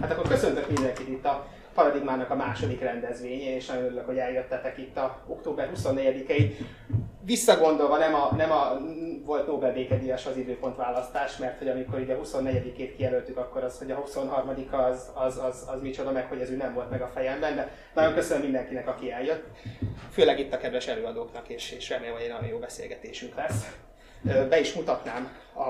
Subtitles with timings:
[0.00, 4.78] Hát akkor köszöntök mindenkit itt a Paradigmának a második rendezvénye, és nagyon örülök, hogy eljöttetek
[4.78, 6.52] itt a október 24-i.
[7.24, 8.78] Visszagondolva nem a, nem a
[9.24, 13.90] volt Nobel békedíjas az időpontválasztás, mert hogy amikor ugye a 24-ét kijelöltük, akkor az, hogy
[13.90, 17.10] a 23 az, az, az, az micsoda meg, hogy ez ő nem volt meg a
[17.14, 19.44] fejemben, de nagyon köszönöm mindenkinek, aki eljött.
[20.12, 23.76] Főleg itt a kedves előadóknak, és, és remélem, hogy egy nagyon jó beszélgetésünk lesz.
[24.48, 25.60] Be is mutatnám a,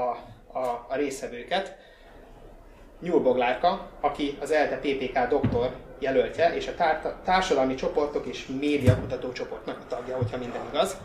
[0.59, 1.77] a, a részvevőket.
[3.01, 9.79] Nyúlboglárka, aki az ELTE PPK doktor jelöltje, és a társadalmi csoportok és média kutató csoportnak
[9.79, 10.97] a tagja, hogyha minden igaz.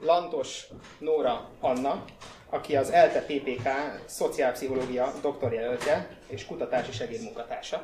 [0.00, 0.66] Lantos
[0.98, 2.04] Nóra Anna,
[2.50, 3.68] aki az ELTE PPK
[4.04, 7.82] szociálpszichológia doktorjelöltje és kutatási segédmunkatársa,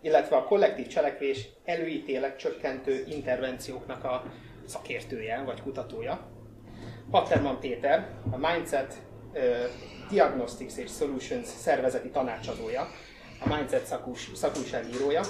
[0.00, 4.22] illetve a kollektív cselekvés előítélet csökkentő intervencióknak a
[4.66, 6.20] szakértője vagy kutatója.
[7.10, 8.94] Patterman Péter, a Mindset
[10.10, 12.88] Diagnostics és Solutions szervezeti tanácsadója,
[13.40, 15.20] a Mindset szakús, szakújságírója,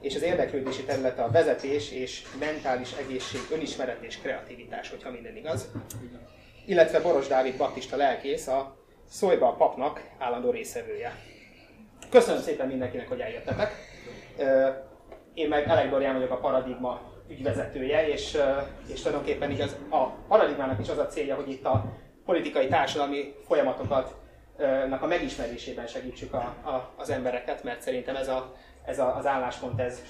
[0.00, 5.70] és az érdeklődési területe a vezetés és mentális egészség, önismeret és kreativitás, hogyha minden igaz.
[6.66, 8.76] Illetve Boros Dávid baptista lelkész, a
[9.08, 11.16] Szójba a papnak állandó részevője.
[12.10, 13.72] Köszönöm szépen mindenkinek, hogy eljöttetek.
[15.34, 18.38] Én meg Elek Dorian vagyok a Paradigma ügyvezetője, és,
[18.92, 21.84] és tulajdonképpen igaz, a Paradigmának is az a célja, hogy itt a
[22.24, 24.14] politikai, társadalmi folyamatokat
[25.00, 29.80] a megismerésében segítsük a, a, az embereket, mert szerintem ez, a, ez a, az álláspont
[29.80, 30.02] ez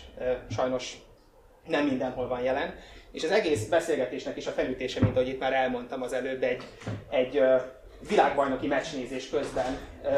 [0.50, 0.96] sajnos
[1.66, 2.74] nem mindenhol van jelen.
[3.12, 6.62] És az egész beszélgetésnek is a felütése, mint ahogy itt már elmondtam az előbb, egy,
[7.10, 7.42] egy
[8.08, 10.08] világbajnoki meccsnézés közben ö,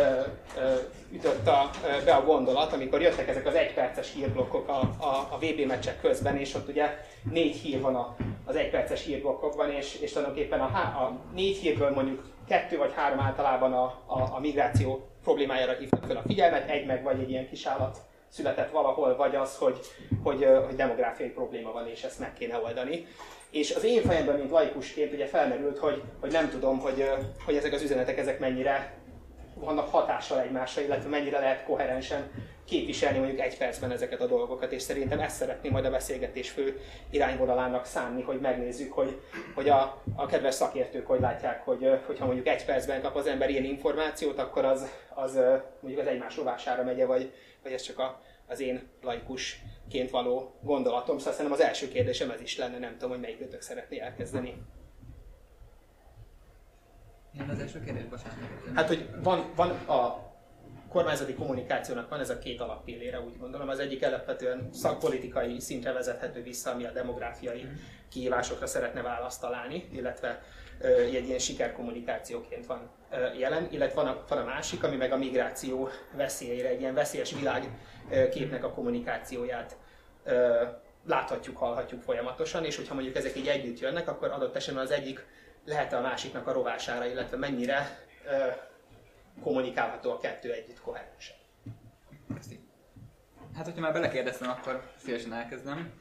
[0.58, 0.74] ö,
[1.12, 5.38] ütött a, ö, be a gondolat, amikor jöttek ezek az egyperces hírblokkok a, a, a
[5.40, 6.98] VB meccsek közben, és ott ugye
[7.30, 12.22] négy hír van a, az egyperces hírblokkokban, és, és tulajdonképpen a, a négy hírből mondjuk
[12.48, 17.02] kettő vagy három általában a, a, a migráció problémájára hívtak fel a figyelmet, egy meg
[17.02, 17.98] vagy egy ilyen kisállat
[18.28, 19.78] született valahol, vagy az, hogy,
[20.22, 23.06] hogy, hogy demográfiai probléma van, és ezt meg kéne oldani.
[23.54, 27.10] És az én fejemben, mint laikusként ugye felmerült, hogy, hogy nem tudom, hogy,
[27.44, 28.94] hogy ezek az üzenetek ezek mennyire
[29.54, 32.30] vannak hatással egymásra, illetve mennyire lehet koherensen
[32.64, 36.80] képviselni mondjuk egy percben ezeket a dolgokat, és szerintem ezt szeretném majd a beszélgetés fő
[37.10, 39.20] irányvonalának szánni, hogy megnézzük, hogy,
[39.54, 43.50] hogy a, a kedves szakértők hogy látják, hogy hogyha mondjuk egy percben kap az ember
[43.50, 45.34] ilyen információt, akkor az, az
[45.80, 47.32] mondjuk az egymás rovására megye, vagy,
[47.62, 48.88] vagy ez csak a, az én
[49.84, 51.18] laikusként való gondolatom.
[51.18, 54.54] Szóval szerintem az első kérdésem ez is lenne, nem tudom, hogy melyikőtök szeretné elkezdeni.
[57.40, 58.38] Én az első kérdés, bocsánat.
[58.74, 60.32] Hát, hogy van, van a
[60.88, 63.68] kormányzati kommunikációnak van ez a két alappillére, úgy gondolom.
[63.68, 67.72] Az egyik alapvetően szakpolitikai szintre vezethető vissza, ami a demográfiai mhm.
[68.08, 70.42] kihívásokra szeretne választ találni, illetve
[70.84, 72.90] egy ilyen sikerkommunikációként van
[73.38, 77.34] jelen, illetve van a, van a másik, ami meg a migráció veszélyeire, egy ilyen veszélyes
[77.34, 79.76] világképnek a kommunikációját
[81.06, 85.26] láthatjuk, hallhatjuk folyamatosan, és hogyha mondjuk ezek így együtt jönnek, akkor adott esetben az egyik
[85.64, 88.06] lehet a másiknak a rovására, illetve mennyire
[89.42, 91.36] kommunikálható a kettő együtt koherensen.
[93.54, 95.92] Hát, hogyha már belekérdeztem, akkor szívesen elkezdem.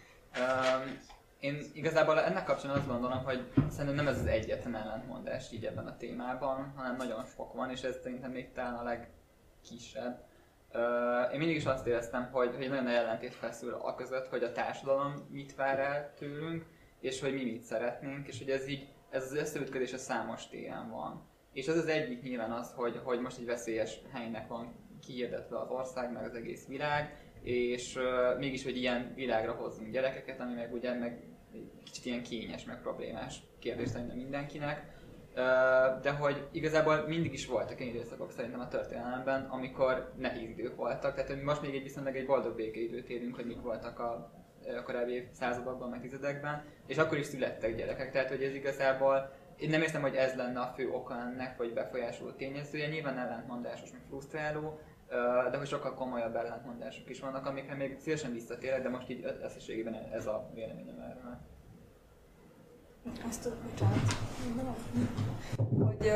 [1.44, 5.88] Én igazából ennek kapcsán azt gondolom, hogy szerintem nem ez az egyetlen ellentmondás így ebben
[5.88, 10.24] a témában, hanem nagyon sok van, és ez szerintem még talán a legkisebb.
[11.32, 15.28] Én mindig is azt éreztem, hogy, hogy nagyon ellentét feszül a között, hogy a társadalom
[15.30, 16.66] mit vár el tőlünk,
[17.00, 20.90] és hogy mi mit szeretnénk, és hogy ez így, ez az összeütközés a számos téren
[20.90, 21.28] van.
[21.54, 24.76] És ez az egyik nyilván az, hogy, hogy most egy veszélyes helynek van
[25.06, 30.40] kihirdetve az ország, meg az egész világ, és uh, mégis, hogy ilyen világra hozzunk gyerekeket,
[30.40, 31.33] ami meg ugye meg
[31.84, 34.92] kicsit ilyen kényes, meg problémás kérdés szerintem mindenkinek.
[36.02, 41.14] De hogy igazából mindig is voltak ilyen időszakok szerintem a történelemben, amikor nehéz idők voltak.
[41.14, 44.32] Tehát hogy most még egy viszonylag egy boldog békeidőt élünk, hogy mik voltak a
[44.84, 48.12] korábbi századokban, meg tizedekben, és akkor is születtek gyerekek.
[48.12, 51.74] Tehát, hogy ez igazából én nem értem, hogy ez lenne a fő oka ennek, vagy
[51.74, 52.88] befolyásoló tényezője.
[52.88, 54.80] Nyilván ellentmondásos, meg frusztráló,
[55.52, 59.94] de hogy sokkal komolyabb ellentmondások is vannak, amikre még szívesen visszatérek, de most így összességében
[60.12, 61.38] ez a véleményem erről.
[63.30, 64.16] Azt tudom, bocsánat.
[65.80, 66.12] Hogy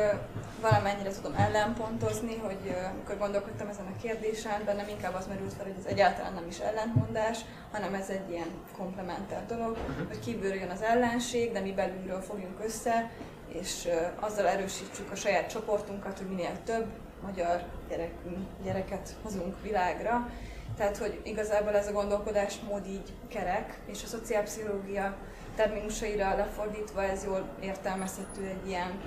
[0.60, 5.74] valamennyire tudom ellenpontozni, hogy amikor gondolkodtam ezen a kérdésen, bennem inkább az merült fel, hogy
[5.78, 7.38] ez egyáltalán nem is ellentmondás,
[7.72, 10.06] hanem ez egy ilyen komplementer dolog, uh-huh.
[10.06, 13.10] hogy kívülről jön az ellenség, de mi belülről fogjunk össze,
[13.48, 13.88] és
[14.20, 16.86] azzal erősítsük a saját csoportunkat, hogy minél több
[17.22, 20.30] magyar gyerekünk, gyereket hozunk világra.
[20.76, 25.16] Tehát, hogy igazából ez a gondolkodásmód így kerek, és a szociálpszichológia
[25.58, 29.00] terminusaira lefordítva ez jól értelmezhető egy ilyen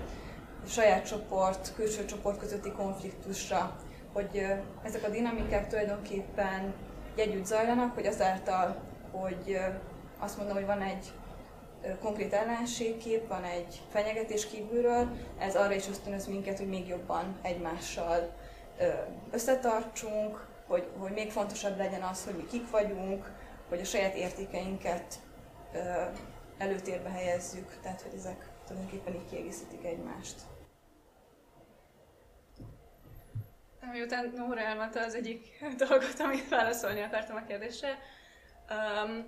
[0.68, 3.80] saját csoport, külső csoport közötti konfliktusra
[4.14, 4.46] hogy
[4.84, 6.74] ezek a dinamikák tulajdonképpen
[7.16, 8.82] együtt zajlanak, hogy azáltal,
[9.12, 9.60] hogy
[10.20, 11.12] azt mondom, hogy van egy
[12.02, 15.08] konkrét ellenségkép, van egy fenyegetés kívülről,
[15.40, 18.30] ez arra is ösztönöz minket, hogy még jobban egymással
[19.32, 23.32] összetartsunk, hogy, hogy még fontosabb legyen az, hogy mi kik vagyunk,
[23.70, 25.20] hogy a saját értékeinket
[26.62, 30.36] előtérbe helyezzük, tehát hogy ezek tulajdonképpen így kiegészítik egymást.
[33.92, 37.98] Miután Nóra elmondta az egyik dolgot, amit válaszolni akartam a kérdésre,
[38.70, 39.26] um,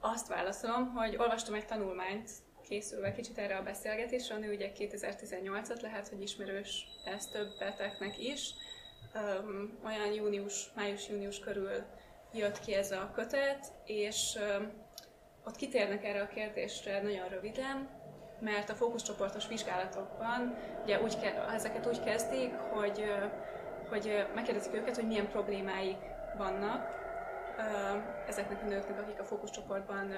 [0.00, 2.30] azt válaszolom, hogy olvastam egy tanulmányt,
[2.68, 8.50] készülve kicsit erre a beszélgetésre, a Nőügyek 2018-at, lehet, hogy ismerős ez többeteknek is.
[9.14, 11.84] Um, olyan június, május-június körül
[12.32, 14.72] jött ki ez a kötet, és um,
[15.46, 17.88] ott kitérnek erre a kérdésre nagyon röviden,
[18.40, 23.04] mert a fókuszcsoportos vizsgálatokban ugye úgy ke- ezeket úgy kezdik, hogy,
[23.88, 25.98] hogy megkérdezik őket, hogy milyen problémáik
[26.36, 26.98] vannak
[28.28, 30.14] ezeknek a nőknek, akik a fókuszcsoportban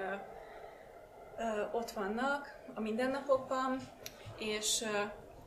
[1.72, 3.76] ott vannak a mindennapokban,
[4.38, 4.84] és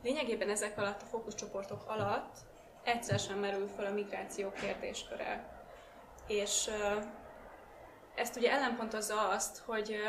[0.02, 2.36] lényegében ezek alatt a fókuszcsoportok alatt
[2.84, 5.44] egyszer sem merül fel a migráció kérdésköre.
[6.26, 6.70] És
[8.16, 10.00] ezt ugye ellenpontozza azt, hogy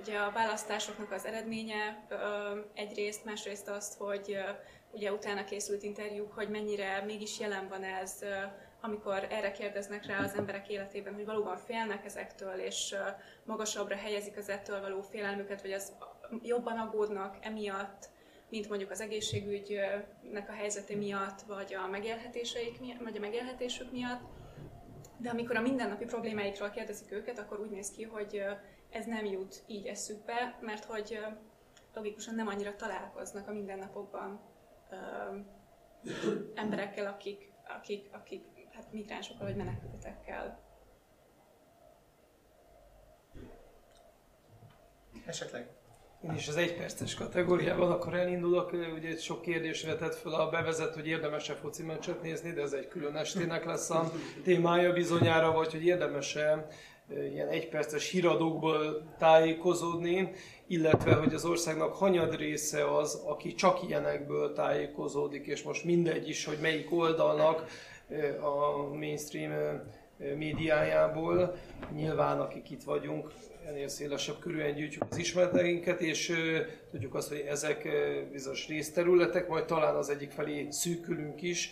[0.00, 2.06] ugye a választásoknak az eredménye
[2.74, 4.38] egyrészt, másrészt azt, hogy
[4.90, 8.24] ugye utána készült interjúk, hogy mennyire mégis jelen van ez,
[8.80, 12.94] amikor erre kérdeznek rá az emberek életében, hogy valóban félnek ezektől, és
[13.44, 15.92] magasabbra helyezik az ettől való félelmüket, vagy az
[16.42, 18.08] jobban aggódnak emiatt,
[18.48, 24.20] mint mondjuk az egészségügynek a helyzete miatt, vagy a megélhetéseik miatt, vagy a megélhetésük miatt.
[25.18, 28.42] De amikor a mindennapi problémáikról kérdezik őket, akkor úgy néz ki, hogy
[28.90, 31.18] ez nem jut így eszükbe, mert hogy
[31.94, 34.40] logikusan nem annyira találkoznak a mindennapokban
[36.54, 40.60] emberekkel, akik, akik, akik hát migránsokkal vagy menekültekkel.
[45.26, 45.70] Esetleg
[46.24, 48.72] én is az egyperces kategóriában akkor elindulok.
[48.96, 52.88] Ugye sok kérdés vetett fel a bevezet, hogy érdemes-e foci meccset nézni, de ez egy
[52.88, 54.10] külön estének lesz a
[54.44, 56.68] témája bizonyára, vagy hogy érdemes-e
[57.32, 60.32] ilyen egyperces híradókból tájékozódni,
[60.66, 66.44] illetve hogy az országnak hanyad része az, aki csak ilyenekből tájékozódik, és most mindegy is,
[66.44, 67.66] hogy melyik oldalnak
[68.40, 69.80] a mainstream
[70.36, 71.56] médiájából.
[71.94, 73.32] Nyilván, akik itt vagyunk,
[73.68, 76.32] ennél szélesebb körülön gyűjtjük az ismereteinket, és
[76.90, 77.88] tudjuk azt, hogy ezek
[78.32, 81.70] bizonyos részterületek, majd talán az egyik felé szűkülünk is,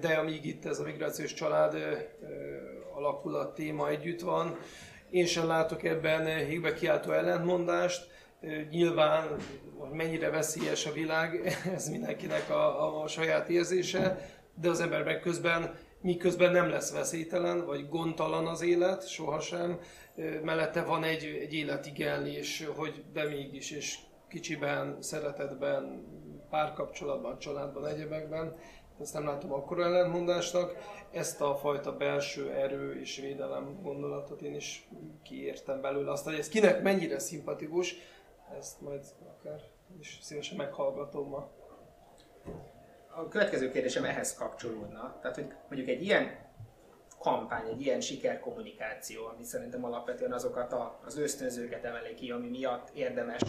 [0.00, 1.76] de amíg itt ez a migrációs család
[2.94, 4.58] alakulat téma együtt van,
[5.10, 8.10] én sem látok ebben hígbe kiáltó ellentmondást.
[8.70, 9.36] Nyilván,
[9.76, 14.28] hogy mennyire veszélyes a világ, ez mindenkinek a, a saját érzése,
[14.60, 19.80] de az emberben közben miközben nem lesz veszélytelen, vagy gondtalan az élet, sohasem,
[20.42, 26.04] mellette van egy, egy életigenlés, hogy de mégis, és kicsiben, szeretetben,
[26.50, 28.56] párkapcsolatban, családban, egyebekben,
[29.00, 30.76] ezt nem látom akkor ellentmondásnak.
[31.10, 34.88] Ezt a fajta belső erő és védelem gondolatot én is
[35.22, 36.10] kiértem belőle.
[36.10, 37.94] Azt, hogy ez kinek mennyire szimpatikus,
[38.58, 39.04] ezt majd
[39.38, 39.60] akár
[40.00, 41.50] is szívesen meghallgatom ma.
[43.14, 45.18] A következő kérdésem ehhez kapcsolódna.
[45.20, 46.50] Tehát, hogy mondjuk egy ilyen
[47.18, 52.90] kampány, egy ilyen sikerkommunikáció, ami szerintem alapvetően azokat a, az ösztönzőket emeli ki, ami miatt
[52.94, 53.40] érdemes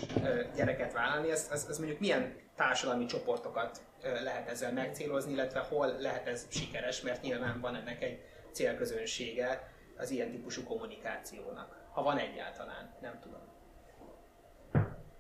[0.55, 6.27] gyereket vállalni, ez, ez, ez mondjuk milyen társadalmi csoportokat lehet ezzel megcélozni, illetve hol lehet
[6.27, 8.21] ez sikeres, mert nyilván van ennek egy
[8.51, 11.87] célközönsége az ilyen típusú kommunikációnak.
[11.91, 13.41] Ha van egyáltalán, nem tudom.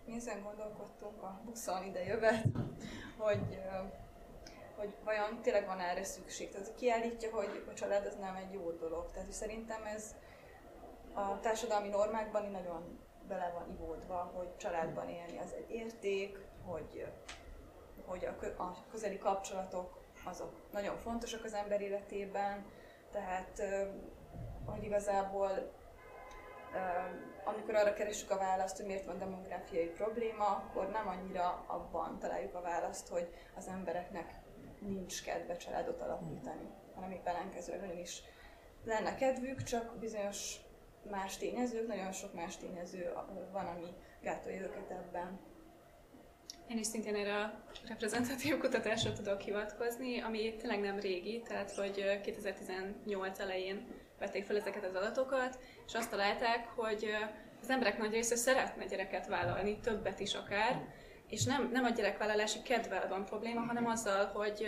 [0.05, 2.43] Mi ezen gondolkodtunk a buszon ide jövet,
[3.17, 3.59] hogy
[4.75, 6.51] hogy vajon tényleg van erre szükség.
[6.51, 9.11] Tehát kiállítja, hogy a család az nem egy jó dolog.
[9.11, 10.15] Tehát hogy szerintem ez
[11.13, 17.07] a társadalmi normákban nagyon bele van ivódva, hogy családban élni az egy érték, hogy,
[18.05, 22.65] hogy a, a közeli kapcsolatok azok nagyon fontosak az ember életében,
[23.11, 23.61] tehát
[24.65, 25.71] hogy igazából
[27.43, 32.55] amikor arra keresünk a választ, hogy miért van demográfiai probléma, akkor nem annyira abban találjuk
[32.55, 34.42] a választ, hogy az embereknek
[34.87, 38.21] nincs kedve családot alapítani, hanem épp ellenkezőleg nagyon is
[38.83, 40.55] lenne kedvük, csak bizonyos
[41.11, 43.13] más tényezők, nagyon sok más tényező
[43.51, 45.39] van, ami gátolja őket ebben.
[46.67, 52.21] Én is szintén erre a reprezentatív kutatásra tudok hivatkozni, ami tényleg nem régi, tehát hogy
[52.21, 53.87] 2018 elején
[54.19, 57.07] vették fel ezeket az adatokat, és azt találták, hogy
[57.61, 60.87] az emberek nagy része szeretne gyereket vállalni, többet is akár,
[61.29, 64.67] és nem, nem a gyerekvállalási kedvel van probléma, hanem azzal, hogy,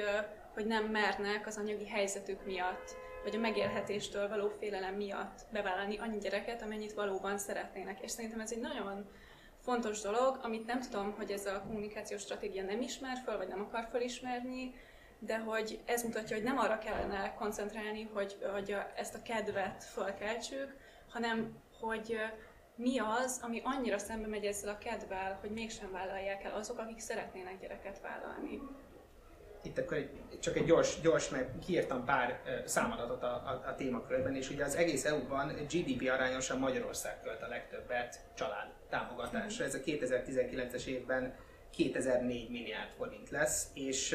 [0.53, 6.17] hogy nem mernek az anyagi helyzetük miatt, vagy a megélhetéstől való félelem miatt bevállalni annyi
[6.17, 8.01] gyereket, amennyit valóban szeretnének.
[8.01, 9.09] És szerintem ez egy nagyon
[9.61, 13.61] fontos dolog, amit nem tudom, hogy ez a kommunikációs stratégia nem ismer föl, vagy nem
[13.61, 14.73] akar fölismerni,
[15.19, 20.75] de hogy ez mutatja, hogy nem arra kellene koncentrálni, hogy, hogy ezt a kedvet fölkeltsük,
[21.09, 22.17] hanem hogy
[22.75, 26.99] mi az, ami annyira szembe megy ezzel a kedvel, hogy mégsem vállalják el azok, akik
[26.99, 28.61] szeretnének gyereket vállalni.
[29.63, 34.35] Itt akkor egy, csak egy gyors, gyors, mert kiírtam pár számadatot a, a, a témakörben,
[34.35, 39.65] és ugye az egész EU-ban GDP arányosan Magyarország költ a legtöbbet család támogatásra.
[39.65, 41.35] Ez a 2019-es évben
[41.75, 44.09] 2004 milliárd forint lesz, és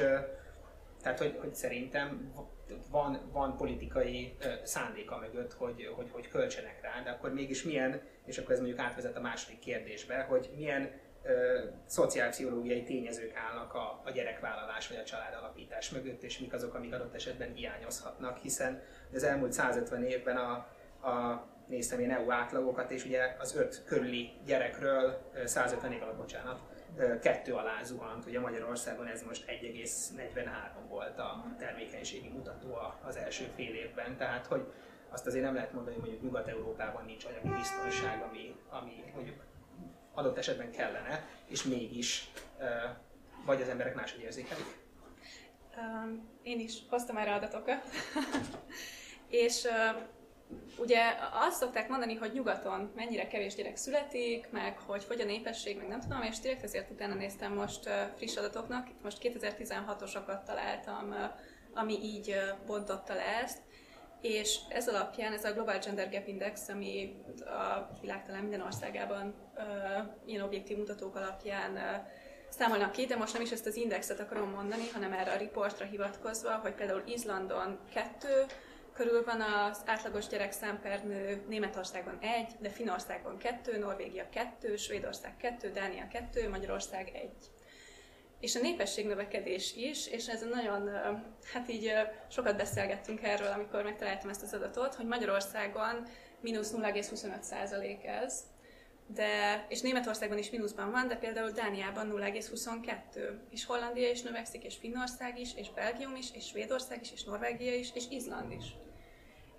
[1.03, 2.33] tehát, hogy, hogy szerintem
[2.91, 8.39] van, van politikai szándéka mögött, hogy, hogy, hogy költsenek rá, de akkor mégis milyen, és
[8.39, 10.91] akkor ez mondjuk átvezet a második kérdésbe, hogy milyen
[11.23, 16.95] ö, szociálpszichológiai tényezők állnak a, a gyerekvállalás vagy a családalapítás mögött, és mik azok, amik
[16.95, 18.83] adott esetben hiányozhatnak, hiszen
[19.15, 20.53] az elmúlt 150 évben a,
[21.09, 26.61] a néztem én EU átlagokat, és ugye az öt körüli gyerekről 150 év alatt, bocsánat,
[27.21, 33.75] kettő alá zuhant, ugye Magyarországon ez most 1,43 volt a termékenységi mutató az első fél
[33.75, 34.73] évben, tehát hogy
[35.11, 39.45] azt azért nem lehet mondani, hogy mondjuk Nyugat-Európában nincs anyagi biztonság, ami, ami mondjuk
[40.15, 42.31] adott esetben kellene, és mégis
[43.45, 44.79] vagy az emberek máshogy érzékelik.
[46.43, 47.85] Én is hoztam erre adatokat,
[49.45, 49.69] és
[50.79, 51.01] ugye
[51.33, 55.89] azt szokták mondani, hogy nyugaton mennyire kevés gyerek születik, meg hogy fogy a népesség, meg
[55.89, 61.15] nem tudom, és direkt ezért utána néztem most friss adatoknak, itt most 2016-osakat találtam,
[61.75, 62.35] ami így
[62.67, 63.59] bontotta le ezt,
[64.21, 69.35] és ez alapján, ez a Global Gender Gap Index, ami a világ talán minden országában
[70.27, 71.81] ilyen objektív mutatók alapján uh,
[72.49, 75.85] számolnak ki, de most nem is ezt az indexet akarom mondani, hanem erre a riportra
[75.85, 78.45] hivatkozva, hogy például Izlandon kettő,
[79.01, 85.37] körül van az átlagos gyerekszám per nő, Németországban egy, de Finországban kettő, Norvégia kettő, Svédország
[85.37, 87.51] kettő, Dánia kettő, Magyarország egy.
[88.41, 90.91] És a népesség növekedés is, és ez nagyon,
[91.53, 91.93] hát így
[92.31, 96.07] sokat beszélgettünk erről, amikor megtaláltam ezt az adatot, hogy Magyarországon
[96.41, 98.43] mínusz 0,25% ez,
[99.07, 104.77] de, és Németországban is mínuszban van, de például Dániában 0,22, és Hollandia is növekszik, és
[104.77, 108.65] Finnország is, és Belgium is, és Svédország is, és Norvégia is, és Izland is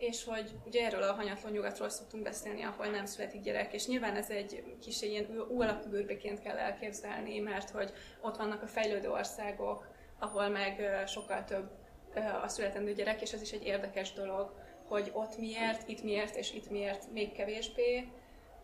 [0.02, 4.16] és hogy ugye erről a hanyatló nyugatról szoktunk beszélni, ahol nem születik gyerek, és nyilván
[4.16, 9.10] ez egy kis ilyen új alapú görbeként kell elképzelni, mert hogy ott vannak a fejlődő
[9.10, 9.88] országok,
[10.20, 11.72] ahol meg sokkal több
[12.44, 14.54] a születendő gyerek, és ez is egy érdekes dolog,
[14.88, 18.08] hogy ott miért, itt miért, és itt miért még kevésbé.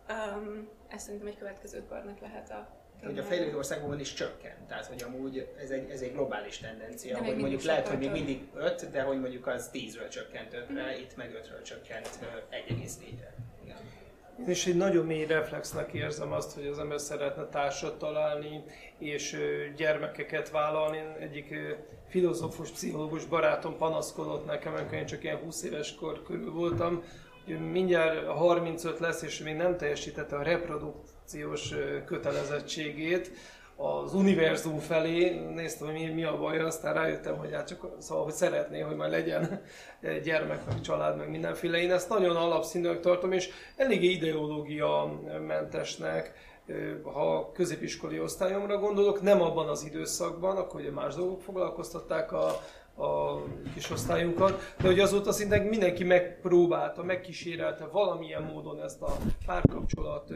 [0.08, 4.66] Um, ez szerintem egy következő körnek lehet a hogy a fejlődő országokban is csökken.
[4.68, 8.10] Tehát, hogy amúgy ez egy, ez egy globális tendencia, de hogy mondjuk lehet, hogy még
[8.10, 11.00] mindig 5, de hogy mondjuk az 10-ről csökkent 5-re, mm.
[11.00, 12.08] itt meg 5-ről csökkent
[12.68, 13.34] 1,4-re.
[14.40, 18.64] Én is egy nagyon mély reflexnek érzem azt, hogy az ember szeretne társat találni,
[18.98, 19.36] és
[19.76, 20.98] gyermekeket vállalni.
[21.20, 21.54] Egyik
[22.08, 27.02] filozófus, pszichológus barátom panaszkodott nekem, amikor én csak ilyen 20 éves kor körül voltam,
[27.44, 33.30] hogy mindjárt 35 lesz, és még nem teljesítette a reprodukt kommunikációs kötelezettségét
[33.76, 38.24] az univerzum felé, néztem, hogy mi, mi a baj, aztán rájöttem, hogy hát csak szóval,
[38.24, 39.60] hogy szeretné, hogy majd legyen
[40.24, 41.78] gyermek, meg család, meg mindenféle.
[41.78, 46.32] Én ezt nagyon alapszintűnek tartom, és eléggé ideológia mentesnek,
[47.02, 52.46] ha középiskolai osztályomra gondolok, nem abban az időszakban, akkor ugye más dolgok foglalkoztatták a,
[53.02, 53.42] a
[53.74, 59.16] kis osztályunkat, de hogy azóta szinte mindenki megpróbálta, megkísérelte valamilyen módon ezt a
[59.46, 60.32] párkapcsolat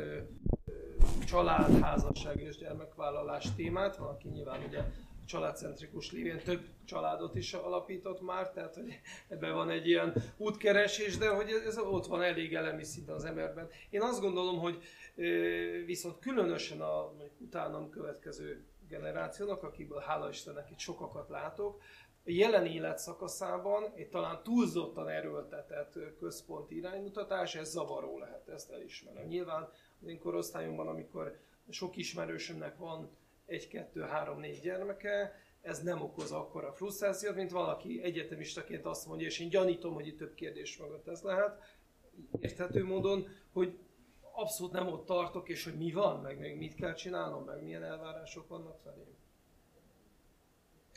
[1.26, 3.96] család, házasság és gyermekvállalás témát.
[3.96, 4.82] Van, aki nyilván ugye
[5.26, 11.28] családcentrikus lévén több családot is alapított már, tehát hogy ebben van egy ilyen útkeresés, de
[11.28, 13.68] hogy ez ott van elég elemi szinten az emberben.
[13.90, 14.82] Én azt gondolom, hogy
[15.86, 21.82] viszont különösen a utánam következő generációnak, akikből hála Istennek itt sokakat látok,
[22.24, 29.26] a jelen életszakaszában egy talán túlzottan erőltetett központi iránymutatás, ez zavaró lehet, ezt elismerem.
[29.26, 29.68] Nyilván
[30.06, 33.10] én korosztályomban, amikor sok ismerősömnek van
[33.46, 39.26] egy, kettő, három, négy gyermeke, ez nem okoz akkora frusztrációt, mint valaki egyetemistaként azt mondja,
[39.26, 41.62] és én gyanítom, hogy itt több kérdés mögött ez lehet,
[42.40, 43.78] érthető módon, hogy
[44.32, 47.82] abszolút nem ott tartok, és hogy mi van, meg még mit kell csinálnom, meg milyen
[47.82, 49.16] elvárások vannak felém.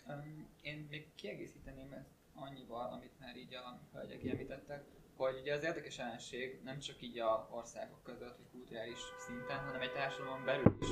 [0.08, 4.84] Um, én még kiegészíteném ezt annyival, amit már így a hölgyek említettek,
[5.15, 9.81] hogy ugye az érdekes ellenség nem csak így a országok között, vagy kulturális szinten, hanem
[9.81, 10.88] egy társadalom belül is,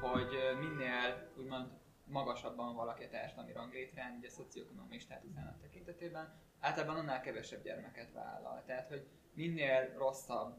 [0.00, 1.70] hogy minél úgymond
[2.04, 8.62] magasabban valaki a társadalmi ranglétrán, ugye a szocioekonomiai státuszának tekintetében, általában annál kevesebb gyermeket vállal.
[8.66, 10.58] Tehát, hogy minél rosszabb,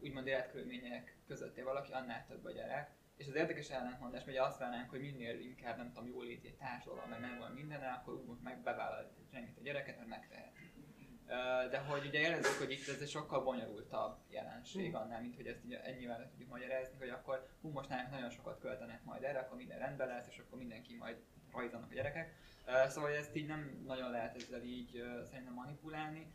[0.00, 2.90] úgymond életkörülmények közötti valaki, annál több a gyerek.
[3.16, 6.56] És az érdekes ellentmondás, hogy azt várnánk, hogy minél inkább, nem tudom, jól léti egy
[6.56, 8.60] társadalom, meg nem van minden, akkor úgy meg
[9.58, 10.59] a gyereket, mert megteheti.
[11.70, 15.64] De hogy ugye jelezzük, hogy itt ez egy sokkal bonyolultabb jelenség annál, mint hogy ezt
[15.64, 19.78] így ennyivel tudjuk magyarázni, hogy akkor hú, most nagyon sokat költenek majd erre, akkor minden
[19.78, 21.16] rendben lesz, és akkor mindenki majd
[21.52, 22.34] rajzanak a gyerekek.
[22.88, 26.32] Szóval ezt így nem nagyon lehet ezzel így szerintem manipulálni,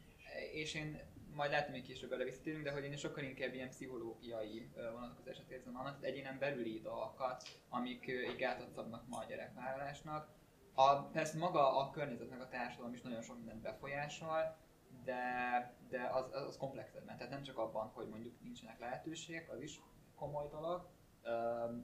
[0.54, 1.00] és én
[1.34, 5.78] majd lehet, hogy később erre visszatérünk, de hogy én sokkal inkább ilyen pszichológiai vonatkozását érzem
[5.78, 10.30] annak, hogy egyénen belüli dolgokat, amik így gátat szabnak ma a gyerekvállalásnak.
[10.74, 14.58] A, persze maga a környezetnek a társadalom is nagyon sok mindent befolyásol,
[15.06, 17.18] de, de az, az komplexebben.
[17.18, 19.82] Tehát nem csak abban, hogy mondjuk nincsenek lehetőségek, az is
[20.16, 20.88] komoly dolog,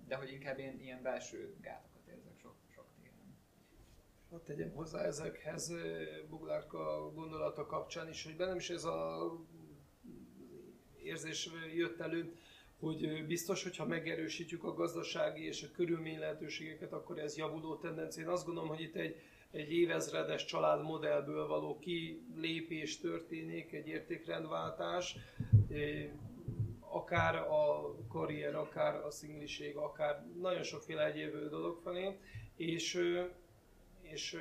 [0.07, 3.37] de hogy inkább én ilyen belső gátokat érzek sok, sok téren.
[4.29, 5.71] Hadd tegyem hozzá ezekhez
[6.29, 9.31] Buglárka gondolata kapcsán is, hogy bennem is ez a
[10.97, 12.35] érzés jött elő,
[12.81, 18.23] hogy biztos, hogyha megerősítjük a gazdasági és a körülmény lehetőségeket, akkor ez javuló tendencia.
[18.23, 19.15] Én azt gondolom, hogy itt egy
[19.51, 25.15] egy évezredes családmodellből való kilépés történik, egy értékrendváltás,
[26.79, 32.17] akár a karrier, akár a szingliség, akár nagyon sokféle egyéb dolog felé,
[32.55, 32.99] és,
[34.01, 34.37] és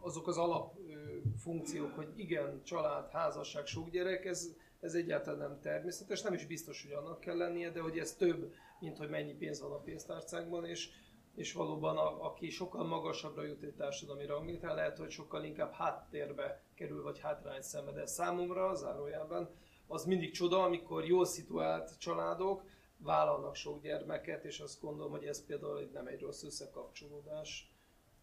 [0.00, 6.34] azok az alapfunkciók, hogy igen, család, házasság, sok gyerek, ez, ez egyáltalán nem természetes, nem
[6.34, 9.72] is biztos, hogy annak kell lennie, de hogy ez több, mint hogy mennyi pénz van
[9.72, 10.88] a pénztárcánkban, és,
[11.34, 16.62] és valóban a, aki sokkal magasabbra jut egy társadalmi ranglétrán, lehet, hogy sokkal inkább háttérbe
[16.74, 19.48] kerül, vagy hátrányt szenved el számomra, zárójelben.
[19.86, 22.64] Az mindig csoda, amikor jól szituált családok
[22.96, 27.74] vállalnak sok gyermeket, és azt gondolom, hogy ez például nem egy rossz összekapcsolódás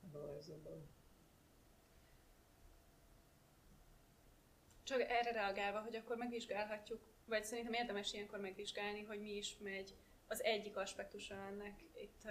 [0.03, 0.96] ebben a helyzetben.
[4.87, 9.95] Csak erre reagálva, hogy akkor megvizsgálhatjuk, vagy szerintem érdemes ilyenkor megvizsgálni, hogy mi is megy
[10.27, 12.21] az egyik aspektusa ennek itt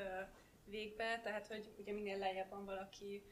[0.65, 3.23] végbe, tehát hogy ugye minél lejjebb van valaki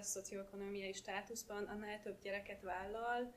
[0.00, 3.34] szocioekonomiai státuszban, annál több gyereket vállal.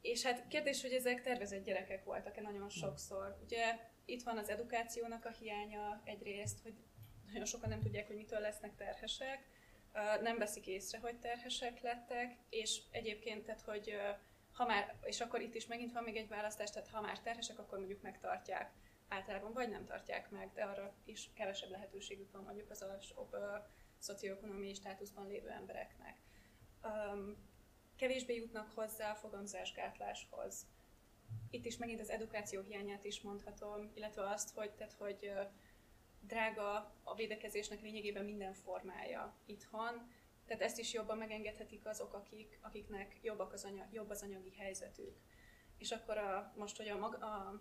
[0.00, 3.38] És hát kérdés, hogy ezek tervezett gyerekek voltak-e nagyon sokszor.
[3.42, 6.74] Ugye itt van az edukációnak a hiánya egyrészt, hogy
[7.26, 9.48] nagyon sokan nem tudják, hogy mitől lesznek terhesek,
[10.22, 13.96] nem veszik észre, hogy terhesek lettek, és egyébként, tehát, hogy
[14.52, 17.58] ha már, és akkor itt is megint van még egy választás, tehát ha már terhesek,
[17.58, 18.72] akkor mondjuk megtartják
[19.08, 23.36] általában vagy nem tartják meg, de arra is kevesebb lehetőségük van mondjuk az alsóbb
[23.98, 26.16] szocioekonomiai státuszban lévő embereknek.
[26.84, 27.36] Um,
[27.96, 30.66] kevésbé jutnak hozzá a fogamzásgátláshoz.
[31.50, 35.32] Itt is megint az edukáció hiányát is mondhatom, illetve azt, hogy, tehát, hogy
[36.20, 40.10] drága a védekezésnek lényegében minden formája itthon,
[40.52, 45.16] tehát ezt is jobban megengedhetik azok, akik, akiknek jobbak az anyag, jobb az anyagi helyzetük.
[45.78, 47.60] És akkor a, most, hogy a, a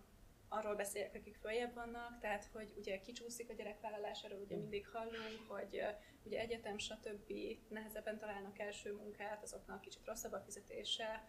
[0.49, 5.81] arról beszéljek, akik följebb vannak, tehát hogy ugye kicsúszik a gyerekvállalásáról, ugye mindig hallunk, hogy
[6.23, 7.33] ugye egyetem, stb.
[7.69, 11.27] nehezebben találnak első munkát, azoknak kicsit rosszabb a fizetése,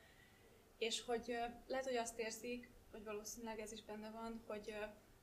[0.79, 4.75] és hogy lehet, hogy azt érzik, hogy valószínűleg ez is benne van, hogy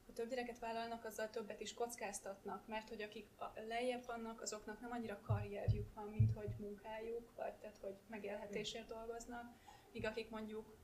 [0.09, 3.27] ha több gyereket vállalnak, azzal többet is kockáztatnak, mert hogy akik
[3.67, 9.53] lejjebb vannak, azoknak nem annyira karrierjük van, mint hogy munkájuk, vagy tehát hogy megélhetésért dolgoznak,
[9.91, 10.77] míg akik mondjuk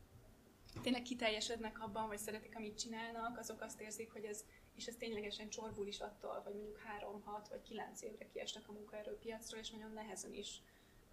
[0.82, 5.50] tényleg kiteljesednek abban, vagy szeretik, amit csinálnak, azok azt érzik, hogy ez, és ez ténylegesen
[5.50, 9.92] csorbul is attól, hogy mondjuk 3, 6 vagy 9 évre kiesnek a munkaerőpiacról, és nagyon
[9.92, 10.62] nehezen is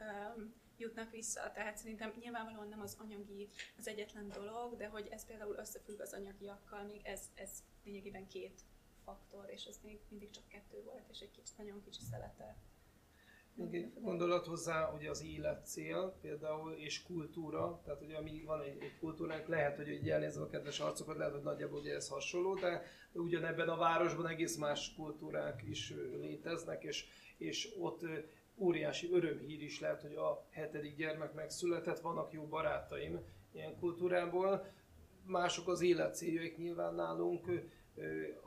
[0.00, 1.50] um, jutnak vissza.
[1.54, 6.12] Tehát szerintem nyilvánvalóan nem az anyagi az egyetlen dolog, de hogy ez például összefügg az
[6.12, 7.50] anyagiakkal, még ez, ez
[7.84, 8.60] lényegében két
[9.04, 12.56] faktor, és ez még mindig csak kettő volt, és egy kicsit, nagyon kicsi szelete
[13.54, 18.76] még egy gondolat hozzá, ugye az életcél például, és kultúra, tehát ugye ami van egy,
[18.80, 22.54] egy kultúránk, lehet, hogy ugye elnézve a kedves arcokat, lehet, hogy nagyjából ugye ez hasonló,
[22.54, 28.00] de, de ugyanebben a városban egész más kultúrák is léteznek, és, és ott
[28.56, 33.20] óriási örömhír is lehet, hogy a hetedik gyermek megszületett, vannak jó barátaim
[33.52, 34.66] ilyen kultúrából,
[35.24, 37.46] mások az életcéljaik nyilván nálunk,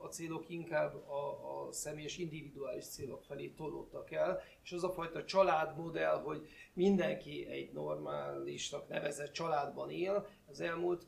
[0.01, 5.25] a célok inkább a, a személyes individuális célok felé tolódtak el, és az a fajta
[5.25, 11.05] családmodell, hogy mindenki egy normálisnak nevezett családban él, az elmúlt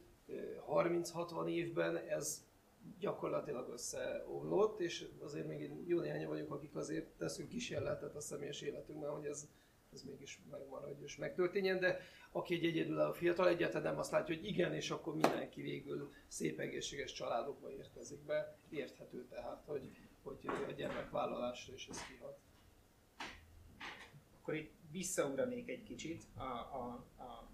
[0.70, 2.47] 30-60 évben ez
[3.00, 9.12] gyakorlatilag összeomlott, és azért még jó néhány vagyok, akik azért teszünk kísérletet a személyes életünkben,
[9.12, 9.48] hogy ez
[9.94, 12.00] ez mégis megmaradjon és megtörténjen, de
[12.32, 17.14] aki egy egyedülálló fiatal egyáltalán azt látja, hogy igen, és akkor mindenki végül szép egészséges
[17.14, 19.90] családokba érkezik be, érthető tehát, hogy,
[20.24, 22.38] hogy a gyermekvállalásra is ez kihat.
[24.42, 27.47] akkor itt visszaugranék egy kicsit a, a, a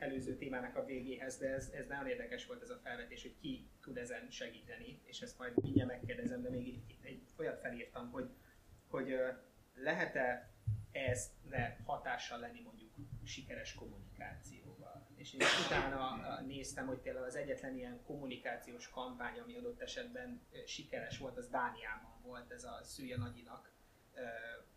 [0.00, 3.68] előző témának a végéhez, de ez, ez nagyon érdekes volt ez a felvetés, hogy ki
[3.80, 8.10] tud ezen segíteni, és ezt majd mindjárt megkérdezem, de még itt, itt egy olyat felírtam,
[8.10, 8.30] hogy,
[8.88, 9.16] hogy
[9.74, 10.50] lehet-e
[10.92, 12.90] ezre hatással lenni mondjuk
[13.24, 15.06] sikeres kommunikációval.
[15.16, 21.18] És én utána néztem, hogy például az egyetlen ilyen kommunikációs kampány, ami adott esetben sikeres
[21.18, 23.70] volt, az Dániában volt, ez a Szülje Nagyinak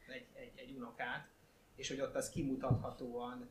[0.07, 1.27] egy, egy, egy unokát,
[1.75, 3.49] és hogy ott az kimutathatóan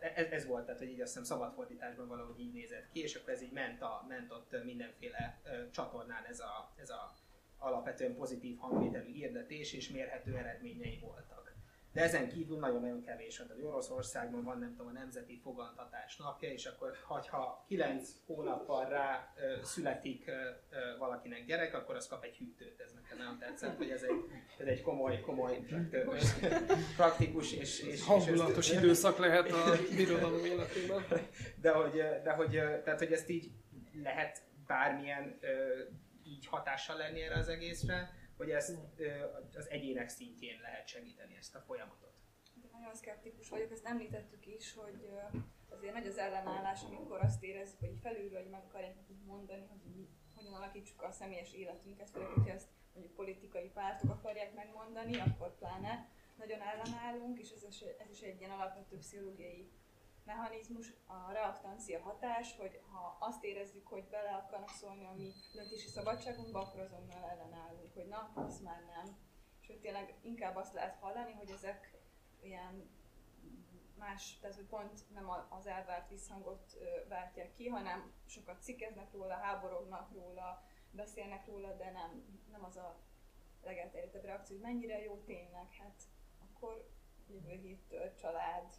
[0.00, 3.32] ez, ez volt, tehát hogy így azt hiszem szabadfordításban valahogy így nézett ki, és akkor
[3.32, 7.14] ez így ment, a, ment ott mindenféle csatornán ez a, ez a
[7.58, 11.55] alapvetően pozitív hangvételű hirdetés, és mérhető eredményei voltak.
[11.96, 13.36] De ezen kívül nagyon-nagyon kevés.
[13.36, 16.96] Tehát Oroszországban van, nem tudom, a Nemzeti Fogantatás napja, és akkor
[17.28, 22.80] ha 9 hónappal rá ö, születik ö, ö, valakinek gyerek, akkor az kap egy hűtőt.
[22.80, 24.24] Ez nekem nagyon tetszett, hogy ez egy,
[24.58, 25.64] ez egy komoly, komoly
[26.96, 31.04] praktikus és, és hangulatos és időszak lehet a birodalom életében.
[31.60, 32.50] De hogy, de hogy,
[32.84, 33.50] tehát, hogy ezt így
[34.02, 35.38] lehet bármilyen
[36.24, 38.78] így hatással lenni erre az egészre, hogy ezt
[39.56, 42.14] az egyének szintjén lehet segíteni ezt a folyamatot.
[42.54, 45.08] De nagyon szkeptikus vagyok, ezt említettük is, hogy
[45.68, 48.94] azért nagy az ellenállás, amikor azt érezzük, hogy felülről hogy meg akarják
[49.24, 54.54] mondani, hogy mi, hogyan alakítsuk a személyes életünket, főleg, hogy ezt mondjuk politikai pártok akarják
[54.54, 57.62] megmondani, akkor pláne nagyon ellenállunk, és ez,
[57.98, 59.70] ez is egy ilyen alapvető pszichológiai
[60.26, 65.88] mechanizmus, a reaktancia hatás, hogy ha azt érezzük, hogy bele akarnak szólni a mi döntési
[65.88, 69.16] szabadságunkba, akkor azonnal ellenállunk, hogy na, az már nem.
[69.66, 71.98] Hogy tényleg inkább azt lehet hallani, hogy ezek
[72.40, 72.90] ilyen
[73.98, 76.76] más, tehát hogy pont nem az elvárt visszhangot
[77.08, 83.00] váltják ki, hanem sokat cikkeznek róla, háborognak róla, beszélnek róla, de nem, nem az a
[83.62, 86.02] legelterjedtebb reakció, hogy mennyire jó tényleg, hát
[86.40, 86.88] akkor
[87.28, 88.72] jövő héttől család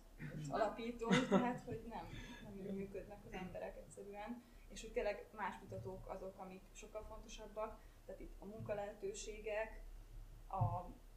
[0.50, 2.06] alapítunk, tehát hogy nem,
[2.44, 7.80] nem így működnek az emberek egyszerűen, és hogy tényleg más mutatók azok, amik sokkal fontosabbak,
[8.06, 9.84] tehát itt a munkalehetőségek,
[10.48, 10.64] a,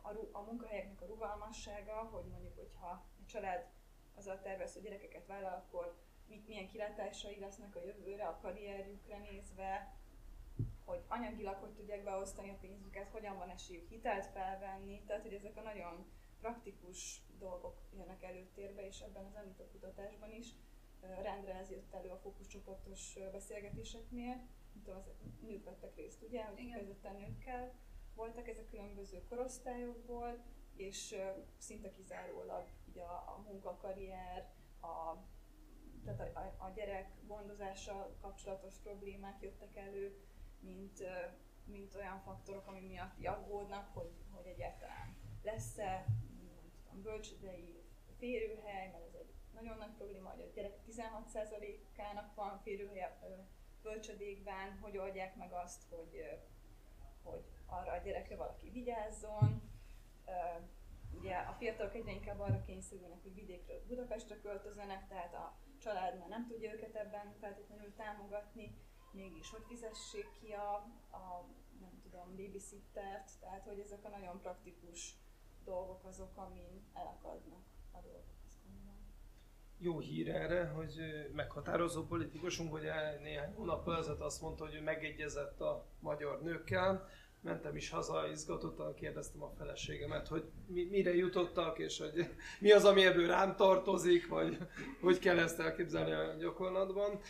[0.02, 3.66] a, a munkahelyeknek a rugalmassága, hogy mondjuk, hogyha egy család
[4.14, 5.96] azzal tervez, hogy gyerekeket vállal, akkor
[6.28, 9.94] mit, milyen kilátásai lesznek a jövőre, a karrierjükre nézve,
[10.84, 15.56] hogy anyagilag hogy tudják beosztani a pénzüket, hogyan van esélyük hitelt felvenni, tehát hogy ezek
[15.56, 16.06] a nagyon
[16.40, 20.55] praktikus dolgok jönnek előtérbe, és ebben az említett kutatásban is
[21.00, 24.40] rendre ez jött elő a fókuszcsoportos beszélgetéseknél.
[24.85, 27.72] Tudom, az nők vettek részt, ugye, hogy kifejezetten nőkkel
[28.14, 30.44] voltak ezek különböző korosztályokból,
[30.76, 31.16] és
[31.59, 35.16] szinte kizárólag ugye a, a munkakarrier, a,
[36.05, 40.20] tehát a, a gyerek gondozással kapcsolatos problémák jöttek elő,
[40.61, 41.03] mint,
[41.64, 46.07] mint olyan faktorok, ami miatt aggódnak, hogy, hogy egyáltalán lesz-e
[46.90, 47.83] tudom, bölcsödei
[48.18, 53.16] férőhely, mert ez egy nagyon nagy probléma, hogy a gyerek 16%-ának van férőhely
[53.83, 56.40] bölcsödékben, hogy oldják meg azt, hogy,
[57.22, 59.62] hogy arra a gyerekre valaki vigyázzon.
[61.18, 66.29] Ugye a fiatalok egyre inkább arra kényszerülnek, hogy vidékről Budapestre költözenek, tehát a család már
[66.29, 68.74] nem tudja őket ebben feltétlenül támogatni,
[69.12, 70.72] mégis hogy fizessék ki a,
[71.11, 71.46] a
[71.81, 75.14] nem tudom, babysittert, tehát hogy ezek a nagyon praktikus
[75.64, 78.25] dolgok azok, amin elakadnak a dolgok.
[79.79, 81.01] Jó hír erre, hogy
[81.35, 82.88] meghatározó politikusunk, hogy
[83.23, 87.09] néhány hónappal ezelőtt azt mondta, hogy ő megegyezett a magyar nőkkel.
[87.40, 92.29] Mentem is haza, izgatottan kérdeztem a feleségemet, hogy mi, mire jutottak, és hogy
[92.61, 94.59] mi az, ami ebből rám tartozik, vagy
[95.01, 97.20] hogy kell ezt elképzelni a gyakorlatban.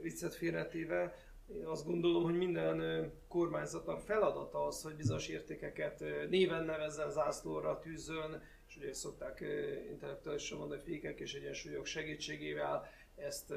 [0.00, 7.10] Viccet félretéve, én azt gondolom, hogy minden kormányzatnak feladata az, hogy bizonyos értékeket néven nevezzen,
[7.10, 9.44] zászlóra tűzön, és ugye szokták
[9.90, 13.52] intellektuálisan mondani, fékek és egyensúlyok segítségével ezt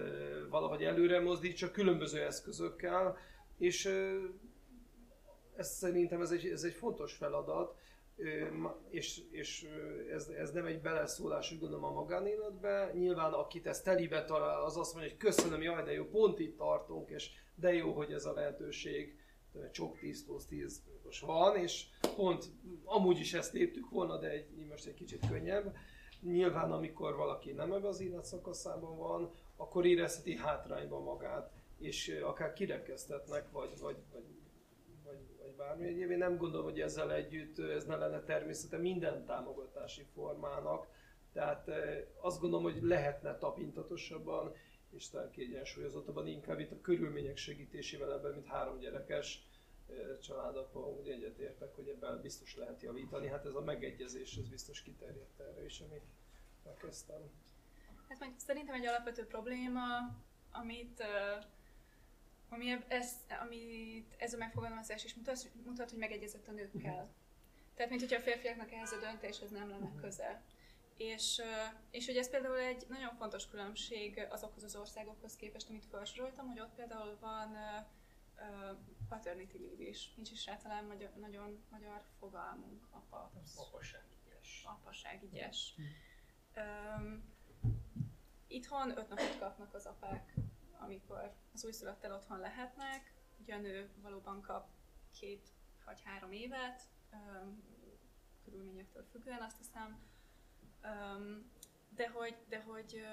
[0.50, 3.18] valahogy előre mozdítsa különböző eszközökkel,
[3.58, 3.86] és
[5.56, 7.76] ez szerintem ez egy, ez egy fontos feladat,
[8.90, 9.68] és, és
[10.12, 12.92] ez, ez nem egy beleszólás, úgy gondolom a magánéletbe.
[12.94, 16.58] Nyilván akit ezt telibe talál, az azt mondja, hogy köszönöm, jaj, de jó, pont itt
[16.58, 19.18] tartunk, és de jó, hogy ez a lehetőség
[19.72, 22.46] csok 10 plusz 10 most van, és pont
[22.84, 25.76] amúgy is ezt léptük volna, de egy, most egy kicsit könnyebb.
[26.22, 33.52] Nyilván, amikor valaki nem ebbe az életszakaszában van, akkor érezheti hátrányba magát, és akár kirekesztetnek,
[33.52, 34.26] vagy, vagy, vagy,
[35.04, 36.10] vagy, vagy bármi egyéb.
[36.10, 40.88] Én nem gondolom, hogy ezzel együtt ez ne lenne természete minden támogatási formának.
[41.34, 41.70] Tehát
[42.22, 44.54] azt gondolom, hogy lehetne tapintatosabban
[44.90, 49.44] és talán kiegyensúlyozottabban inkább itt a körülmények segítésével ebben, mint három gyerekes
[50.22, 53.28] családapa úgy egyetértek, hogy ebben biztos lehet javítani.
[53.28, 56.04] Hát ez a megegyezés, ez biztos kiterjedt erre is, amit
[56.64, 57.22] megkezdtem.
[58.10, 59.82] Hát meg szerintem egy alapvető probléma,
[60.52, 61.44] amit, uh,
[62.50, 67.10] ami ez, amit ez a megfogalmazás is mutat, mutat, hogy megegyezett a nőkkel.
[67.76, 70.42] Tehát, mint hogyha a férfiaknak ehhez a döntéshez nem lenne köze.
[71.00, 71.42] És,
[71.92, 76.60] és hogy ez például egy nagyon fontos különbség azokhoz az országokhoz képest, amit felsoroltam, hogy
[76.60, 78.78] ott például van uh,
[79.10, 80.14] paternity leave is.
[80.16, 82.88] Nincs is rá talán magyar, nagyon magyar fogalmunk.
[82.92, 83.32] Apa.
[83.56, 84.64] Apaságügyes.
[84.66, 85.76] Apaságügyes.
[86.56, 87.34] Um,
[88.48, 90.34] itthon öt napot kapnak az apák,
[90.80, 93.14] amikor az újszülöttel otthon lehetnek.
[93.42, 94.70] Ugye a nő valóban kap
[95.20, 95.50] két
[95.86, 96.82] vagy három évet,
[97.12, 97.64] um,
[98.44, 100.09] körülményektől függően azt hiszem.
[101.90, 103.06] De hogy, de hogy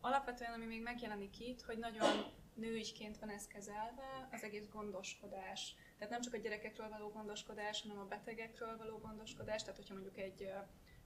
[0.00, 5.74] alapvetően, ami még megjelenik itt, hogy nagyon nőiként van ez kezelve, az egész gondoskodás.
[5.96, 9.60] Tehát nem csak a gyerekekről való gondoskodás, hanem a betegekről való gondoskodás.
[9.62, 10.52] Tehát, hogyha mondjuk egy,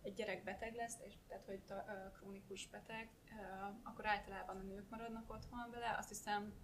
[0.02, 3.10] egy gyerek beteg lesz, és, tehát hogy a, a krónikus beteg,
[3.82, 5.94] akkor általában a nők maradnak otthon vele.
[5.98, 6.54] Azt hiszem,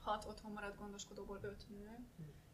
[0.00, 1.98] hat otthon marad gondoskodóból öt nő,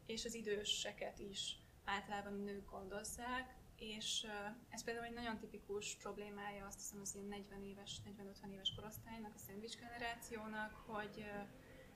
[0.07, 3.55] és az időseket is általában a nők gondozzák,
[3.91, 4.27] és
[4.69, 8.01] ez például egy nagyon tipikus problémája, azt hiszem az ilyen 40 éves,
[8.45, 11.25] 40-50 éves korosztálynak, a szendvics generációnak, hogy,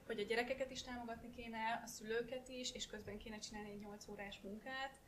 [0.05, 4.07] hogy a gyerekeket is támogatni kéne, a szülőket is, és közben kéne csinálni egy 8
[4.07, 4.99] órás munkát,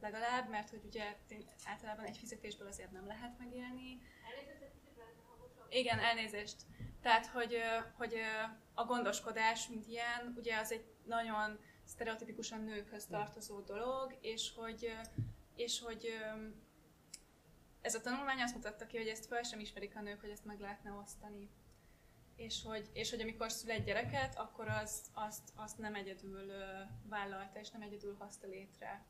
[0.00, 1.16] legalább, mert hogy ugye
[1.64, 4.00] általában egy fizetésből azért nem lehet megélni.
[5.70, 6.56] Igen, elnézést.
[7.02, 7.56] Tehát, hogy,
[7.96, 8.14] hogy
[8.74, 14.96] a gondoskodás, mint ilyen, ugye az egy nagyon sztereotipikusan nőkhöz tartozó dolog, és hogy
[15.58, 16.08] és hogy
[17.80, 20.44] ez a tanulmány azt mutatta ki, hogy ezt fel sem ismerik a nők, hogy ezt
[20.44, 21.48] meg lehetne osztani.
[22.36, 26.52] És hogy, és hogy amikor szül egy gyereket, akkor az, azt, azt nem egyedül
[27.08, 29.04] vállalta, és nem egyedül hozta létre.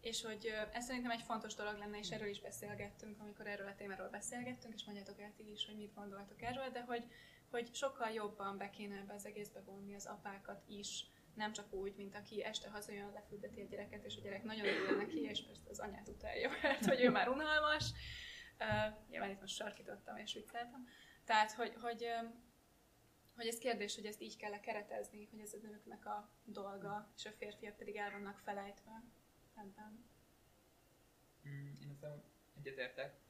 [0.00, 3.74] És hogy ez szerintem egy fontos dolog lenne, és erről is beszélgettünk, amikor erről a
[3.74, 7.04] témáról beszélgettünk, és mondjátok el ti is, hogy mit gondoltok erről, de hogy,
[7.50, 11.94] hogy sokkal jobban be kéne ebbe az egészbe vonni az apákat is, nem csak úgy,
[11.96, 15.70] mint aki este hazajön, lefüldeti a gyereket, és a gyerek nagyon örül neki, és persze
[15.70, 17.90] az anyát utálja, mert hogy ő már unalmas.
[18.58, 20.86] Uh, nyilván itt most sarkítottam és vicceltem.
[21.24, 22.06] Tehát, hogy, hogy,
[23.34, 27.26] hogy ez kérdés, hogy ezt így kell keretezni, hogy ez a nőknek a dolga, és
[27.26, 29.02] a férfiak pedig el vannak felejtve
[29.54, 30.04] ebben.
[31.48, 32.24] Mm, én ezzel
[32.58, 33.20] egyetértek,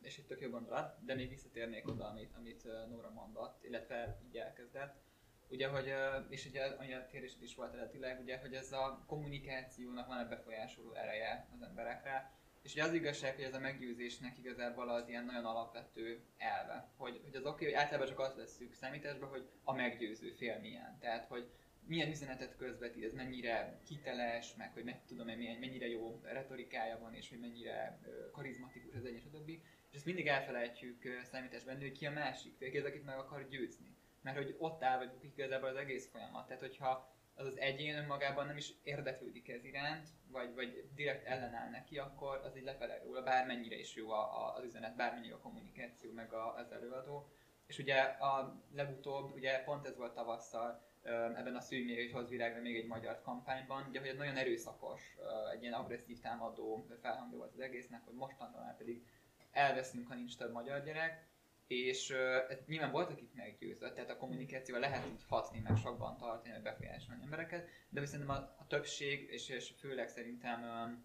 [0.00, 4.36] és itt tök jó gondolat, de még visszatérnék oda, amit, amit Nóra mondott, illetve így
[4.36, 5.07] elkezdett
[5.50, 5.92] ugye, hogy,
[6.28, 6.64] és ugye
[6.96, 11.62] a kérdésed is volt eredetileg, ugye, hogy ez a kommunikációnak van egy befolyásoló ereje az
[11.62, 16.90] emberekre, és ugye az igazság, hogy ez a meggyőzésnek igazából az ilyen nagyon alapvető elve,
[16.96, 20.58] hogy, hogy az oké, okay, hogy általában csak azt veszük számításba, hogy a meggyőző fél
[20.58, 20.98] milyen.
[21.00, 21.50] Tehát, hogy
[21.86, 27.14] milyen üzenetet közvetít, ez mennyire hiteles, meg hogy meg tudom én, mennyire jó retorikája van,
[27.14, 27.98] és hogy mennyire
[28.32, 29.48] karizmatikus az egyes, stb.
[29.90, 33.97] És ezt mindig elfelejtjük számításban, hogy ki a másik, ki az, akit meg akar győzni
[34.32, 36.46] mert hogy ott áll vagy igazából az egész folyamat.
[36.46, 41.70] Tehát, hogyha az az egyén önmagában nem is érdeklődik ez iránt, vagy, vagy direkt ellenáll
[41.70, 45.40] neki, akkor az így lefele róla, bármennyire is jó a, a, az üzenet, bármennyire a
[45.40, 47.28] kommunikáció, meg a, az előadó.
[47.66, 52.60] És ugye a legutóbb, ugye pont ez volt tavasszal, ebben a szűj még hoz virágra
[52.60, 55.16] még egy magyar kampányban, ugye, hogy ez nagyon erőszakos,
[55.52, 59.06] egy ilyen agresszív támadó felhangja volt az egésznek, hogy mostanra már pedig
[59.50, 61.26] elveszünk, ha nincs több magyar gyerek,
[61.68, 66.50] és uh, nyilván voltak itt meggyőzött, tehát a kommunikációval lehet így hatni, meg sokban tartani,
[66.50, 70.98] meg befolyásolni embereket, de viszont a, a többség, és, és főleg szerintem uh,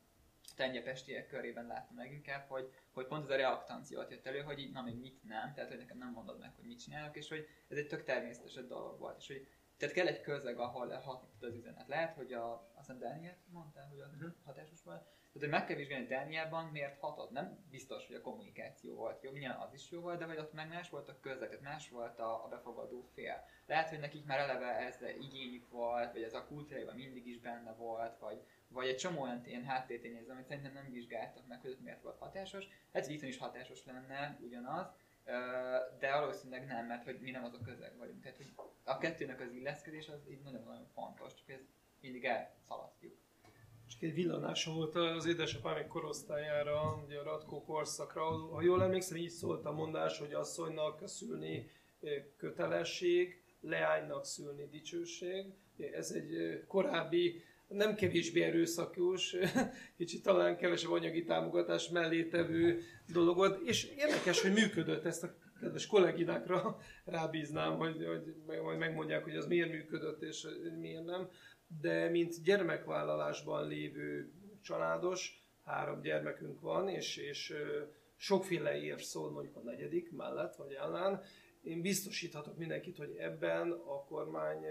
[0.56, 4.82] tengyepestiek körében láttam leginkább, hogy, hogy pont ez a reaktancia jött elő, hogy így, na
[4.82, 7.78] még mit nem, tehát hogy nekem nem mondod meg, hogy mit csinálok, és hogy ez
[7.78, 9.48] egy tök természetes dolog volt, és hogy
[9.78, 11.88] tehát kell egy közeg, ahol hatni tud az üzenet.
[11.88, 14.34] Lehet, hogy a, azt hiszem Daniel mondtál, hogy a uh-huh.
[14.44, 17.32] hatásos volt, tehát, hogy meg kell vizsgálni Dániában, miért hatod.
[17.32, 20.54] Nem biztos, hogy a kommunikáció volt jó, milyen az is jó volt, de hogy ott
[20.54, 23.46] meg más volt a közletet, más volt a, a befogadó fél.
[23.66, 27.74] Lehet, hogy nekik már eleve ez igényük volt, vagy ez a kultúrában mindig is benne
[27.74, 32.02] volt, vagy, vagy egy csomó olyan ilyen háttértényező, amit szerintem nem vizsgáltak meg, hogy miért
[32.02, 32.68] volt hatásos.
[32.92, 34.88] Ez hogy is hatásos lenne ugyanaz,
[36.00, 38.22] de valószínűleg nem, mert hogy mi nem az a közeg vagyunk.
[38.22, 41.68] Tehát, hogy a kettőnek az illeszkedés az így nagyon-nagyon fontos, csak ezt
[42.02, 43.23] mindig elszalasztjuk.
[44.04, 48.24] Egy villanásom volt az édesapám korosztályára, ugye a Ratkó korszakra.
[48.24, 51.70] Ha jól emlékszem, így szólt a mondás, hogy asszonynak szülni
[52.38, 55.46] kötelesség, leánynak szülni dicsőség.
[55.94, 59.36] Ez egy korábbi, nem kevésbé erőszakos,
[59.98, 62.82] kicsit talán kevesebb anyagi támogatás mellé tevő
[63.14, 68.06] dolog volt, és érdekes, hogy működött ezt a kedves kolléginákra rábíznám, hogy,
[68.48, 70.48] hogy majd megmondják, hogy az miért működött és
[70.80, 71.30] miért nem.
[71.82, 74.32] De mint gyermekvállalásban lévő
[74.62, 77.54] családos, három gyermekünk van, és, és
[78.16, 81.22] sokféle ér szól mondjuk a negyedik mellett vagy ellen.
[81.62, 84.66] Én biztosíthatok mindenkit, hogy ebben a kormány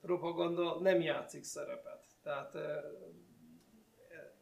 [0.00, 2.04] propaganda nem játszik szerepet.
[2.22, 2.56] Tehát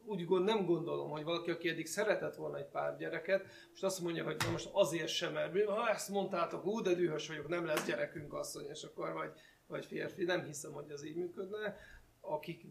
[0.08, 4.00] úgy gond, nem gondolom, hogy valaki, aki eddig szeretett volna egy pár gyereket, most azt
[4.00, 7.66] mondja, hogy na most azért sem, mert ha ezt mondtátok, ú, de dühös vagyok, nem
[7.66, 9.32] lesz gyerekünk asszony, és akkor vagy,
[9.68, 10.24] vagy férfi.
[10.24, 11.76] Nem hiszem, hogy ez így működne.
[12.20, 12.66] Akik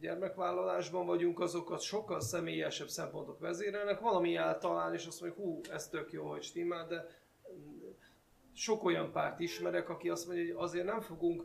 [0.00, 6.12] gyermekvállalásban vagyunk, azokat sokkal személyesebb szempontok vezérelnek, valami talán, és azt mondjuk, hú, ez tök
[6.12, 7.06] jó, hogy stimmel, de
[8.52, 11.44] sok olyan párt ismerek, aki azt mondja, hogy azért nem fogunk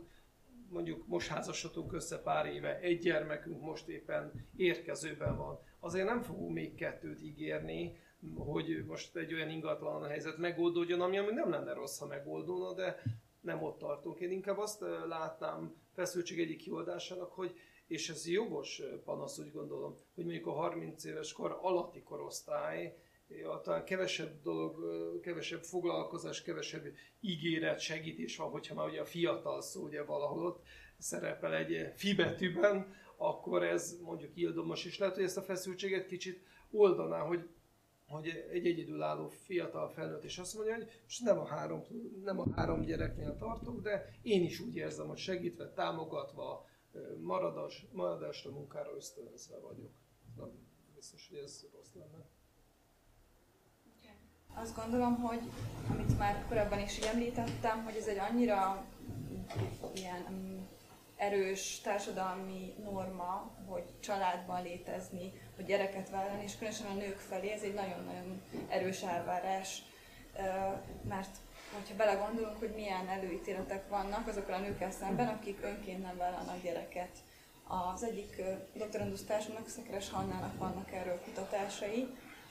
[0.72, 5.58] mondjuk most házasodtunk össze pár éve, egy gyermekünk most éppen érkezőben van.
[5.80, 7.96] Azért nem fogunk még kettőt ígérni,
[8.36, 13.02] hogy most egy olyan ingatlan helyzet megoldódjon, ami, ami nem lenne rossz, ha megoldódna, de
[13.42, 14.20] nem ott tartunk.
[14.20, 17.54] Én inkább azt látnám feszültség egyik kioldásának, hogy
[17.86, 22.96] és ez jogos panasz, úgy gondolom, hogy mondjuk a 30 éves kor alatti korosztály
[23.62, 24.76] talán kevesebb dolog,
[25.20, 26.84] kevesebb foglalkozás, kevesebb
[27.20, 30.62] ígéret, segítés van, hogyha már ugye a fiatal szó ugye valahol ott
[30.98, 37.18] szerepel egy fibetűben, akkor ez mondjuk ildomos is lehet, hogy ezt a feszültséget kicsit oldaná,
[37.18, 37.48] hogy
[38.12, 41.82] hogy egy egyedülálló fiatal felnőtt, és azt mondja, hogy most nem a három,
[42.24, 46.66] nem a három gyereknél tartok, de én is úgy érzem, hogy segítve, támogatva,
[47.20, 49.90] maradás, maradásra munkára ösztönözve vagyok.
[50.36, 50.50] Nem
[50.94, 52.24] biztos, hogy ez rossz lenne.
[54.54, 55.40] Azt gondolom, hogy
[55.90, 58.86] amit már korábban is említettem, hogy ez egy annyira
[59.94, 60.50] ilyen
[61.16, 67.62] erős társadalmi norma, hogy családban létezni, hogy gyereket vállalni, és különösen a nők felé ez
[67.62, 69.82] egy nagyon-nagyon erős elvárás,
[71.08, 71.36] mert
[71.72, 77.16] hogyha belegondolunk, hogy milyen előítéletek vannak azokkal a nőkkel szemben, akik önként nem vállalnak gyereket.
[77.66, 78.42] Az egyik
[78.74, 82.08] doktorandusz társunknak, Szekeres Hannának vannak erről kutatásai,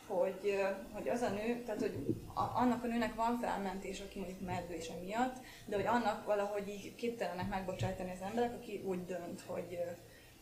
[0.07, 0.61] hogy,
[0.91, 4.87] hogy az a nő, tehát hogy a, annak a nőnek van felmentés, aki mondjuk és
[4.87, 5.35] emiatt,
[5.65, 9.79] de hogy annak valahogy így képtelenek megbocsájtani az emberek, aki úgy dönt, hogy,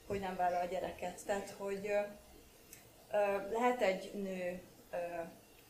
[0.08, 1.26] hogy nem vállal a gyereket.
[1.26, 1.91] Tehát, hogy
[3.52, 4.62] lehet egy nő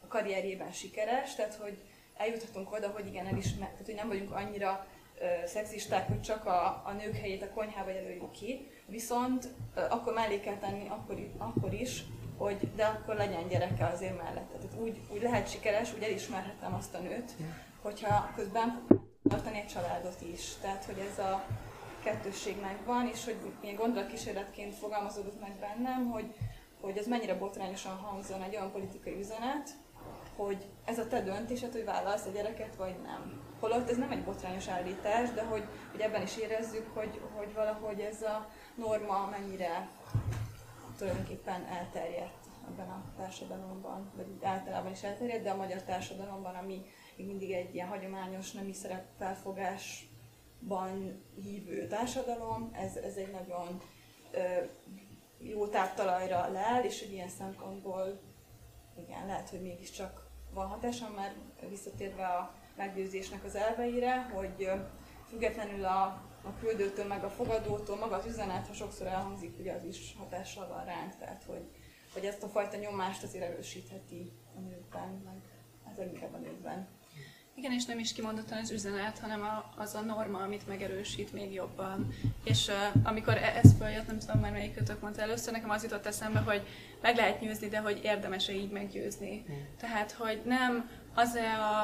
[0.03, 1.77] a karrierjében sikeres, tehát hogy
[2.17, 4.87] eljuthatunk oda, hogy igen, elismer, tehát hogy nem vagyunk annyira
[5.45, 9.47] szexisták, hogy csak a, a nők helyét a konyhába jelöljük ki, viszont
[9.89, 12.03] akkor mellé kell tenni akkor, akkor is,
[12.37, 14.57] hogy de akkor legyen gyereke azért mellette.
[14.57, 17.31] Tehát úgy, úgy lehet sikeres, úgy elismerhetem azt a nőt,
[17.81, 18.87] hogyha közben
[19.29, 20.53] tartani egy családot is.
[20.61, 21.45] Tehát, hogy ez a
[22.03, 26.35] kettősség megvan, és hogy ilyen gondolatkísérletként fogalmazódott meg bennem, hogy,
[26.81, 29.69] hogy ez mennyire botrányosan hangzon egy olyan politikai üzenet,
[30.35, 33.41] hogy ez a te döntésed, hogy vállalsz a gyereket, vagy nem.
[33.59, 37.99] Holott ez nem egy botrányos állítás, de hogy, hogy ebben is érezzük, hogy, hogy valahogy
[37.99, 39.89] ez a norma mennyire
[40.97, 47.27] tulajdonképpen elterjedt ebben a társadalomban, vagy általában is elterjedt, de a magyar társadalomban, ami még
[47.27, 53.81] mindig egy ilyen hagyományos nemi szerepfelfogásban hívő társadalom, ez, ez egy nagyon
[54.31, 54.39] ö,
[55.39, 58.19] jó táptalajra lel, és egy ilyen szempontból
[58.95, 61.35] igen, lehet, hogy mégiscsak van hatása, mert
[61.69, 64.71] visszatérve a meggyőzésnek az elveire, hogy
[65.29, 69.83] függetlenül a a küldőtől, meg a fogadótól, maga az üzenet, ha sokszor elhangzik, ugye az
[69.83, 71.69] is hatással van ránk, tehát hogy,
[72.13, 75.41] hogy ezt a fajta nyomást azért erősítheti a nőkben, meg
[75.97, 76.87] ez inkább a nőkben.
[77.59, 81.53] Igen, és nem is kimondottan az üzenet, hanem a, az a norma, amit megerősít még
[81.53, 82.13] jobban.
[82.43, 86.05] És uh, amikor e- ez följött, nem tudom már melyikötök mondta először, nekem az jutott
[86.05, 86.61] eszembe, hogy
[87.01, 89.45] meg lehet győzni, de hogy érdemes-e így meggyőzni.
[89.51, 89.55] Mm.
[89.79, 91.83] Tehát, hogy nem az-e a,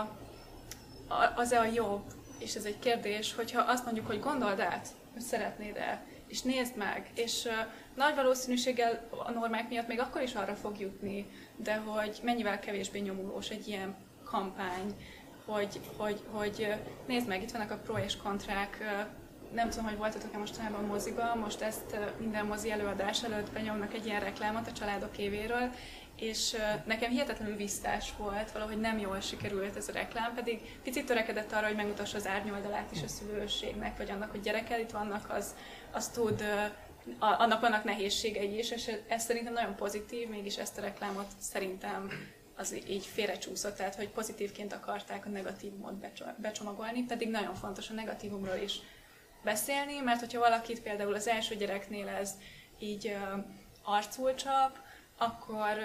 [1.07, 2.03] a, az-e a jobb,
[2.39, 6.75] és ez egy kérdés, hogyha azt mondjuk, hogy gondold át, hogy szeretnéd el, és nézd
[6.75, 7.51] meg, és uh,
[7.95, 12.99] nagy valószínűséggel a normák miatt még akkor is arra fog jutni, de hogy mennyivel kevésbé
[12.99, 14.95] nyomulós egy ilyen kampány,
[15.45, 16.73] hogy, hogy, hogy
[17.07, 18.77] nézd meg, itt vannak a pro és kontrák,
[19.53, 24.19] nem tudom, hogy voltatok-e mostanában moziba, most ezt minden mozi előadás előtt benyomnak egy ilyen
[24.19, 25.69] reklámot a családok évéről,
[26.19, 26.55] és
[26.85, 31.65] nekem hihetetlenül visszás volt, valahogy nem jól sikerült ez a reklám, pedig picit törekedett arra,
[31.65, 35.55] hogy megmutassa az árnyoldalát is a szülőségnek, vagy annak, hogy gyerekkel itt vannak, az,
[35.91, 36.43] az tud,
[37.19, 42.09] annak vannak nehézségei is, és ez szerintem nagyon pozitív, mégis ezt a reklámot szerintem
[42.55, 45.93] az így félrecsúszott, tehát hogy pozitívként akarták a negatívumot
[46.37, 48.79] becsomagolni, pedig nagyon fontos a negatívumról is
[49.43, 52.31] beszélni, mert hogyha valakit például az első gyereknél ez
[52.79, 53.17] így
[53.83, 54.77] arcul csap,
[55.17, 55.77] akkor,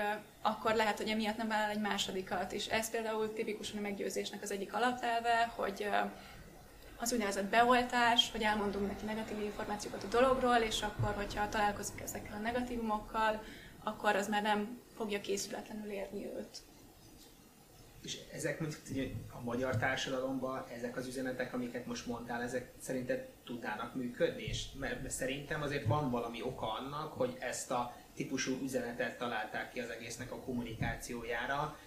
[0.42, 2.52] akkor lehet, hogy emiatt nem vállal egy másodikat.
[2.52, 5.88] És ez például tipikusan a meggyőzésnek az egyik alapelve, hogy
[6.96, 12.36] az úgynevezett beoltás, hogy elmondunk neki negatív információkat a dologról, és akkor, hogyha találkozik ezekkel
[12.36, 13.42] a negatívumokkal,
[13.84, 16.62] akkor az már nem fogja készületlenül érni őt.
[18.02, 18.82] És ezek mondjuk
[19.32, 24.42] a magyar társadalomban, ezek az üzenetek, amiket most mondtál, ezek szerinted tudnának működni?
[24.42, 29.80] És mert szerintem azért van valami oka annak, hogy ezt a típusú üzenetet találták ki
[29.80, 31.78] az egésznek a kommunikációjára.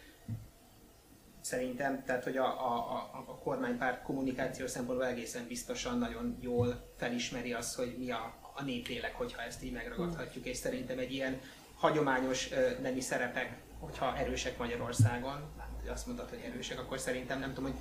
[1.42, 7.54] Szerintem, tehát hogy a, a, a, a kormánypárt kommunikáció szempontból egészen biztosan nagyon jól felismeri
[7.54, 11.40] azt, hogy mi a, a néplélek, hogyha ezt így megragadhatjuk, és szerintem egy ilyen
[11.84, 12.50] hagyományos
[12.82, 15.52] nemi szerepek, hogyha erősek Magyarországon,
[15.92, 17.80] azt mondtad, hogy erősek, akkor szerintem nem tudom, hogy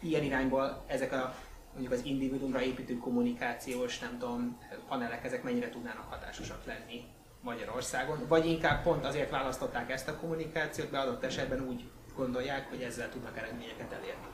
[0.00, 1.34] ilyen irányból ezek a
[1.72, 4.58] mondjuk az individuumra építő kommunikációs, nem tudom,
[4.88, 7.04] panelek, ezek mennyire tudnának hatásosak lenni
[7.40, 12.82] Magyarországon, vagy inkább pont azért választották ezt a kommunikációt, mert adott esetben úgy gondolják, hogy
[12.82, 14.26] ezzel tudnak eredményeket elérni.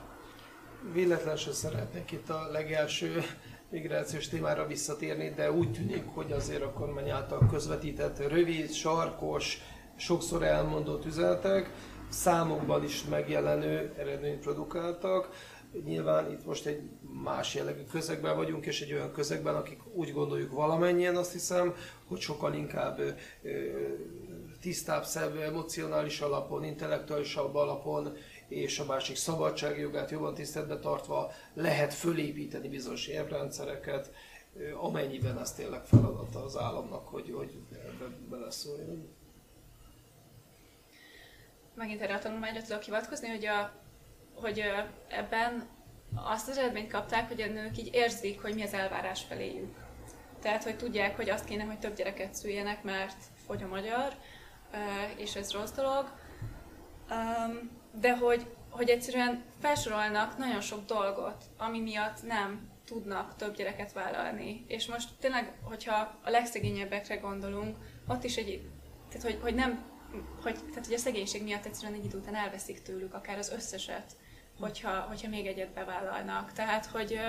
[0.91, 3.23] Véletlen se szeretnék itt a legelső
[3.69, 9.61] migrációs témára visszatérni, de úgy tűnik, hogy azért a kormány által közvetített rövid, sarkos,
[9.95, 11.71] sokszor elmondott üzenetek
[12.09, 15.29] számokban is megjelenő eredményt produkáltak.
[15.83, 16.81] Nyilván itt most egy
[17.23, 21.75] más jellegű közegben vagyunk, és egy olyan közegben, akik úgy gondoljuk valamennyien azt hiszem,
[22.07, 23.01] hogy sokkal inkább
[24.61, 28.17] tisztább, szebb, emocionális alapon, intellektuálisabb alapon
[28.47, 34.11] és a másik szabadságjogát jobban tiszteletbe tartva lehet fölépíteni bizonyos érvrendszereket,
[34.81, 39.15] amennyiben ez tényleg feladata az államnak, hogy, hogy ebbe beleszóljon.
[41.73, 43.71] Megint erre a tanulmányra tudok hivatkozni, hogy, a,
[44.33, 44.63] hogy
[45.07, 45.67] ebben
[46.15, 49.75] azt az eredményt kapták, hogy a nők így érzik, hogy mi az elvárás feléjük.
[50.41, 54.13] Tehát, hogy tudják, hogy azt kéne, hogy több gyereket szüljenek, mert fogy a magyar,
[55.17, 56.11] és ez rossz dolog.
[57.99, 64.65] De hogy, hogy egyszerűen felsorolnak nagyon sok dolgot, ami miatt nem tudnak több gyereket vállalni.
[64.67, 67.77] És most tényleg, hogyha a legszegényebbekre gondolunk,
[68.07, 68.69] ott is egy,
[69.09, 69.83] tehát hogy, hogy nem,
[70.41, 74.15] hogy, tehát hogy a szegénység miatt egyszerűen egy idő után elveszik tőlük akár az összeset
[74.59, 76.51] hogyha, hogyha még egyet bevállalnak.
[76.51, 77.19] Tehát, hogy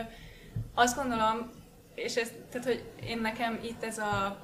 [0.75, 1.51] azt gondolom,
[1.95, 4.41] és ez, tehát, hogy én nekem itt ez a,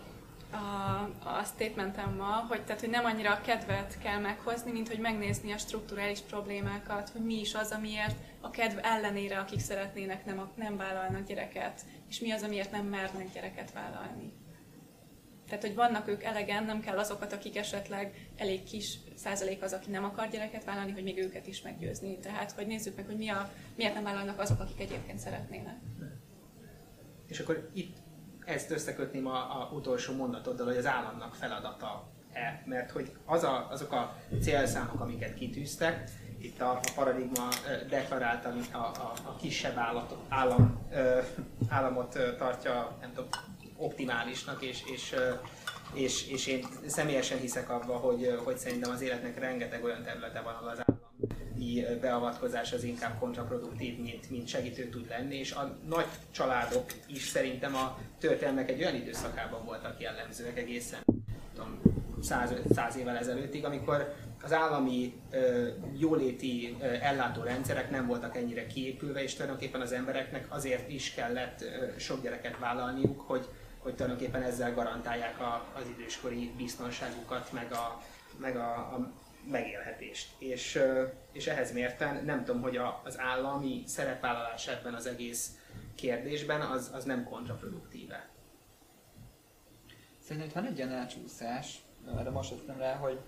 [0.54, 1.02] a,
[1.38, 5.52] a statementem ma, hogy, tehát, hogy nem annyira a kedvet kell meghozni, mint hogy megnézni
[5.52, 10.76] a strukturális problémákat, hogy mi is az, amiért a kedv ellenére, akik szeretnének, nem, nem
[10.76, 14.32] vállalnak gyereket, és mi az, amiért nem mernek gyereket vállalni.
[15.48, 19.90] Tehát, hogy vannak ők elegen, nem kell azokat, akik esetleg elég kis százalék az, aki
[19.90, 22.18] nem akar gyereket vállalni, hogy még őket is meggyőzni.
[22.18, 25.76] Tehát, hogy nézzük meg, hogy mi a, miért nem vállalnak azok, akik egyébként szeretnének.
[27.26, 27.96] És akkor itt
[28.44, 33.68] ezt összekötném a, a utolsó mondatoddal, hogy az államnak feladata e, mert hogy az a,
[33.70, 37.48] azok a célszámok, amiket kitűztek, itt a, a paradigma
[37.88, 40.88] deklarálta, a, a, a kisebb állat, állam,
[41.68, 43.28] államot tartja, nem tudom,
[43.76, 45.14] optimálisnak, és, és,
[45.92, 50.54] és, és én személyesen hiszek abba, hogy, hogy szerintem az életnek rengeteg olyan területe van,
[50.54, 51.13] ahol az állami
[52.00, 57.74] beavatkozás az inkább kontraproduktív, mint, mint segítő tud lenni, és a nagy családok is szerintem
[57.74, 61.00] a történelmek egy olyan időszakában voltak jellemzőek egészen
[61.54, 61.80] tudom,
[62.22, 65.68] száz, száz évvel ezelőttig, amikor az állami ö,
[65.98, 71.98] jóléti ö, ellátórendszerek nem voltak ennyire kiépülve, és tulajdonképpen az embereknek azért is kellett ö,
[71.98, 73.48] sok gyereket vállalniuk, hogy,
[73.78, 78.02] hogy tulajdonképpen ezzel garantálják a, az időskori biztonságukat, meg a,
[78.36, 79.12] meg a, a
[79.50, 80.28] megélhetést.
[80.38, 80.82] És,
[81.32, 85.58] és ehhez mérten nem tudom, hogy a, az állami szerepvállalás ebben az egész
[85.94, 88.28] kérdésben az, az nem kontraproduktíve.
[90.20, 91.78] Szerintem itt van egy ilyen elcsúszás,
[92.18, 93.20] erre most jöttem rá, hogy,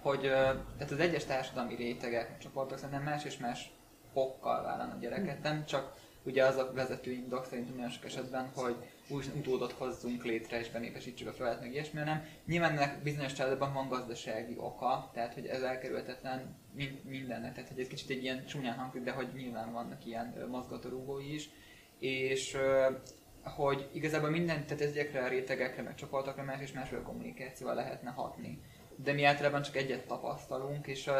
[0.00, 3.70] hogy tehát az egyes társadalmi rétegek, csoportok szerintem más és más
[4.12, 5.96] okkal vállalnak gyereket, nem csak
[6.26, 8.76] ugye az a vezető indok szerintem nagyon sok esetben, hogy
[9.08, 13.72] új utódot hozzunk létre és benépesítsük a földet, meg ilyesmi, hanem nyilván ennek bizonyos családban
[13.72, 16.56] van gazdasági oka, tehát hogy ez elkerülhetetlen
[17.02, 21.34] mindennek, tehát hogy ez kicsit egy ilyen csúnyán hangzik, de hogy nyilván vannak ilyen mozgatórugói
[21.34, 21.48] is,
[21.98, 22.56] és
[23.42, 28.60] hogy igazából minden, tehát ezekre a rétegekre, meg csoportokra más és másféle kommunikációval lehetne hatni.
[28.96, 31.10] De mi általában csak egyet tapasztalunk, és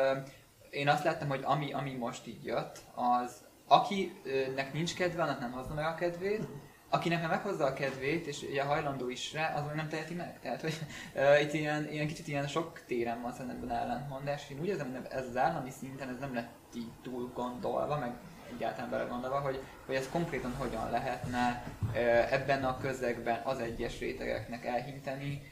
[0.71, 5.53] én azt láttam, hogy ami, ami most így jött, az akinek nincs kedve, annak nem
[5.53, 6.47] hozza meg a kedvét,
[6.89, 10.41] akinek nem meghozza a kedvét, és ugye hajlandó is rá, az nem teheti meg.
[10.41, 10.79] Tehát, hogy
[11.15, 14.93] uh, itt ilyen, ilyen, kicsit ilyen sok téren van szerintem ellentmondás, és én úgy érzem,
[14.93, 18.15] hogy ez az állami szinten ez nem lett így túl gondolva, meg
[18.57, 24.65] egyáltalán belegondolva, hogy, hogy ez konkrétan hogyan lehetne uh, ebben a közegben az egyes rétegeknek
[24.65, 25.43] elhinteni,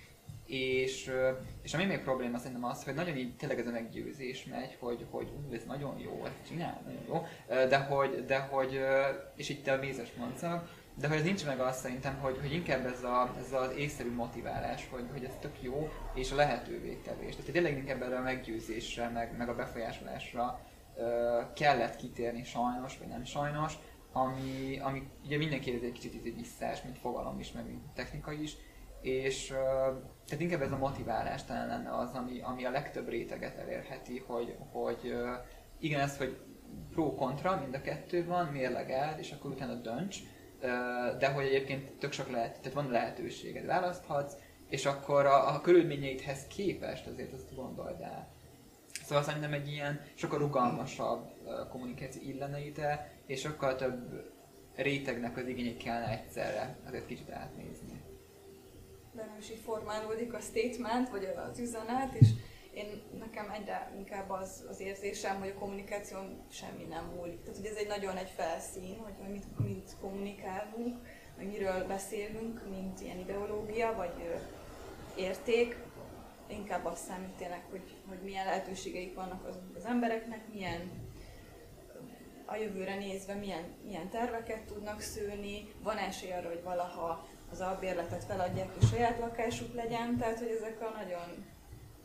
[0.47, 1.13] És,
[1.63, 5.07] és ami még probléma szerintem az, hogy nagyon így tényleg ez a meggyőzés megy, hogy,
[5.11, 7.27] hogy ú, ez nagyon jó, ezt csinál, nagyon jó,
[7.69, 8.81] de hogy, de hogy
[9.37, 12.87] és itt a mézes mondszak, de hogy ez nincs meg azt szerintem, hogy, hogy inkább
[12.87, 17.37] ez, a, ez az észszerű motiválás, hogy, hogy ez tök jó, és a lehetővé tevés.
[17.37, 20.61] Tehát tényleg inkább erre a meggyőzésre, meg, meg a befolyásolásra
[21.55, 23.73] kellett kitérni sajnos, vagy nem sajnos,
[24.13, 28.33] ami, ami ugye mindenki ez egy kicsit egy visszás, mint fogalom is, meg mint technika
[28.33, 28.57] is,
[29.01, 29.53] és
[30.29, 34.57] tehát inkább ez a motiválás talán lenne az, ami, ami a legtöbb réteget elérheti, hogy,
[34.73, 35.15] hogy
[35.79, 36.39] igen, ez, hogy
[36.91, 40.19] pro-kontra, mind a kettő van, mérlegeld, és akkor utána dönts,
[41.19, 44.35] de hogy egyébként tök sok lehet, tehát van lehetőséged, választhatsz,
[44.69, 48.29] és akkor a, a körülményeidhez képest azért azt gondold el.
[49.05, 51.31] Szóval szerintem egy ilyen sokkal rugalmasabb
[51.71, 54.33] kommunikáció illene ide, és sokkal több
[54.77, 58.04] rétegnek az igényét kellene egyszerre azért kicsit átnézni.
[59.51, 62.29] Így formálódik a statement, vagy az üzenet, és
[62.75, 67.43] én nekem egyre inkább az, az érzésem, hogy a kommunikáción semmi nem múlik.
[67.43, 70.97] Tehát, hogy ez egy nagyon egy felszín, hogy mit, mit kommunikálunk,
[71.37, 74.41] vagy miről beszélünk, mint ilyen ideológia, vagy
[75.17, 75.77] érték.
[76.47, 80.91] Inkább azt számít tényleg, hogy, hogy milyen lehetőségeik vannak az, az embereknek, milyen
[82.47, 88.25] a jövőre nézve milyen, milyen terveket tudnak szülni, van esély arra, hogy valaha az albérletet
[88.25, 91.45] feladják, és saját lakásuk legyen, tehát hogy ezek a nagyon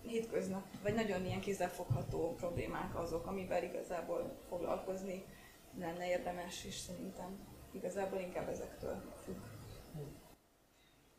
[0.01, 5.25] hétköznap, vagy nagyon ilyen kézzelfogható problémák azok, amivel igazából foglalkozni
[5.79, 7.39] lenne érdemes, és szerintem
[7.71, 9.37] igazából inkább ezektől függ.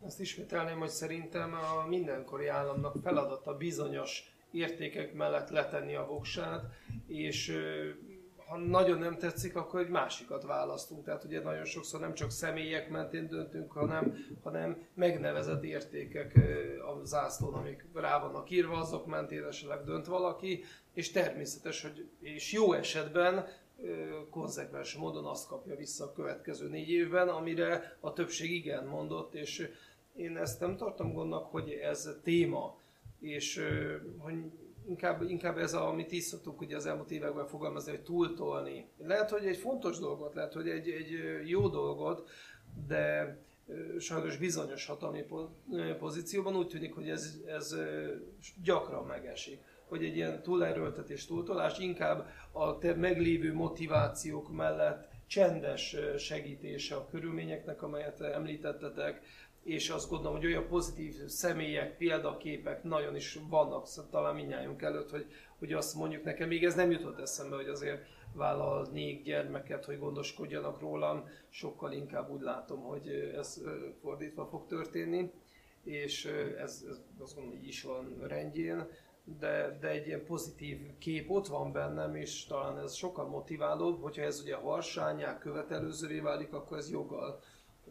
[0.00, 6.64] Azt ismételném, hogy szerintem a mindenkori államnak feladata bizonyos értékek mellett letenni a voksát,
[7.06, 7.58] és
[8.50, 11.04] ha nagyon nem tetszik, akkor egy másikat választunk.
[11.04, 16.34] Tehát ugye nagyon sokszor nem csak személyek mentén döntünk, hanem, hanem megnevezett értékek
[16.86, 22.52] a zászlón, amik rá vannak írva, azok mentén esetleg dönt valaki, és természetes, hogy és
[22.52, 23.46] jó esetben
[24.30, 29.70] konzekvens módon azt kapja vissza a következő négy évben, amire a többség igen mondott, és
[30.16, 32.78] én ezt nem tartom gondnak, hogy ez téma,
[33.20, 33.60] és
[34.18, 34.34] hogy
[34.88, 38.88] inkább, inkább ez, a, amit is szoktuk ugye az elmúlt években fogalmazni, hogy túltolni.
[38.98, 41.10] Lehet, hogy egy fontos dolgot, lehet, hogy egy, egy
[41.44, 42.28] jó dolgot,
[42.86, 43.38] de
[43.98, 45.24] sajnos bizonyos hatalmi
[45.98, 47.76] pozícióban úgy tűnik, hogy ez, ez
[48.62, 49.60] gyakran megesik
[49.90, 57.82] hogy egy ilyen túlerőltetés, túltolás inkább a te meglévő motivációk mellett csendes segítése a körülményeknek,
[57.82, 59.22] amelyet említettetek,
[59.62, 65.26] és azt gondolom, hogy olyan pozitív személyek, példaképek nagyon is vannak talán minnyájunk előtt, hogy,
[65.58, 70.80] hogy azt mondjuk nekem, még ez nem jutott eszembe, hogy azért vállalnék gyermeket, hogy gondoskodjanak
[70.80, 73.62] rólam, sokkal inkább úgy látom, hogy ez
[74.00, 75.30] fordítva fog történni,
[75.84, 76.24] és
[76.58, 78.86] ez, ez azt gondolom, hogy is van rendjén,
[79.38, 84.22] de, de egy ilyen pozitív kép ott van bennem, és talán ez sokkal motiválóbb, hogyha
[84.22, 87.40] ez ugye harsányá, követelőzővé válik, akkor ez joggal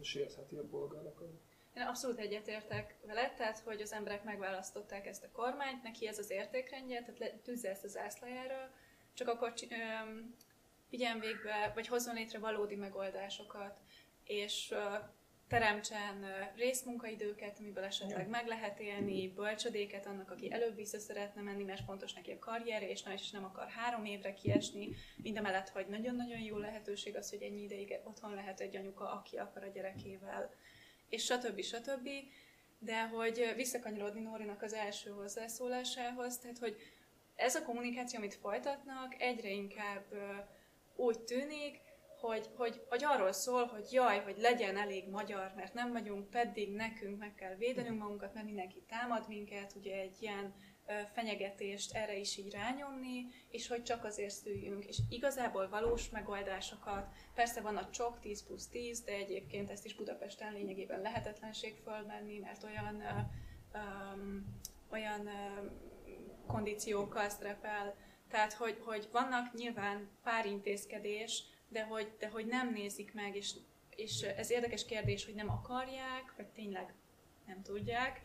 [0.00, 1.28] sértheti a bolgárokat.
[1.74, 6.30] Én abszolút egyetértek vele, tehát hogy az emberek megválasztották ezt a kormányt, neki ez az
[6.30, 8.74] értékrendje, tehát tűzze ezt az zászlajára,
[9.14, 10.34] csak akkor öm,
[10.90, 13.80] vigyen végbe, vagy hozzon létre valódi megoldásokat,
[14.24, 14.74] és
[15.48, 16.24] teremtsen
[16.56, 22.12] részmunkaidőket, amiből esetleg meg lehet élni, bölcsödéket annak, aki előbb vissza szeretne menni, mert fontos
[22.12, 26.56] neki a karrierje, és nem, és nem akar három évre kiesni, mindemellett, hogy nagyon-nagyon jó
[26.56, 30.54] lehetőség az, hogy ennyi ideig otthon lehet egy anyuka, aki akar a gyerekével
[31.10, 31.60] és stb.
[31.60, 32.08] stb.
[32.78, 36.76] De hogy visszakanyarodni Nórinak az első hozzászólásához, tehát hogy
[37.34, 40.04] ez a kommunikáció, amit folytatnak, egyre inkább
[40.96, 41.80] úgy tűnik,
[42.20, 46.72] hogy, hogy, hogy arról szól, hogy jaj, hogy legyen elég magyar, mert nem vagyunk, pedig
[46.72, 50.54] nekünk meg kell védenünk magunkat, mert mindenki támad minket, ugye egy ilyen
[51.12, 57.60] fenyegetést erre is így rányomni, és hogy csak azért szüljünk, és igazából valós megoldásokat, persze
[57.60, 62.64] van a csok 10 plusz 10, de egyébként ezt is Budapesten lényegében lehetetlenség fölmenni, mert
[62.64, 63.02] olyan,
[63.74, 64.58] um,
[64.90, 65.70] olyan um,
[66.46, 67.94] kondíciókkal szerepel,
[68.28, 73.52] tehát hogy, hogy vannak nyilván pár intézkedés, de hogy, de hogy nem nézik meg, és,
[73.96, 76.94] és ez érdekes kérdés, hogy nem akarják, vagy tényleg
[77.46, 78.20] nem tudják,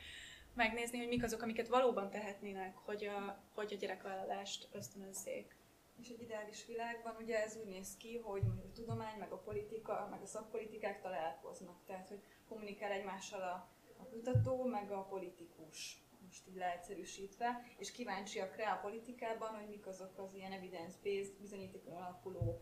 [0.55, 5.55] megnézni, hogy mik azok, amiket valóban tehetnének, hogy a, hogy a gyerekvállalást ösztönözzék.
[5.99, 9.37] És egy ideális világban ugye ez úgy néz ki, hogy mondjuk a tudomány, meg a
[9.37, 11.85] politika, meg a szakpolitikák találkoznak.
[11.85, 18.55] Tehát, hogy kommunikál egymással a, a kutató, meg a politikus most így leegyszerűsítve, és kíváncsiak
[18.55, 22.61] rá a politikában, hogy mik azok az ilyen evidence-based, bizonyítékon alapuló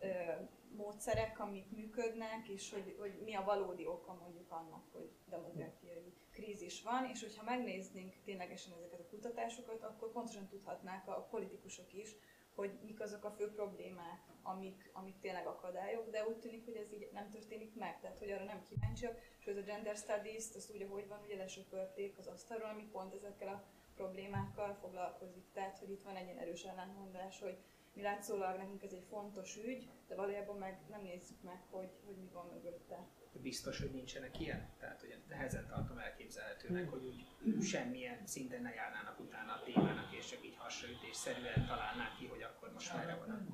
[0.00, 0.08] ö,
[0.76, 6.82] módszerek, amik működnek, és hogy, hogy mi a valódi oka mondjuk annak, hogy demográfiai krízis
[6.82, 12.16] van, és hogyha megnéznénk ténylegesen ezeket a kutatásokat, akkor pontosan tudhatnák a politikusok is,
[12.54, 16.92] hogy mik azok a fő problémák, amik, amik tényleg akadályok, de úgy tűnik, hogy ez
[16.92, 20.82] így nem történik meg, tehát hogy arra nem kíváncsiak, hogy a gender studies-t, azt úgy,
[20.82, 23.64] ahogy van, ugye lesöpörték az asztalról, ami pont ezekkel a
[23.94, 25.52] problémákkal foglalkozik.
[25.52, 27.58] Tehát, hogy itt van egy ilyen erős ellentmondás, hogy
[27.92, 32.16] mi látszólag nekünk ez egy fontos ügy, de valójában meg nem nézzük meg, hogy, hogy
[32.16, 33.06] mi van mögötte.
[33.32, 34.68] Biztos, hogy nincsenek ilyen?
[34.78, 40.26] Tehát, hogy nehezen tartom elképzelhetőnek, hogy úgy semmilyen szinten ne járnának utána a témának, és
[40.26, 43.48] csak így hasraütésszerűen találnák ki, hogy akkor most merre van.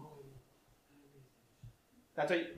[2.15, 2.55] Tehát, hogy...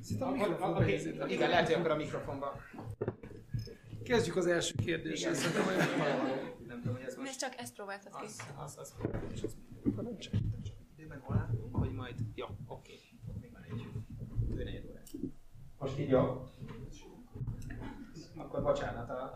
[0.00, 1.30] Szinte a a- a- mikrofonba oké, helyezétek.
[1.30, 2.60] Igen, lehet, hogy akkor a mikrofonba.
[4.04, 5.32] Kezdjük az első kérdéssel.
[5.32, 5.76] Igen, Szerintem
[6.66, 7.38] nem tudom, hogy ez Még most...
[7.38, 8.24] csak ezt próbáltad ki.
[8.24, 8.94] Az, az, az,
[9.32, 9.56] és az
[9.96, 10.42] parancsolj.
[10.96, 12.14] időben hol hogy majd...
[12.34, 12.98] Jó, oké.
[13.40, 13.86] Még van egy
[14.54, 15.08] főnegyed órát.
[15.82, 16.50] Most így jó?
[18.36, 19.34] Akkor bocsánat a...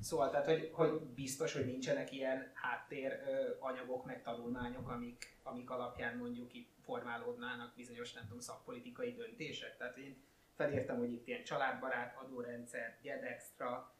[0.00, 3.12] Szóval, tehát, hogy, hogy biztos, hogy nincsenek ilyen háttér
[3.58, 9.76] anyagok, meg tanulmányok, amik, amik alapján mondjuk itt formálódnának bizonyos, nem tudom, szakpolitikai döntések.
[9.76, 10.22] Tehát én
[10.54, 13.93] felírtam, hogy itt ilyen családbarát adórendszer, gyedextra,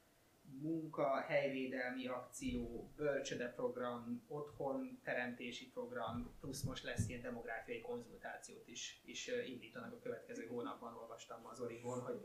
[0.60, 9.30] munka, helyvédelmi akció, bölcsödeprogram, otthon teremtési program, plusz most lesz ilyen demográfiai konzultációt is, is
[9.46, 12.20] indítanak a következő hónapban, olvastam az Origón, hogy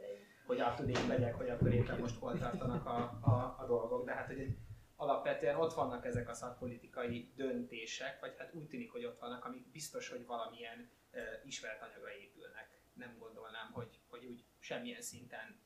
[0.45, 4.28] hogy up legyek, hogy akkor éppen most hol tartanak a, a, a dolgok, de hát
[4.28, 4.57] hogy
[4.95, 9.72] alapvetően ott vannak ezek a szakpolitikai döntések, vagy hát úgy tűnik, hogy ott vannak, amik
[9.72, 12.82] biztos, hogy valamilyen uh, ismert anyagra épülnek.
[12.93, 15.59] Nem gondolnám, hogy, hogy úgy semmilyen szinten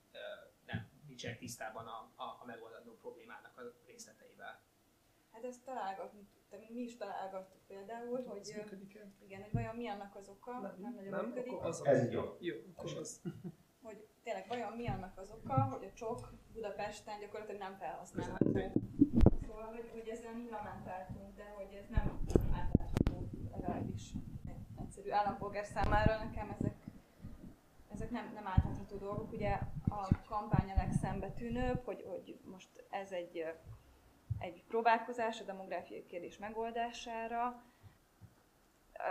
[1.24, 4.62] nincsenek tisztában a, a, a megoldandó problémának a részleteivel.
[5.32, 9.12] Hát ezt találgatni tudtam, mi is találgattuk például, Ez hogy ö, működik-e?
[9.20, 11.26] igen, hogy vajon mi annak az oka, nem, nem nagyon Nem?
[11.26, 11.86] működik, Akkor az az.
[11.86, 12.38] Ez jó.
[12.40, 13.22] Jó, akkor az.
[13.88, 18.52] hogy tényleg vajon mi annak az oka, hogy a csok Budapesten gyakorlatilag nem felhasználható.
[19.48, 24.12] Szóval, hogy, hogy ezen implementáltunk, de hogy ez nem átlátható legalábbis
[24.46, 26.24] egy egyszerű állampolgár számára.
[26.24, 26.76] Nekem ezek,
[27.94, 29.32] ezek nem, nem átlátható dolgok.
[29.32, 33.46] Ugye a kampány a legszembetűnőbb, hogy, hogy most ez egy,
[34.40, 37.64] egy próbálkozás a demográfiai kérdés megoldására.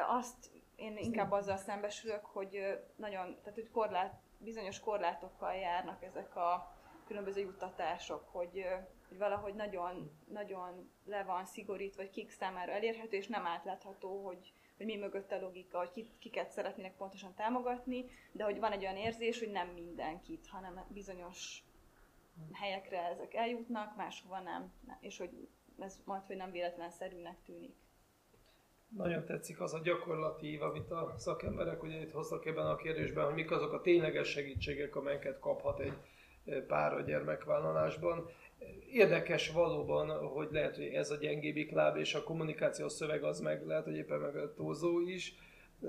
[0.08, 6.76] Azt én inkább azzal szembesülök, hogy nagyon, tehát hogy korlát, bizonyos korlátokkal járnak ezek a
[7.06, 8.66] különböző juttatások, hogy,
[9.08, 14.52] hogy valahogy nagyon, nagyon le van szigorítva, vagy kik számára elérhető, és nem átlátható, hogy,
[14.82, 18.82] hogy mi mögött a logika, hogy kit, kiket szeretnének pontosan támogatni, de hogy van egy
[18.82, 21.62] olyan érzés, hogy nem mindenkit, hanem bizonyos
[22.52, 27.74] helyekre ezek eljutnak, máshova nem, és hogy ez majd, hogy nem véletlenszerűnek tűnik.
[28.88, 33.34] Nagyon tetszik az a gyakorlati, amit a szakemberek ugye itt hoztak ebben a kérdésben, hogy
[33.34, 35.96] mik azok a tényleges segítségek, amelyeket kaphat egy
[36.44, 38.30] eh, pár a gyermekvállalásban.
[38.92, 43.66] Érdekes valóban, hogy lehet, hogy ez a gyengébbik láb, és a kommunikációs szöveg az meg
[43.66, 45.34] lehet, hogy éppen meg a túlzó is.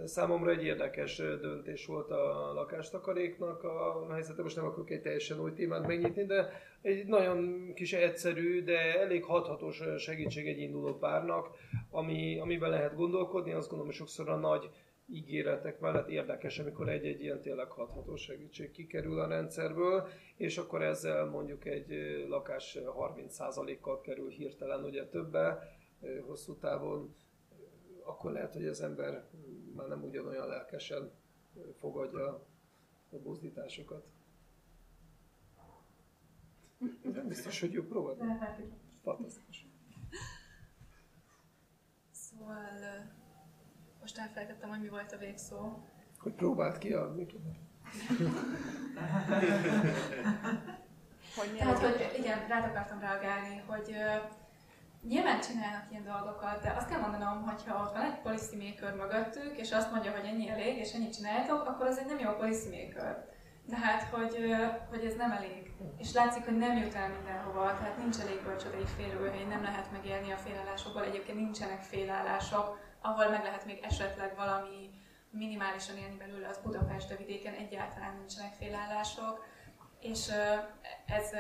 [0.06, 4.42] Számomra egy érdekes döntés volt a lakástakaréknak a helyzete.
[4.42, 9.24] Most nem akarok egy teljesen új témát megnyitni, de egy nagyon kis egyszerű, de elég
[9.24, 11.50] hathatós segítség egy induló párnak,
[11.92, 13.52] ami, amiben lehet gondolkodni.
[13.52, 14.70] Azt gondolom, hogy sokszor a nagy
[15.08, 21.26] ígéretek mellett érdekes, amikor egy-egy ilyen tényleg hatható segítség kikerül a rendszerből, és akkor ezzel
[21.26, 21.90] mondjuk egy
[22.28, 25.78] lakás 30%-kal kerül hirtelen ugye többe,
[26.26, 27.16] hosszú távon,
[28.04, 29.30] akkor lehet, hogy az ember
[29.76, 31.12] már nem ugyanolyan lelkesen
[31.80, 32.46] fogadja
[33.10, 34.06] a buzdításokat.
[37.02, 38.20] Nem biztos, hogy jó próbáld.
[39.02, 39.68] Fantasztikus.
[42.12, 42.70] Szóval
[44.04, 45.58] most elfelejtettem, hogy mi volt a végszó.
[46.20, 47.58] Hogy próbáld ki a mikrofont.
[51.36, 54.16] Hogy mi Tehát, hogy igen, rád akartam reagálni, hogy ö,
[55.08, 58.96] nyilván csinálnak ilyen dolgokat, de azt kell mondanom, hogy ha ott van egy policy maker
[58.96, 62.32] mögöttük, és azt mondja, hogy ennyi elég, és ennyit csináltok, akkor az egy nem jó
[62.32, 63.32] policy maker.
[63.70, 64.36] Tehát, hogy,
[64.90, 65.72] hogy ez nem elég.
[65.98, 70.32] És látszik, hogy nem jut el mindenhova, tehát nincs elég bölcsödei félőhely, nem lehet megélni
[70.32, 71.04] a félállásokból.
[71.04, 74.90] Egyébként nincsenek félállások, ahol meg lehet még esetleg valami
[75.30, 79.46] minimálisan élni belőle, az Budapest, de vidéken egyáltalán nincsenek félállások.
[80.00, 80.28] És
[81.06, 81.32] ez,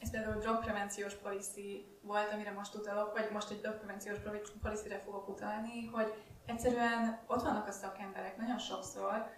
[0.00, 4.18] ez például drogprevenciós policy volt, amire most utalok, vagy most egy drogprevenciós
[4.62, 6.14] policyre fogok utalni, hogy
[6.46, 9.30] egyszerűen ott vannak a szakemberek nagyon sokszor,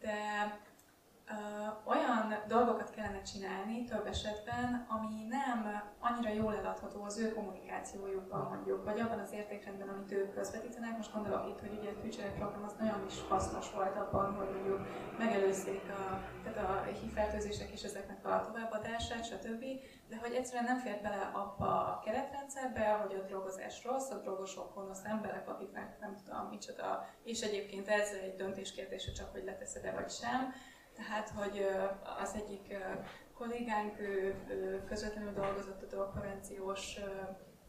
[0.00, 0.16] de
[1.84, 8.84] olyan dolgokat kellene csinálni több esetben, ami nem annyira jól eladható az ő kommunikációjukban mondjuk,
[8.84, 10.96] vagy abban az értékrendben, amit ők közvetítenek.
[10.96, 14.50] Most gondolok itt, hogy ugye a Twitch program az nagyon is hasznos volt abban, hogy
[14.54, 14.86] mondjuk
[15.18, 19.64] megelőzzék a, tehát a hívfertőzések és ezeknek a továbbadását, stb.
[20.08, 24.74] De hogy egyszerűen nem fér bele abba a keretrendszerbe, hogy a drogozás rossz, a drogosok
[24.74, 29.92] gonosz emberek, akiknek nem tudom micsoda, és egyébként ez egy döntés kérdése csak, hogy leteszed-e
[29.92, 30.52] vagy sem
[31.02, 31.66] tehát, hogy
[32.22, 32.76] az egyik
[33.34, 34.34] kollégánk ő,
[34.88, 36.98] közvetlenül dolgozott a drogprevenciós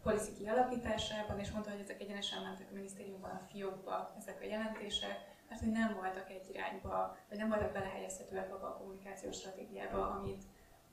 [0.04, 5.18] policy kialakításában, és mondta, hogy ezek egyenesen mentek a minisztériumban a fiókba, ezek a jelentések,
[5.50, 10.44] mert hogy nem voltak egy irányba, vagy nem voltak belehelyezhetőek abba a kommunikációs stratégiába, amit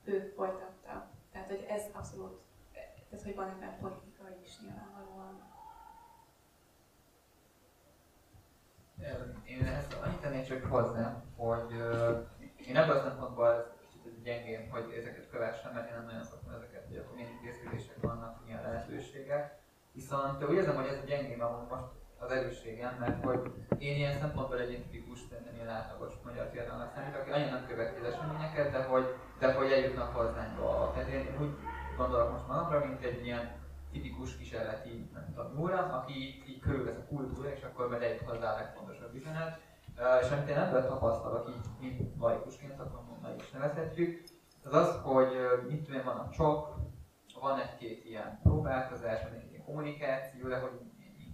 [0.05, 1.11] ő folytatta.
[1.33, 2.41] Tehát, hogy ez abszolút,
[3.11, 5.50] tehát, hogy van ebben politika is nyilvánvalóan.
[9.45, 12.27] Én ezt annyit tennék csak hozzá, hogy uh,
[12.69, 16.87] én ebből a szempontból kicsit gyengém, hogy ezeket kövessem, mert én nem nagyon szoktam ezeket,
[16.89, 19.59] hogy akkor milyen intézkedések vannak, milyen lehetőségek.
[19.93, 21.89] Viszont úgy érzem, hogy ez a gyengém amúgy most
[22.19, 23.41] az erősségem, mert hogy
[23.79, 25.21] én ilyen szempontból egy tipikus,
[25.55, 29.73] ilyen átlagos magyar fiatalnak számít, aki annyira nem követi az eseményeket, de hogy, de hogy
[29.73, 30.95] eljutnak hozzánk dolgok.
[30.95, 31.55] Tehát én úgy
[31.97, 33.60] gondolok most magamra, mint egy ilyen
[33.93, 38.57] tipikus kísérleti nem tudom, aki így körülvesz a kultúra, és akkor majd eljut hozzá a
[38.57, 39.61] legfontosabb üzenet.
[40.23, 44.23] És amit én ebből tapasztalok, így mint laikusként, akkor meg is nevezhetjük,
[44.65, 45.29] az az, hogy
[45.69, 46.77] mit tudom van a csok,
[47.41, 50.71] van egy-két ilyen próbálkozás, van egy ilyen kommunikáció, de hogy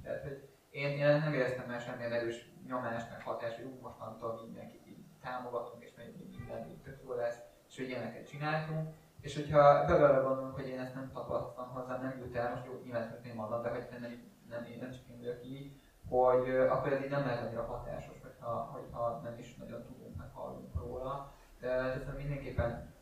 [0.02, 4.86] tehát, hogy én, én nem éreztem már semmilyen erős nyomást, meg hatást, hogy mostantól mindenkit
[4.86, 5.90] így támogatunk, és
[6.38, 7.38] minden így tök jó lesz,
[7.68, 8.94] és hogy ilyeneket csináltunk
[9.26, 12.80] és hogyha belőle gondolunk, hogy én ezt nem tapasztaltam hozzá, nem jut el, most jó,
[12.84, 14.12] nyilván én mondom, de hogy nem, nem,
[14.48, 18.50] nem, nem csak én vagyok így, hogy akkor ez így nem lehet annyira hatásos, hogyha,
[18.72, 20.28] hogyha nem is nagyon tudunk, meg
[20.74, 21.32] róla.
[21.60, 22.94] De tehát mindenképpen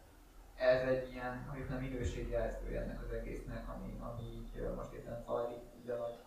[0.57, 5.63] ez egy ilyen, hogy nem minőségjelző ennek az egésznek, ami, ami így most éppen zajlik
[5.83, 6.19] így a nagy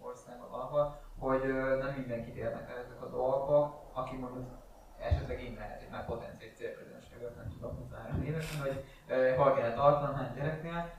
[0.00, 1.42] országban valahol, hogy
[1.78, 4.48] nem mindenkit érnek ezek a dolgok, aki mondjuk
[5.00, 8.84] esetleg én lehet, hogy már potenciális célközönséget nem tudom hogy hol kéne tartanom,
[10.14, 10.92] hány gyereknél,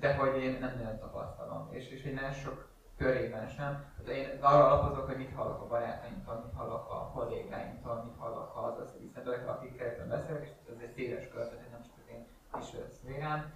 [0.00, 1.68] de hogy én nem nagyon tapasztalom.
[1.72, 3.84] És, és hogy sok körében sem.
[4.04, 8.56] Tehát én arra alapozok, hogy mit hallok a barátaimtól, mit hallok a kollégáimtól, mit hallok
[8.56, 12.26] az összeviszendőek, akikkel éppen beszélek, és ez egy széles kör, tehát nem csak az én
[12.54, 13.52] kis szférám.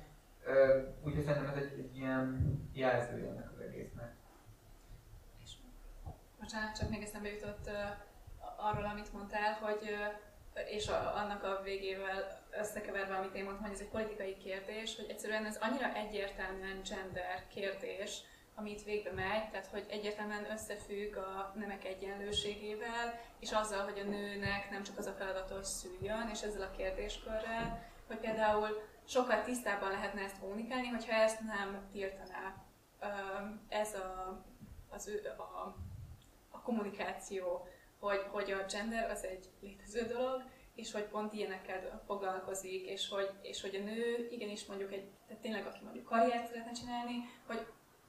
[1.05, 4.15] Úgyhogy szerintem ez egy, egy ilyen jelzője ennek az egésznek.
[6.41, 7.71] Bocsánat, csak még eszembe jutott
[8.57, 9.97] arról, amit mondtál, hogy
[10.67, 15.00] és a, annak a végével összekeverve, amit én mondtam, hogy ez egy politikai kérdés, hogy
[15.11, 18.23] egyszerűen ez annyira egyértelműen gender kérdés,
[18.55, 24.71] amit végbe megy, tehát hogy egyértelműen összefügg a nemek egyenlőségével, és azzal, hogy a nőnek
[24.71, 29.91] nem csak az a feladat, hogy szüljön, és ezzel a kérdéskörrel, hogy például sokkal tisztábban
[29.91, 32.55] lehetne ezt kommunikálni, hogyha ezt nem tiltaná
[33.69, 34.41] ez a,
[34.89, 35.77] az ő, a,
[36.51, 37.69] a kommunikáció
[38.01, 40.43] hogy, hogy a gender az egy létező dolog,
[40.75, 45.43] és hogy pont ilyenekkel foglalkozik, és hogy, és hogy a nő igenis mondjuk egy, tehát
[45.43, 47.15] tényleg aki mondjuk karriert szeretne csinálni,
[47.47, 47.67] hogy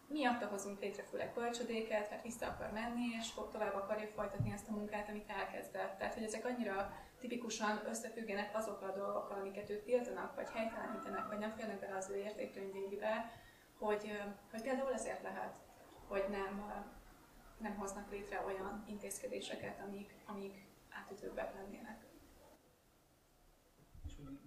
[0.08, 4.72] miatta hozunk létre főleg kölcsödéket, mert vissza akar menni, és tovább akarja folytatni ezt a
[4.72, 5.98] munkát, amit elkezdett.
[5.98, 11.38] Tehát, hogy ezek annyira tipikusan összefüggenek azokkal a dolgokkal, amiket ők tiltanak, vagy helytelenítenek, vagy
[11.38, 13.32] nem félnek bele az ő értékkönyvébe,
[13.78, 15.56] hogy, hogy például ezért lehet,
[16.08, 16.84] hogy nem
[17.62, 22.11] nem hoznak létre olyan intézkedéseket, amik, amik átütőbbek lennének.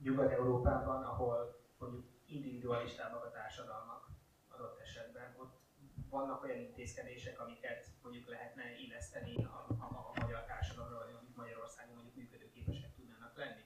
[0.02, 4.08] Nyugat-Európában, ahol mondjuk individualistábbak a társadalmak
[4.48, 5.62] adott esetben, ott
[6.08, 11.94] vannak olyan intézkedések, amiket mondjuk lehetne illeszteni a, a, a magyar társadalomra, vagy mondjuk Magyarországon
[11.94, 13.64] mondjuk működőképesek tudnának lenni?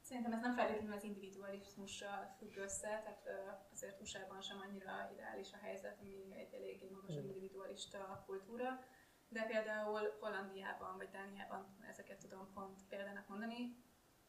[0.00, 3.28] Szerintem ez nem feltétlenül az individualizmussal függ össze, tehát
[3.72, 7.24] azért USA-ban sem annyira ideális a helyzet, ami egy eléggé magas hmm.
[7.24, 8.80] individualista kultúra,
[9.28, 13.84] de például Hollandiában vagy Dániában ezeket tudom pont példának mondani.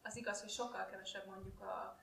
[0.07, 1.99] Az igaz, hogy sokkal kevesebb mondjuk a,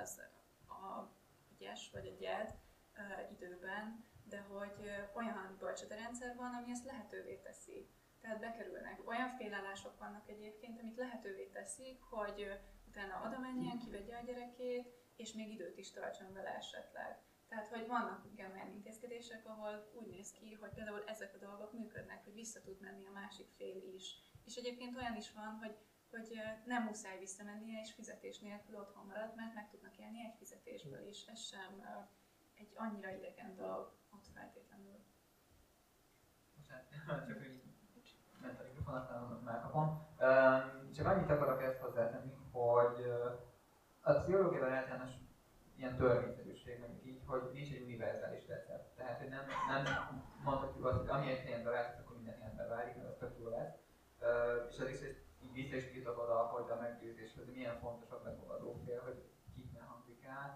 [0.00, 0.20] az
[0.68, 1.10] a
[1.52, 2.54] ügyes vagy a gyed
[3.32, 7.88] időben, de hogy olyan bölcsöderendszer van, ami ezt lehetővé teszi.
[8.20, 9.08] Tehát bekerülnek.
[9.08, 15.32] Olyan félállások vannak egyébként, amit lehetővé teszik, hogy utána oda menjen, kivegye a gyerekét, és
[15.32, 17.18] még időt is töltsön vele esetleg.
[17.48, 21.72] Tehát, hogy vannak igen olyan intézkedések, ahol úgy néz ki, hogy például ezek a dolgok
[21.72, 24.14] működnek, hogy vissza tud menni a másik fél is.
[24.44, 25.76] És egyébként olyan is van, hogy,
[26.10, 31.06] hogy nem muszáj visszamennie, és fizetés nélkül otthon marad, mert meg tudnak élni egy fizetésből
[31.06, 31.26] is.
[31.26, 31.72] Ez sem
[32.54, 34.98] egy annyira idegen dolog ott feltétlenül.
[36.56, 36.88] Bocsánat,
[37.26, 37.62] csak hogy
[38.88, 40.06] mikrofonat, aztán megkapom.
[40.20, 43.04] Um, csak annyit akarok ezt hozzátenni, hogy
[44.00, 45.10] a pszichológiában általános
[45.76, 48.96] ilyen törvényszerűség, mondjuk így, hogy nincs egy univerzális recept.
[48.96, 49.84] Tehát, hogy nem, nem
[50.42, 53.48] mondhatjuk azt, hogy ami egy helyenbe válik, akkor minden helyenbe válik, mert az tök jó
[53.48, 53.74] lesz.
[54.68, 55.27] És az is így
[55.60, 59.18] vissza is jutok oda, hogy a meggyőzés, hogy milyen fontos a befogadó fél, hogy
[59.54, 60.46] kik ne hangzik el.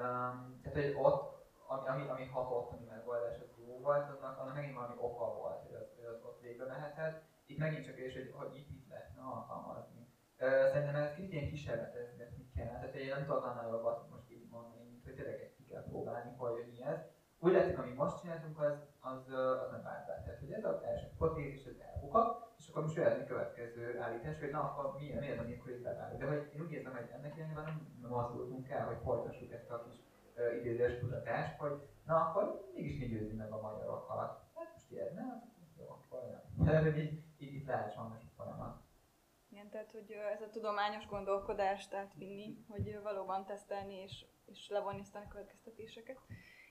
[0.00, 1.22] Um, tehát, hogy ott,
[1.66, 5.60] ami, ami, ami hatott, ami megoldás, az jó volt, annak, annak megint valami oka volt,
[5.66, 7.16] hogy az, hogy az ott végbe mehetett.
[7.46, 10.02] Itt megint csak és hogy, hogy itt mit lehetne alkalmazni.
[10.40, 12.18] Uh, szerintem ez kicsit ilyen kísérletezni,
[12.54, 12.78] kell.
[12.80, 16.30] Tehát én nem tudok annál jobbat most így mondani, mint hogy tényleg ki kell próbálni,
[16.36, 17.00] hogy mi ez.
[17.40, 19.22] Úgy látszik, amit most csináltunk, az, az,
[19.62, 20.22] az nem vált be.
[20.24, 24.50] Tehát, hogy ez az első hipotézis, ez elbukott, és akkor most jöhetni következő állítás, hogy
[24.50, 26.18] na, akkor mi, mi az, amikor itt beválik.
[26.18, 29.82] De hogy én úgy érzem, hogy ennek irányban nem mozdultunk el, hogy folytassuk ezt a
[29.82, 29.96] kis
[30.36, 34.40] uh, idézős kutatást, hogy na, akkor mégis mi győzni meg a magyarokat.
[34.54, 35.52] Hát most ilyen, nem?
[35.78, 36.42] Jó, akkor nem.
[36.66, 38.80] Tehát, hogy így, így, így lehet sajnos folyamat.
[39.50, 45.22] Igen, tehát hogy ez a tudományos gondolkodást átvinni, hogy valóban tesztelni és, és levonni aztán
[45.22, 46.18] a következtetéseket.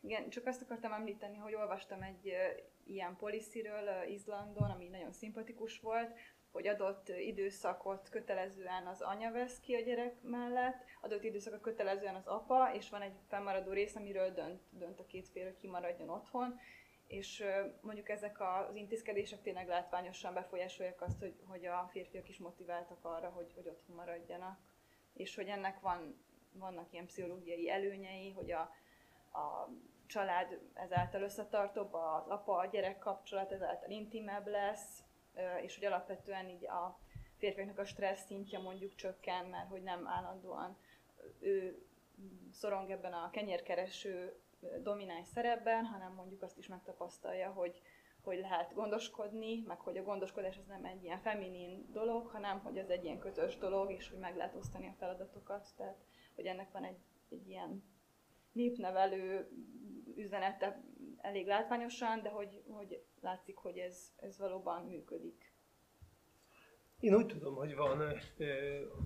[0.02, 2.34] Igen, csak azt akartam említeni, hogy olvastam egy
[2.84, 6.18] ilyen policyről Izlandon, ami nagyon szimpatikus volt,
[6.58, 12.28] hogy adott időszakot kötelezően az anya vesz ki a gyerek mellett, adott időszakot kötelezően az
[12.28, 16.10] apa, és van egy fennmaradó rész, amiről dönt, dönt a két fél, hogy ki maradjon
[16.10, 16.60] otthon,
[17.08, 17.44] és
[17.82, 23.30] mondjuk ezek az intézkedések tényleg látványosan befolyásolják azt, hogy, hogy a férfiak is motiváltak arra,
[23.30, 24.60] hogy, hogy otthon maradjanak,
[25.14, 28.62] és hogy ennek van, vannak ilyen pszichológiai előnyei, hogy a,
[29.40, 29.70] a
[30.08, 35.06] család ezáltal összetartóbb, az apa-gyerek kapcsolat ezáltal intimebb lesz,
[35.62, 37.00] és hogy alapvetően így a
[37.38, 40.78] férfiaknak a stressz szintje mondjuk csökken, mert hogy nem állandóan
[41.40, 41.86] ő
[42.52, 44.40] szorong ebben a kenyérkereső
[44.84, 47.82] domináns szerepben, hanem mondjuk azt is megtapasztalja, hogy,
[48.22, 52.78] hogy lehet gondoskodni, meg hogy a gondoskodás az nem egy ilyen feminin dolog, hanem hogy
[52.78, 55.68] ez egy ilyen kötös dolog, és hogy meg lehet osztani a feladatokat.
[55.76, 55.98] Tehát,
[56.36, 57.84] hogy ennek van egy, egy ilyen
[58.52, 59.50] népnevelő
[60.16, 60.84] üzenete
[61.28, 65.56] elég látványosan, de hogy, hogy látszik, hogy ez, ez valóban működik.
[67.00, 68.14] Én úgy tudom, hogy van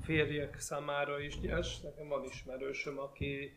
[0.02, 1.80] férjek számára is gyes.
[1.80, 3.54] Nekem van ismerősöm, aki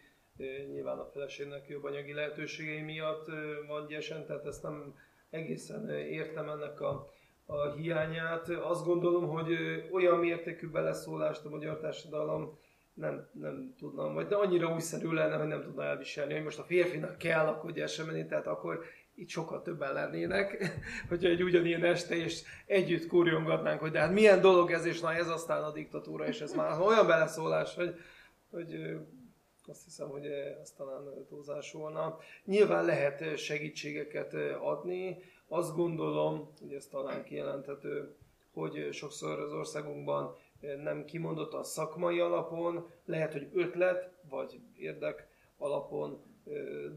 [0.71, 3.27] nyilván a feleségnek jobb anyagi lehetőségei miatt
[3.67, 4.95] van gyesen, tehát ezt nem
[5.31, 7.09] egészen értem ennek a,
[7.47, 8.49] a hiányát.
[8.49, 9.53] Azt gondolom, hogy
[9.93, 12.59] olyan mértékű beleszólást a magyar társadalom
[12.95, 16.65] nem, nem tudnám, vagy de annyira újszerű lenne, hogy nem tudna elviselni, hogy most a
[16.65, 18.85] férfinak kell akkor gyersen menni, tehát akkor
[19.15, 20.73] itt sokkal többen lennének,
[21.09, 25.15] hogyha egy ugyanilyen este és együtt kurjongatnánk, hogy de hát milyen dolog ez, és na
[25.15, 27.95] ez aztán a diktatúra, és ez már olyan beleszólás, hogy,
[28.51, 28.97] hogy
[29.67, 30.27] azt hiszem, hogy
[30.63, 32.19] ez talán túlzás volna.
[32.45, 38.17] Nyilván lehet segítségeket adni, azt gondolom, hogy ez talán kijelenthető,
[38.53, 40.37] hogy sokszor az országunkban
[40.83, 45.27] nem kimondottan szakmai alapon, lehet, hogy ötlet vagy érdek
[45.59, 46.23] alapon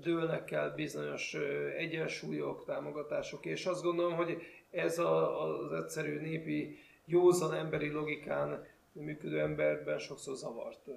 [0.02, 1.34] dőlnek el bizonyos
[1.78, 4.38] egyensúlyok, támogatások, és azt gondolom, hogy
[4.70, 10.90] ez az egyszerű népi, józan emberi logikán működő emberben sokszor zavart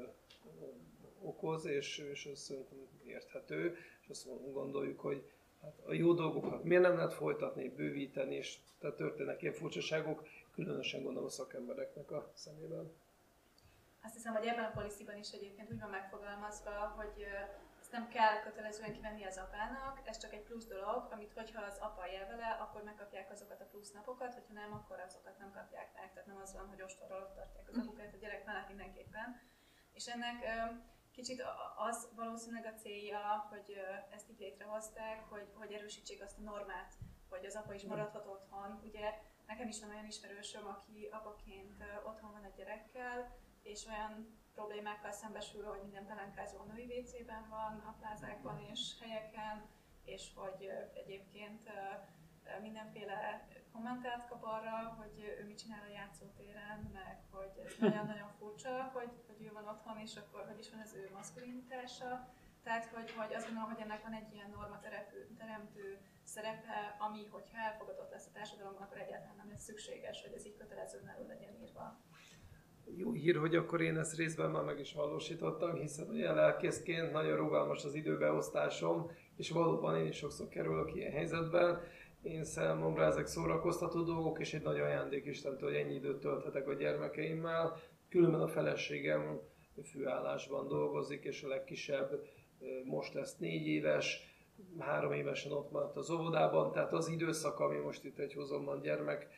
[1.23, 5.23] okoz, és, és ez szerintem érthető, és azt gondoljuk, hogy
[5.63, 10.23] hát a jó dolgokat miért nem lehet folytatni, bővíteni, és tehát történnek ilyen furcsaságok,
[10.65, 12.93] különösen gondolom a szakembereknek a szemében.
[14.03, 17.27] Azt hiszem, hogy ebben a policyban is egyébként úgy van megfogalmazva, hogy
[17.81, 21.79] ezt nem kell kötelezően kivenni az apának, ez csak egy plusz dolog, amit hogyha az
[21.79, 25.95] apa él vele, akkor megkapják azokat a plusz napokat, hogyha nem, akkor azokat nem kapják
[25.95, 26.13] meg.
[26.13, 29.41] Tehát nem az van, hogy ostorról tartják az apukát a gyerek mellett mindenképpen.
[29.93, 30.39] És ennek
[31.13, 31.43] kicsit
[31.77, 33.77] az valószínűleg a célja, hogy
[34.11, 36.93] ezt így létrehozták, hogy, hogy erősítsék azt a normát,
[37.29, 38.81] hogy az apa is maradhat otthon.
[38.85, 39.19] Ugye
[39.51, 45.65] nekem is van olyan ismerősöm, aki apaként otthon van a gyerekkel, és olyan problémákkal szembesül,
[45.65, 49.69] hogy minden pelenkázó női WC-ben van, a plázákban és helyeken,
[50.05, 51.71] és hogy egyébként
[52.61, 58.91] mindenféle kommentát kap arra, hogy ő mit csinál a játszótéren, meg hogy ez nagyon-nagyon furcsa,
[58.93, 62.29] hogy, hogy ő van otthon, és akkor hogy is van az ő maszkulinitása.
[62.63, 64.81] Tehát, hogy, hogy azt gondolom, hogy ennek van egy ilyen norma
[65.39, 65.99] teremtő
[66.35, 70.57] szerepe, ami, hogyha elfogadott lesz a társadalomban, akkor egyáltalán nem lesz szükséges, hogy ez így
[70.57, 72.01] kötelezően elő legyen írva.
[72.97, 77.37] Jó hír, hogy akkor én ezt részben már meg is valósítottam, hiszen olyan lelkészként nagyon
[77.37, 81.81] rugalmas az időbeosztásom, és valóban én is sokszor kerülök ilyen helyzetben,
[82.23, 86.75] én számomra ezek szórakoztató dolgok, és egy nagy ajándék Istentől, hogy ennyi időt tölthetek a
[86.75, 87.77] gyermekeimmel.
[88.09, 89.41] Különben a feleségem
[89.85, 92.27] főállásban dolgozik, és a legkisebb
[92.85, 94.30] most lesz négy éves,
[94.79, 99.29] három évesen ott maradt az óvodában, tehát az időszak, ami most itt egy hozomban gyermek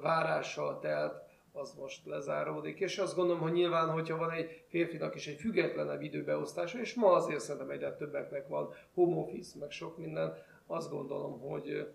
[0.00, 2.80] várással telt, az most lezáródik.
[2.80, 7.12] És azt gondolom, hogy nyilván, hogyha van egy férfinak is egy függetlenebb időbeosztása, és ma
[7.12, 11.86] azért szerintem egyre többeknek van home office, meg sok minden, azt gondolom, hogy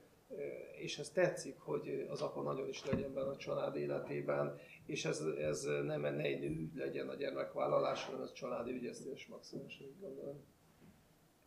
[0.79, 5.19] és ez tetszik, hogy az apa nagyon is legyen benne a család életében, és ez,
[5.21, 9.29] ez nem egy ügy legyen a gyermekvállalás, hanem ez családi ügy, ezt is
[9.99, 10.43] gondolom.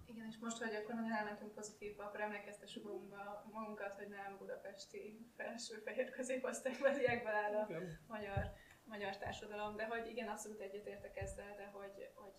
[0.09, 5.31] Igen, és most, hogy akkor nagyon elmentünk pozitívba, akkor emlékeztessük magunkba, magunkat, hogy nem budapesti
[5.37, 7.69] felső fehér középosztálybeliekből áll a
[8.07, 8.53] magyar,
[8.85, 12.33] magyar társadalom, de hogy igen, abszolút egyetértek ezzel, de hogy, hogy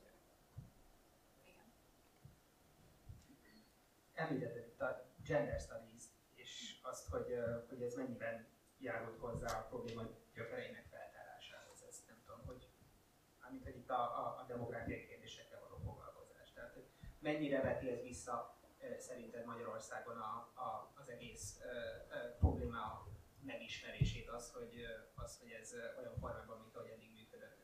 [1.46, 1.74] igen.
[4.14, 6.04] Említetted itt a gender studies,
[6.36, 7.36] és azt, hogy,
[7.70, 8.48] hogy ez mennyiben
[8.78, 10.04] járult hozzá a probléma
[10.34, 11.84] gyökereinek feltárásához.
[11.88, 12.68] Ezt nem tudom, hogy,
[13.48, 16.54] amit itt a, a, a demográfiai kérdésekkel való foglalkozás.
[16.54, 16.88] Tehát, hogy
[17.20, 18.58] mennyire veti ez vissza
[18.98, 21.62] szerinted Magyarországon a, a, az egész
[22.40, 23.08] probléma
[23.46, 27.58] megismerését, az hogy, az, hogy ez olyan formában, mint ahogy eddig működött.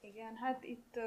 [0.00, 0.98] Igen, hát itt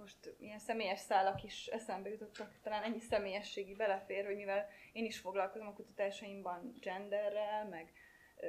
[0.00, 5.18] most ilyen személyes szálak is eszembe jutottak, talán ennyi személyességi belefér, hogy mivel én is
[5.18, 7.92] foglalkozom a kutatásaimban genderrel, meg
[8.40, 8.46] ö,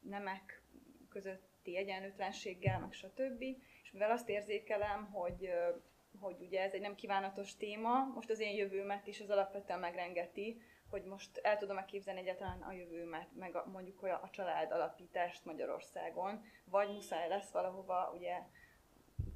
[0.00, 0.62] nemek
[1.08, 3.42] közötti egyenlőtlenséggel, meg stb.
[3.82, 5.76] És mivel azt érzékelem, hogy, ö,
[6.24, 10.60] hogy ugye ez egy nem kívánatos téma, most az én jövőmet is az alapvetően megrengeti,
[10.90, 14.70] hogy most el tudom-e képzelni egyáltalán a jövőmet, meg a, mondjuk hogy a, a család
[14.70, 18.42] alapítást Magyarországon, vagy muszáj lesz valahova ugye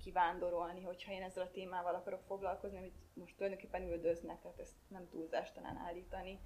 [0.03, 5.09] kivándorolni, hogyha én ezzel a témával akarok foglalkozni, amit most tulajdonképpen üldöznek, tehát ezt nem
[5.09, 6.39] túlzást talán állítani.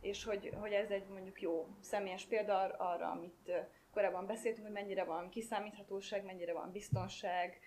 [0.00, 3.52] És hogy, hogy ez egy mondjuk jó személyes példa arra, amit
[3.92, 7.60] korábban beszéltünk, hogy mennyire van kiszámíthatóság, mennyire van biztonság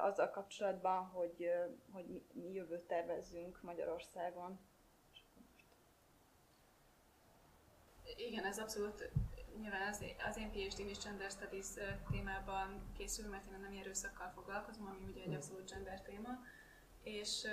[0.00, 1.50] azzal kapcsolatban, hogy,
[1.92, 4.58] hogy mi, mi jövőt tervezzünk Magyarországon.
[8.16, 9.10] Igen, ez abszolút
[9.60, 11.66] nyilván az, az én PhD-m is Gender Studies
[12.10, 16.38] témában készül, mert én a nem erőszakkal foglalkozom, ami ugye egy abszolút gender téma.
[17.02, 17.46] És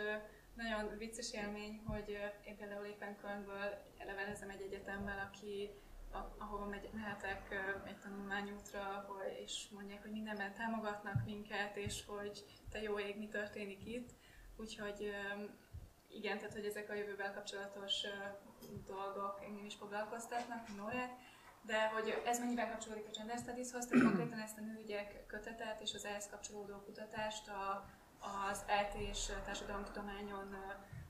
[0.53, 5.69] nagyon vicces élmény, hogy én például éppen Kölnből levelezem egy egyetemmel, aki
[6.37, 7.41] ahova megy, mehetek
[7.85, 13.27] egy tanulmányútra, ahol, és mondják, hogy mindenben támogatnak minket, és hogy te jó ég, mi
[13.27, 14.09] történik itt.
[14.57, 15.11] Úgyhogy
[16.07, 18.03] igen, tehát hogy ezek a jövővel kapcsolatos
[18.85, 21.17] dolgok engem is foglalkoztatnak, Norát,
[21.61, 25.93] de hogy ez mennyiben kapcsolódik a Gender Studies-hoz, tehát konkrétan ezt a nőügyek kötetet és
[25.93, 27.85] az ehhez kapcsolódó kutatást a,
[28.49, 30.55] az ELT és társadalomtudományon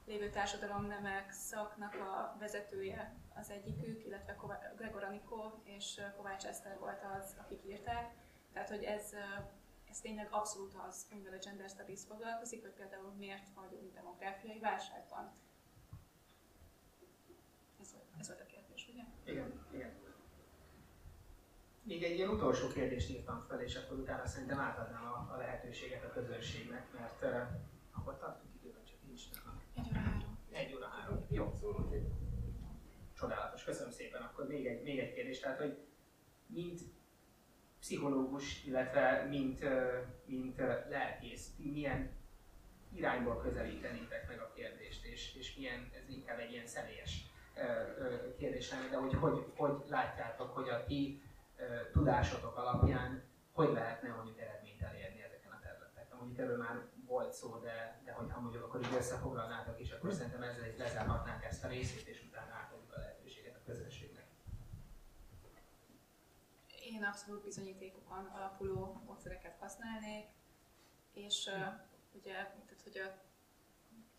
[0.06, 4.38] lévő társadalomnemek szaknak a vezetője az egyikük, illetve
[4.76, 8.14] Gregor Anikó és Kovács Eszter volt az, akik írták.
[8.54, 9.14] Tehát, hogy ez,
[9.90, 15.32] ez tényleg abszolút az, amivel a Gender Studies foglalkozik, hogy például miért vagyunk demográfiai válságban.
[17.82, 19.04] Ez volt, ez volt a kérdés, ugye?
[19.34, 20.04] Igen, igen.
[21.84, 26.04] Még egy ilyen utolsó kérdést írtam fel, és akkor utána szerintem átadnám a, a lehetőséget
[26.04, 27.48] a közönségnek, mert uh,
[27.92, 29.45] akkor tartunk időben, csak nincs nem.
[29.76, 30.38] Egy óra három.
[30.52, 31.26] Egy óra három.
[31.30, 31.54] Jó.
[33.14, 34.22] Csodálatos, köszönöm szépen.
[34.22, 35.78] Akkor még egy, még egy kérdés, tehát hogy
[36.48, 36.82] mint
[37.80, 39.64] pszichológus, illetve mint,
[40.26, 40.58] mint
[40.90, 42.12] lelkész, milyen
[42.94, 47.26] irányból közelítenétek meg a kérdést, és, és milyen, ez inkább egy ilyen személyes
[48.38, 51.22] kérdés lenne, de hogy, hogy hogy látjátok, hogy a ti
[51.92, 53.24] tudásotok alapján
[53.56, 56.18] hogy lehetne mondjuk eredményt elérni ezeken a területeken.
[56.18, 60.68] Mondjuk erről már volt szó, de hogyha mondjuk akkor így összefoglalnátok is, akkor szerintem ezzel
[60.68, 64.26] is lezárhatnánk ezt a részét, és utána átadjuk a lehetőséget a közönségnek.
[66.82, 70.28] Én abszolút bizonyítékokon alapuló módszereket használnék,
[71.14, 71.74] és uh,
[72.14, 73.24] ugye, tehát, hogy a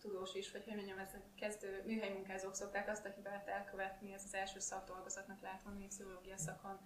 [0.01, 4.23] tudós is, vagy hogy mondjam, ez a kezdő műhelymunkázók szokták azt a hibát elkövetni, ez
[4.23, 6.79] az első szakdolgozatnak látom, a pszichológia szakon,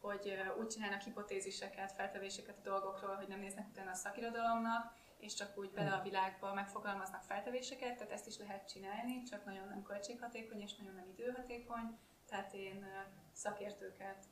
[0.00, 5.58] hogy úgy csinálnak hipotéziseket, feltevéseket a dolgokról, hogy nem néznek utána a szakirodalomnak, és csak
[5.58, 10.60] úgy bele a világba megfogalmaznak feltevéseket, tehát ezt is lehet csinálni, csak nagyon nem költséghatékony
[10.60, 12.86] és nagyon nem időhatékony, tehát én
[13.32, 14.24] szakértőket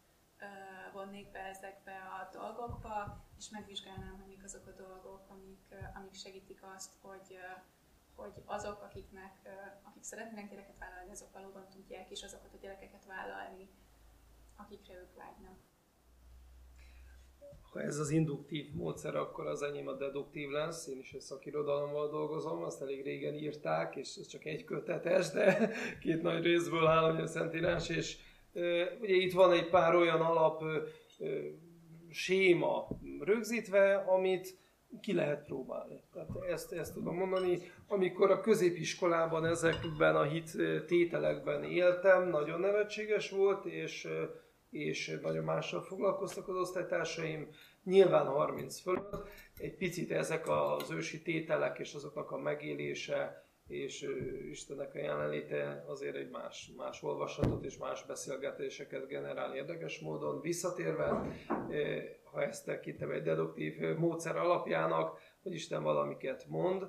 [0.93, 6.63] vonnék be ezekbe a dolgokba, és megvizsgálnám, hogy mik azok a dolgok, amik, amik segítik
[6.63, 7.39] azt, hogy,
[8.15, 9.49] hogy azok, akiknek,
[9.83, 13.69] akik szeretnének gyereket vállalni, azok valóban tudják is azokat a gyerekeket vállalni,
[14.57, 15.59] akikre ők vágynak.
[17.73, 20.87] Ha ez az induktív módszer, akkor az enyém a deduktív lesz.
[20.87, 25.71] Én is egy szakirodalommal dolgozom, azt elég régen írták, és ez csak egy kötetes, de
[26.03, 28.17] két nagy részből áll, a Szentírás, és
[29.01, 30.63] ugye itt van egy pár olyan alap
[32.11, 32.89] séma
[33.21, 34.57] rögzítve, amit
[35.01, 36.03] ki lehet próbálni.
[36.13, 37.59] Tehát ezt, ezt tudom mondani.
[37.87, 40.57] Amikor a középiskolában ezekben a hit
[40.87, 44.09] tételekben éltem, nagyon nevetséges volt, és,
[44.71, 47.49] és nagyon mással foglalkoztak az osztálytársaim,
[47.85, 49.29] nyilván 30 fölött.
[49.57, 54.07] Egy picit ezek az ősi tételek és azoknak a megélése, és
[54.51, 60.41] Istennek a jelenléte azért egy más, más olvasatot és más beszélgetéseket generál érdekes módon.
[60.41, 61.37] Visszatérve,
[62.23, 66.87] ha ezt tekintem egy deduktív módszer alapjának, hogy Isten valamiket mond,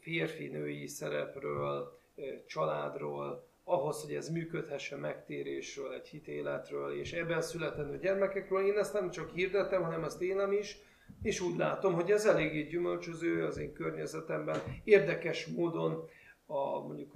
[0.00, 1.98] férfi-női szerepről,
[2.46, 8.66] családról, ahhoz, hogy ez működhessen megtérésről, egy hitéletről, és ebben születendő gyermekekről.
[8.66, 10.78] Én ezt nem csak hirdetem, hanem ezt élem is,
[11.22, 14.62] és úgy látom, hogy ez eléggé gyümölcsöző az én környezetemben.
[14.84, 16.08] Érdekes módon
[16.46, 17.12] a mondjuk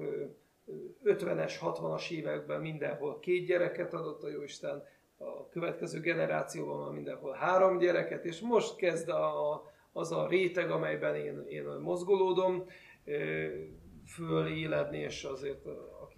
[1.04, 4.82] 50-es, 60-as években mindenhol két gyereket adott a Jóisten,
[5.18, 11.14] a következő generációban van mindenhol három gyereket, és most kezd a, az a réteg, amelyben
[11.14, 12.64] én, én mozgolódom,
[14.06, 15.66] föléledni, és azért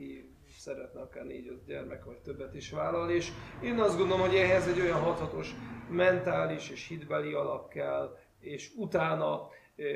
[0.02, 0.24] aki
[0.58, 3.30] szeretne akár négy-öt gyermek vagy többet is vállal, és
[3.62, 5.54] én azt gondolom, hogy ehhez egy olyan hathatos
[5.90, 9.48] mentális és hitbeli alap kell, és utána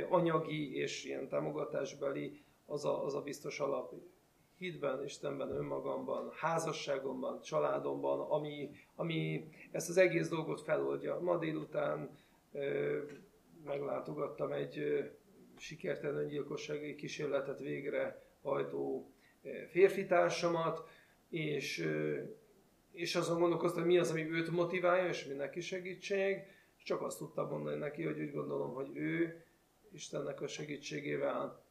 [0.08, 3.92] anyagi és ilyen támogatásbeli az a, az a biztos alap
[4.58, 11.20] hitben, Istenben, önmagamban, házasságomban, családomban, ami, ami ezt az egész dolgot feloldja.
[11.20, 12.10] Ma délután
[13.64, 15.04] meglátogattam egy
[15.56, 19.10] sikertelen öngyilkossági kísérletet végre hajtó
[19.70, 20.88] férfi társamat,
[21.30, 21.88] és,
[22.92, 26.36] és azon gondolkoztam, hogy mi az, ami őt motiválja, és mi neki segítség,
[26.76, 29.44] és csak azt tudtam mondani neki, hogy úgy gondolom, hogy ő
[29.92, 31.64] Istennek a segítségével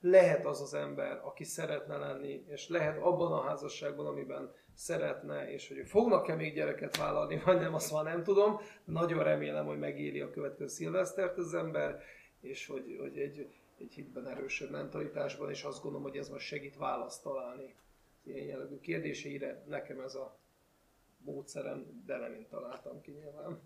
[0.00, 5.68] lehet az az ember, aki szeretne lenni, és lehet abban a házasságban, amiben szeretne, és
[5.68, 8.60] hogy fognak-e még gyereket vállalni, vagy nem, azt már nem tudom.
[8.84, 12.02] Nagyon remélem, hogy megéli a következő szilvesztert az ember,
[12.40, 13.48] és hogy, hogy egy
[13.80, 17.74] egy hitben erősebb mentalitásban, és azt gondolom, hogy ez most segít választ találni
[18.22, 19.62] ilyen jellegű kérdéseire.
[19.66, 20.38] Nekem ez a
[21.18, 23.60] módszerem, de nem én találtam ki nyilván.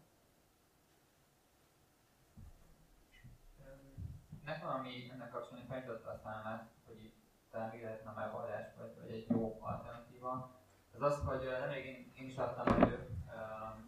[4.44, 7.12] Nekem, ami ennek kapcsolatban feljutott a számát, hogy
[7.50, 10.62] talán lehetne a megoldás, vagy, vagy egy jó alternatíva,
[10.94, 13.08] az az, hogy nemrég én, én is adtam elő,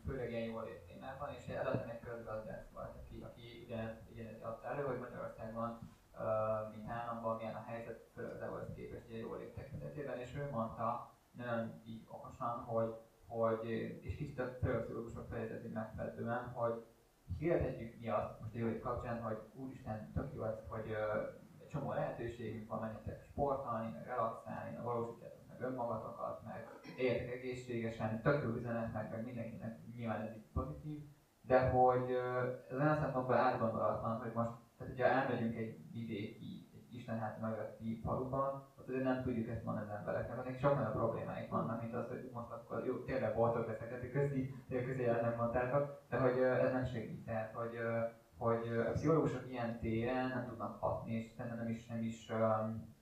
[0.07, 4.83] főleg ilyen jól témában, és előttem egy közgazdász volt, aki, aki ugyanezt, ugyanezt adta elő,
[4.83, 5.96] hogy Magyarországon
[6.71, 11.83] mint államban, milyen a helyzet, főleg az EU-hoz képest jól tekintetében, és ő mondta nagyon
[11.85, 12.95] így okosan, hogy,
[13.27, 13.71] hogy
[14.03, 16.85] és kicsit a pszichológusok fejezeti megfelelően, hogy
[17.39, 21.69] hirdetjük mi azt most a jó kapcsán, hogy úristen, tök jó az, hogy uh, egy
[21.69, 28.43] csomó lehetőségünk van, menjetek sportolni, meg relaxálni, meg valósítjátok meg önmagatokat, meg éljetek egészségesen, tök
[28.43, 31.03] jó üzenet, meg, meg mindenkinek nyilván ez így pozitív,
[31.41, 36.95] de hogy uh, ez olyan szempontból átgondolatlan, hogy most tehát, hogyha elmegyünk egy vidéki, egy
[36.95, 41.49] istenhát mögötti faluban, ott azért nem tudjuk ezt mondani az embereknek, nekik sok olyan problémáik
[41.49, 46.03] vannak, mint az, hogy most akkor jó, tényleg boltok leszek, tehát közi, közi nem mondtátok,
[46.09, 47.25] de hogy ez nem segít.
[47.25, 47.79] Tehát, hogy,
[48.37, 52.95] hogy a pszichológusok ilyen téren nem tudnak hatni, és szerintem nem is, nem is um,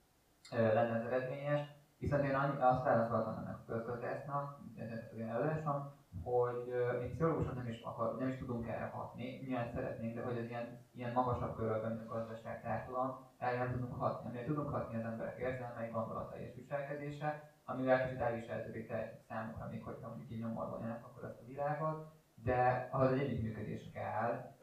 [0.51, 1.61] lenne az eredményes.
[1.97, 5.94] Viszont én azt válaszoltam ennek a közgazdásznak, ez olyan előadásom,
[6.25, 10.37] hogy mi pszichológusok nem is, akar, nem is tudunk erre hatni, milyen szeretnénk, de hogy
[10.37, 14.29] az ilyen, ilyen magasabb körülben, mint a gazdaság társadalom, erre nem tudunk hatni.
[14.29, 17.29] Amire tudunk hatni az emberek érzelmei, gondolatai és viselkedése,
[17.65, 18.93] amivel kicsit el is eltörik
[19.27, 23.91] számukra, még hogyha mondjuk így nyomorban jönnek akkor ezt a világot, de ahhoz egy együttműködés
[23.93, 24.53] kell,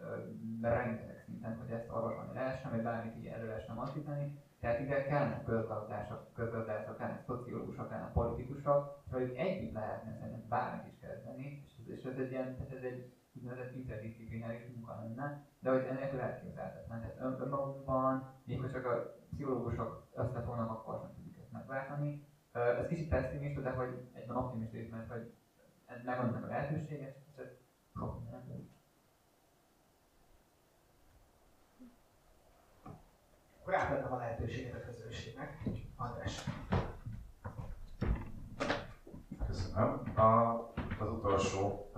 [0.60, 5.42] rengeteg szinten, hogy ezt orvosolni lehessen, vagy bármit így előre lehessen mozdítani, tehát ide kellene
[5.44, 11.98] közgazdászok, közgazdászok, kellene szociológusok, kellene politikusok, hogy együtt lehetne szerintem bármit is kezdeni, és ez,
[11.98, 17.00] és ez egy ilyen, ez egy úgynevezett interdisziplináris munka lenne, de hogy ennek elképzelhetetlen.
[17.00, 22.26] Tehát ön, önmagunkban, még hogy csak a pszichológusok összefognak, akkor sem tudjuk ezt megváltani.
[22.52, 25.32] Ez kicsit pessimista, de hogy egyben optimista is, mert hogy
[26.04, 27.48] megvannak a lehetőségek, és ez
[27.94, 28.72] sok minden.
[33.62, 35.62] Akkor átadnám a lehetőséget a közönségnek.
[35.97, 36.44] András.
[39.47, 40.12] Köszönöm.
[40.16, 40.56] A,
[40.98, 41.90] az utolsó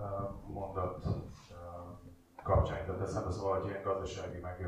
[0.47, 1.07] mondat
[2.43, 4.66] kapcsán jutott eszembe, szóval, hogy ilyen gazdasági meg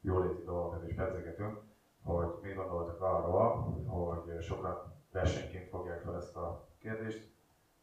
[0.00, 1.60] jóléti dolgokat is pedzegetünk,
[2.02, 3.50] hogy mit gondoltak arról,
[3.86, 7.34] hogy sokan versenyként fogják fel ezt a kérdést.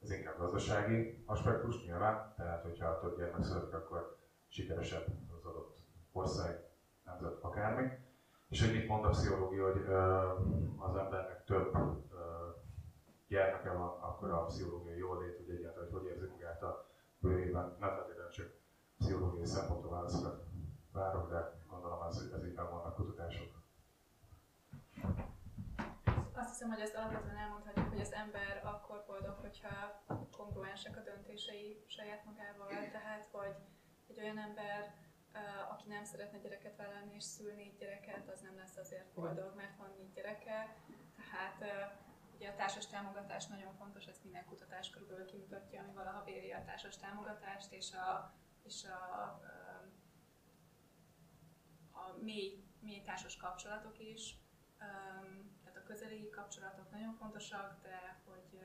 [0.01, 4.17] Ez inkább gazdasági aspektus nyilván, tehát hogyha több gyermek születik, akkor
[4.47, 5.05] sikeresebb
[5.37, 5.77] az adott
[6.11, 6.63] ország,
[7.05, 8.07] nemzet, akármi.
[8.49, 9.81] És hogy mit mond a pszichológia, hogy
[10.77, 11.77] az embernek több
[13.27, 16.85] gyermeke van, akkor a pszichológiai jól lét, hogy egyáltalán hogy, hogy érzi magát a
[17.19, 18.51] bőrében, nem feltétlenül csak
[18.97, 20.43] pszichológiai szempontból válaszokat
[20.91, 23.57] várok, de gondolom ez, ez így vannak kutatások.
[26.33, 30.03] Azt hiszem, hogy ezt alapvetően elmondhatjuk, hogy az ember akkor boldog, hogyha
[30.37, 33.55] kongruensek a döntései saját magával, tehát hogy
[34.07, 34.93] egy olyan ember,
[35.69, 39.93] aki nem szeretne gyereket vállalni és szülni gyereket, az nem lesz azért boldog, mert van
[39.97, 40.75] négy gyereke.
[41.15, 41.63] Tehát
[42.35, 46.63] ugye a társas támogatás nagyon fontos, ezt minden kutatás körülbelül kimutatja, ami valaha véri a
[46.65, 48.33] társas támogatást, és a,
[48.63, 49.23] és a,
[51.91, 54.35] a mély, mély társas kapcsolatok is.
[55.63, 58.59] Tehát a közeli kapcsolatok nagyon fontosak, de hogy,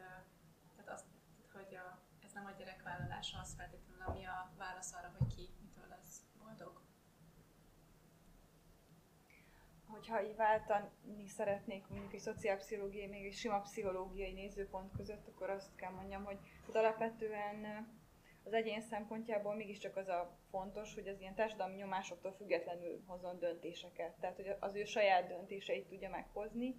[0.77, 1.07] tehát azt,
[1.53, 5.87] hogy a, ez nem a gyerekvállalása az feltétlenül, ami a válasz arra, hogy ki mitől
[5.89, 6.81] lesz boldog.
[10.07, 15.75] Hogyha így váltani szeretnék mondjuk egy szociálpszichológiai, még egy sima pszichológiai nézőpont között, akkor azt
[15.77, 17.87] kell mondjam, hogy hát alapvetően
[18.45, 24.15] az egyén szempontjából mégiscsak az a fontos, hogy az ilyen társadalmi nyomásoktól függetlenül hozzon döntéseket.
[24.21, 26.77] Tehát, hogy az ő saját döntéseit tudja meghozni.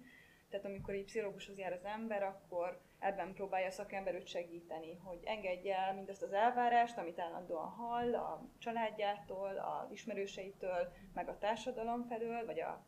[0.50, 5.18] Tehát amikor egy pszichológushoz jár az ember, akkor ebben próbálja a szakember őt segíteni, hogy
[5.24, 12.06] engedje el mindazt az elvárást, amit állandóan hall a családjától, a ismerőseitől, meg a társadalom
[12.06, 12.84] felől, vagy a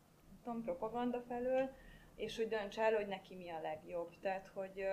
[0.49, 1.69] tudom, propaganda felől,
[2.15, 4.19] és hogy dönts el, hogy neki mi a legjobb.
[4.19, 4.87] Tehát, hogy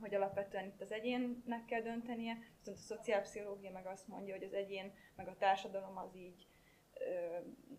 [0.00, 4.52] hogy alapvetően itt az egyénnek kell döntenie, viszont a szociálpszichológia meg azt mondja, hogy az
[4.52, 6.46] egyén meg a társadalom az így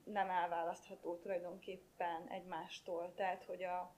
[0.04, 3.14] nem elválasztható tulajdonképpen egymástól.
[3.16, 3.96] Tehát, hogy, a,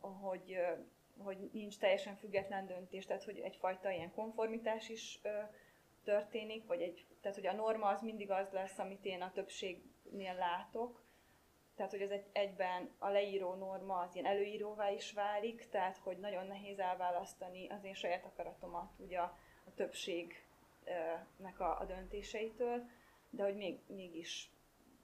[0.00, 0.58] hogy,
[1.18, 5.20] hogy nincs teljesen független döntés, tehát hogy egyfajta ilyen konformitás is
[6.04, 10.34] történik, vagy egy, tehát hogy a norma az mindig az lesz, amit én a többségnél
[10.34, 11.04] látok,
[11.80, 16.18] tehát hogy ez egy, egyben a leíró norma az ilyen előíróvá is válik, tehát hogy
[16.18, 22.88] nagyon nehéz elválasztani az én saját akaratomat ugye a, a többségnek a, a döntéseitől,
[23.30, 24.50] de hogy még, mégis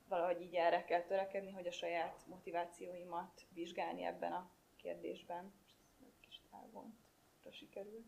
[0.09, 5.53] valahogy így erre kell törekedni, hogy a saját motivációimat vizsgálni ebben a kérdésben.
[6.01, 8.07] Ez egy kis elvontra sikerült.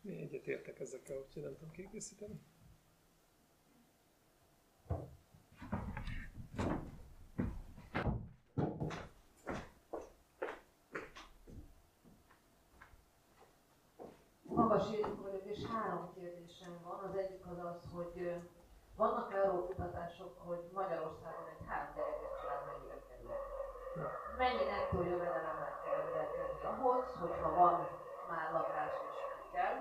[0.00, 2.40] Mi egyetértek ezekkel, úgyhogy nem tudom kiegészíteni.
[14.72, 14.90] Magas
[15.22, 16.98] vagyok, és három kérdésem van.
[17.08, 18.42] Az egyik az az, hogy
[18.96, 23.34] vannak-e arról kutatások, hogy Magyarországon egy három gyerekes család mennyire kerül?
[24.42, 27.74] Mennyi nettó jövedelemmel kell rendelkezni ahhoz, hogyha van
[28.30, 29.18] már lakás és
[29.54, 29.76] kell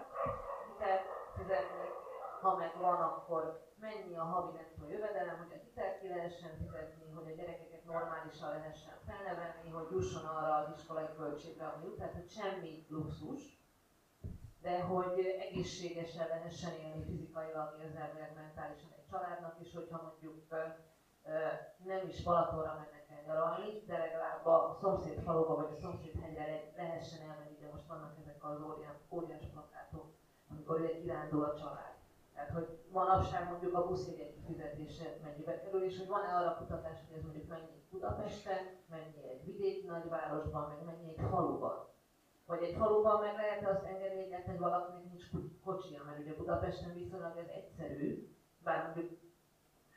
[0.67, 1.05] hitelt
[1.37, 1.87] fizetni,
[2.41, 3.43] ha meg van, akkor
[3.85, 8.49] mennyi a havi nettó jövedelem, hogy a hitelt ki lehessen fizetni, hogy a gyerekeket normálisan
[8.49, 13.60] lehessen felnevelni, hogy jusson arra az iskolai költségre, ami jut, tehát hogy semmi luxus,
[14.61, 20.47] de hogy egészségesen lehessen élni fizikailag, érzelmileg, mentálisan egy családnak is, hogyha mondjuk
[21.85, 26.71] nem is Balatonra mennek el nyaralni, de legalább a szomszéd faluba vagy a szomszéd hegyre
[26.75, 30.13] lehessen elmenni, de most vannak ezek az óriás, óriás plakátok,
[30.49, 31.95] amikor kirándul a család.
[32.33, 37.17] Tehát, hogy manapság mondjuk a buszjegyek kifizetése mennyibe kerül, és hogy van-e arra kutatás, hogy
[37.17, 41.89] ez mondjuk mennyi Budapesten, mennyi egy vidéki nagyvárosban, meg mennyi egy faluban
[42.51, 45.25] vagy egy faluban meg lehet azt engedni, hogy valakinek nincs
[45.63, 48.07] kocsia, mert ugye Budapesten viszonylag ez egyszerű,
[48.63, 49.19] bár mondjuk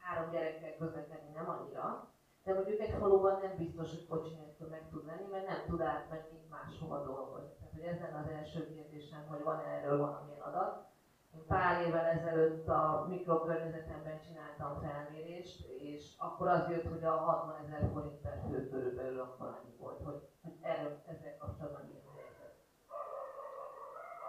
[0.03, 2.11] három gyerekkel közlekedni nem annyira,
[2.45, 4.35] de mondjuk egy faluban nem biztos, hogy kocsi
[4.71, 7.55] meg tud lenni, mert nem tud átmenni máshova dolgozni.
[7.57, 10.87] Tehát hogy ez az első kérdésem, hogy van-e erről valamilyen adat.
[11.35, 17.65] Én pár évvel ezelőtt a mikrokörnyezetemben csináltam felmérést, és akkor az jött, hogy a 60
[17.65, 20.23] ezer forint per fő körülbelül akkor annyi volt, hogy,
[20.65, 21.85] erről ezzel kapcsolatban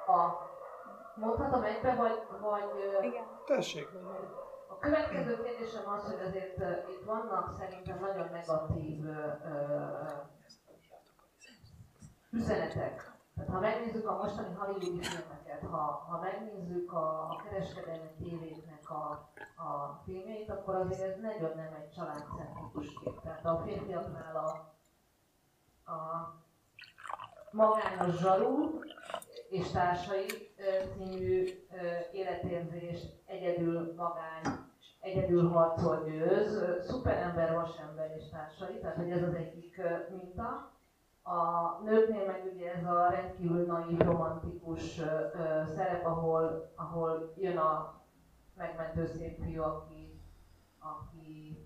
[0.07, 0.49] a...
[1.15, 2.27] Mondhatom egybe, vagy...
[2.41, 3.23] vagy Igen.
[3.45, 3.87] Tessék,
[4.67, 6.57] A következő kérdésem az, hogy azért
[6.89, 9.25] itt vannak szerintem nagyon negatív uh,
[12.29, 13.13] üzenetek.
[13.35, 19.29] Tehát ha megnézzük a mostani hollywoodi filmeket, ha, ha megnézzük a, a kereskedelmi tévéknek a,
[19.55, 23.21] a filmjeit, akkor azért ez nagyon nem egy családcentrikus kép.
[23.21, 24.49] Tehát a férfiaknál a,
[25.91, 26.33] a
[27.51, 28.79] magányos zsarú,
[29.49, 30.25] és társai
[30.93, 31.45] című
[32.11, 34.59] életérzés, egyedül magány,
[34.99, 40.73] egyedül harcol győz, szuperember, vasember és társai, tehát hogy ez az egyik minta.
[41.23, 45.01] A nőknél meg ugye ez a rendkívül naív, romantikus
[45.75, 48.01] szerep, ahol, ahol jön a
[48.57, 50.21] megmentő szép fiú, aki,
[50.79, 51.59] aki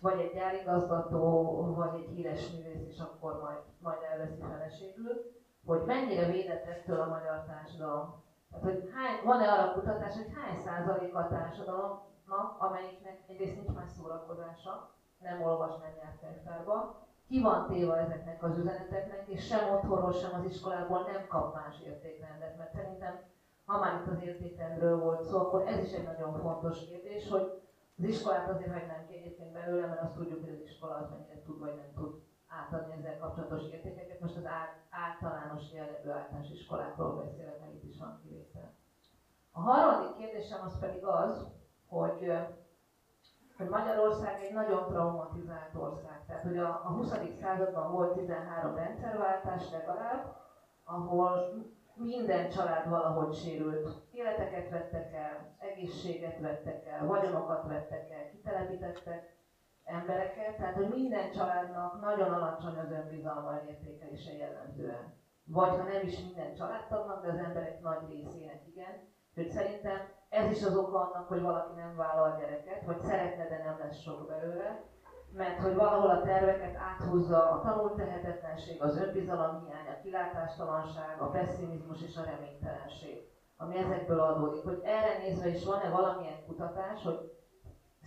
[0.00, 5.32] vagy egy gyárigazgató, vagy egy híres művész, és akkor majd, majd elveszi feleségül
[5.66, 8.22] hogy mennyire védett ettől a magyar társadalom.
[8.50, 12.04] Tehát, hogy hány, van-e arra kutatás, hogy hány százalék a társadalom
[12.34, 18.42] családnak, amelyiknek egyrészt nincs más szórakozása, nem olvas, nem jár könyvtárba, ki van téva ezeknek
[18.42, 23.20] az üzeneteknek, és sem otthonról, sem az iskolából nem kap más értékrendet, mert szerintem,
[23.64, 27.62] ha már itt az értékrendről volt szó, akkor ez is egy nagyon fontos kérdés, hogy
[27.98, 31.42] az iskolát azért hagynánk ki egyébként belőle, mert azt tudjuk, hogy az iskola az mennyire
[31.42, 32.22] tud vagy nem tud
[32.60, 34.20] átadni ezzel kapcsolatos értékeket.
[34.20, 34.48] Most az
[34.90, 38.72] általános jellegű általános iskolákról beszélek, mert itt is van kivétel.
[39.52, 41.46] A harmadik kérdésem az pedig az,
[41.86, 42.32] hogy,
[43.56, 46.24] hogy Magyarország egy nagyon traumatizált ország.
[46.26, 47.12] Tehát, hogy a, a 20.
[47.40, 50.36] században volt 13 rendszerváltás legalább,
[50.84, 51.52] ahol
[51.94, 53.88] minden család valahogy sérült.
[54.12, 59.36] Életeket vettek el, egészséget vettek el, vagyonokat vettek el, kitelepítettek
[59.84, 65.22] embereket, tehát hogy minden családnak nagyon alacsony az önbizalma értékelése jellemzően.
[65.44, 69.12] Vagy ha nem is minden családtagnak, de az emberek nagy részének igen.
[69.30, 69.98] Úgyhogy szerintem
[70.28, 74.00] ez is az oka annak, hogy valaki nem vállal gyereket, vagy szeretne, de nem lesz
[74.00, 74.82] sok belőle,
[75.32, 82.02] mert hogy valahol a terveket áthúzza a tanultehetetlenség, az önbizalom hiány, a kilátástalanság, a pessimizmus
[82.02, 84.64] és a reménytelenség, ami ezekből adódik.
[84.64, 87.32] Hogy erre nézve is van-e valamilyen kutatás, hogy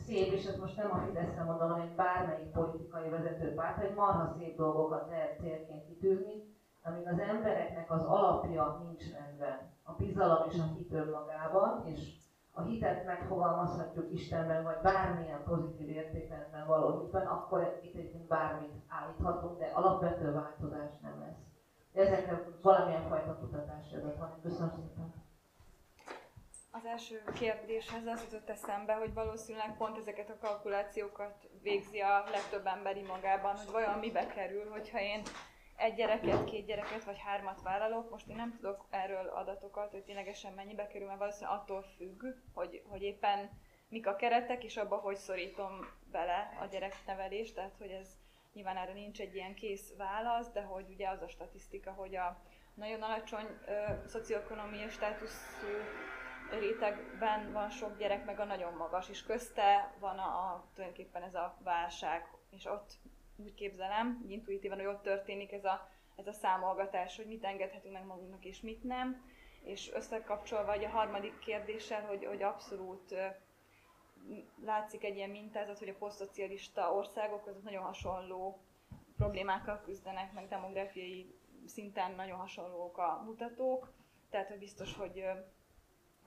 [0.08, 4.58] szép, és ezt most nem a Fideszre mondom, hanem bármelyik politikai vezetőpárt, hogy marha szép
[4.58, 6.36] dolgokat lehet célként kitűzni,
[6.84, 9.58] amíg az embereknek az alapja nincs rendben.
[9.84, 12.16] A bizalom és a hit önmagában, és
[12.52, 19.60] a hitet megfogalmazhatjuk Istenben, vagy bármilyen pozitív értékrendben való hitben, akkor itt egyébként bármit állíthatunk,
[19.60, 21.46] de alapvető változás nem lesz.
[21.94, 24.40] Ezekre valamilyen fajta kutatás jövök van.
[24.42, 25.17] Köszönöm szépen.
[26.78, 32.66] Az első kérdéshez az jutott eszembe, hogy valószínűleg pont ezeket a kalkulációkat végzi a legtöbb
[32.66, 35.22] emberi magában, hogy vajon mibe kerül, hogyha én
[35.76, 38.10] egy gyereket, két gyereket vagy hármat vállalok.
[38.10, 42.24] Most én nem tudok erről adatokat, hogy ténylegesen mennyibe kerül, mert valószínűleg attól függ,
[42.54, 43.50] hogy, hogy éppen
[43.90, 45.80] mik a keretek, és abba hogy szorítom
[46.12, 48.18] bele a gyereknevelést, tehát hogy ez
[48.54, 52.42] nyilván erre nincs egy ilyen kész válasz, de hogy ugye az a statisztika, hogy a
[52.74, 55.68] nagyon alacsony ö, szocioekonomiai státuszú
[56.50, 61.36] rétegben van sok gyerek, meg a nagyon magas, és közte van a, a tulajdonképpen ez
[61.36, 62.92] a válság, és ott
[63.36, 67.94] úgy képzelem, hogy intuitívan, hogy ott történik ez a, ez a számolgatás, hogy mit engedhetünk
[67.94, 69.26] meg magunknak és mit nem.
[69.64, 73.16] És összekapcsolva a harmadik kérdéssel, hogy, hogy abszolút
[74.66, 78.62] látszik egy ilyen mintázat, hogy a posztszocialista országok azok nagyon hasonló
[79.18, 83.94] problémákkal küzdenek, meg demográfiai szinten nagyon hasonlók a mutatók.
[84.30, 85.24] Tehát, hogy biztos, hogy,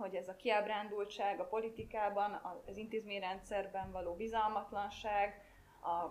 [0.01, 5.45] hogy ez a kiábrándultság a politikában, az intézményrendszerben való bizalmatlanság,
[5.83, 6.07] a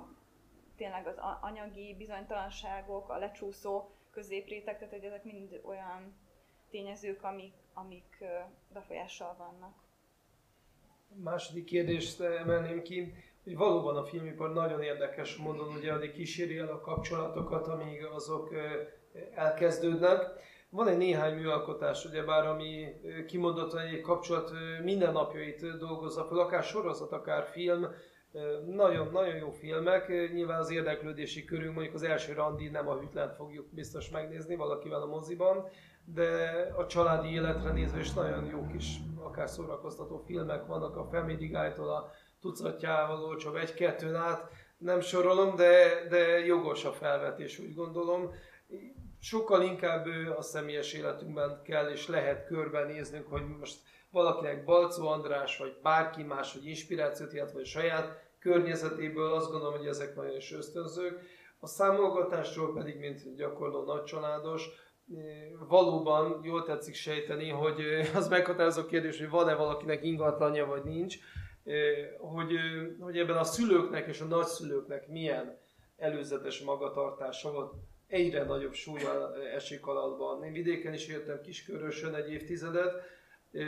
[0.76, 6.16] tényleg az anyagi bizonytalanságok, a lecsúszó középrétek, tehát hogy ezek mind olyan
[6.70, 8.24] tényezők, amik, amik
[8.74, 9.76] befolyással vannak.
[11.24, 13.14] Második kérdést emelném ki,
[13.44, 18.54] hogy valóban a filmipar nagyon érdekes módon ugye addig kíséri el a kapcsolatokat, amíg azok
[19.36, 20.22] elkezdődnek.
[20.72, 22.88] Van egy néhány műalkotás, ugyebár, ami
[23.28, 24.52] kimondottan egy kapcsolat
[24.84, 27.88] mindennapjait dolgozza fel, akár sorozat, akár film,
[28.66, 33.74] nagyon-nagyon jó filmek, nyilván az érdeklődési körünk, mondjuk az első randi nem a hűtlent fogjuk
[33.74, 35.68] biztos megnézni valakivel a moziban,
[36.06, 40.98] de a családi életre nézve is nagyon jó kis, akár szórakoztató filmek vannak.
[40.98, 47.60] A Family Guy-tól a tucatjával olcsóbb egy-kettőn át, nem sorolom, de, de jogos a felvetés,
[47.60, 48.32] úgy gondolom.
[49.22, 50.06] Sokkal inkább
[50.38, 53.80] a személyes életünkben kell és lehet körbenéznünk, hogy most
[54.12, 59.88] valakinek Balcó András, vagy bárki más, hogy inspirációt jelent, vagy saját környezetéből, azt gondolom, hogy
[59.88, 61.22] ezek nagyon is ösztönzők.
[61.60, 64.70] A számolgatásról pedig, mint gyakorló nagycsaládos,
[65.68, 67.82] valóban jól tetszik sejteni, hogy
[68.16, 71.18] az meghatározó kérdés, hogy van-e valakinek ingatlanja, vagy nincs,
[72.18, 72.52] hogy,
[73.00, 75.58] hogy ebben a szülőknek és a nagyszülőknek milyen
[75.98, 77.74] előzetes magatartása volt,
[78.10, 80.44] egyre nagyobb súlya esik alatban.
[80.44, 82.94] Én vidéken is éltem Kiskörösön egy évtizedet,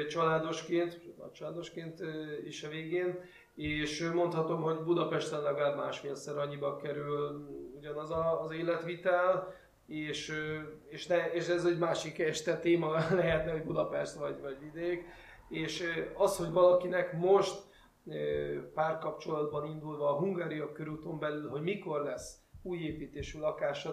[0.10, 1.02] családosként,
[1.34, 2.00] családosként
[2.46, 3.20] is a végén,
[3.56, 9.56] és mondhatom, hogy Budapesten legalább másfélszer annyiba kerül ugyanaz a, az életvitel,
[9.88, 10.34] és,
[10.90, 15.04] és, ne, és ez egy másik este téma lehetne, hogy Budapest vagy, vagy vidék,
[15.50, 17.62] és az, hogy valakinek most
[18.74, 23.40] párkapcsolatban indulva a Hungária körúton belül, hogy mikor lesz új építésű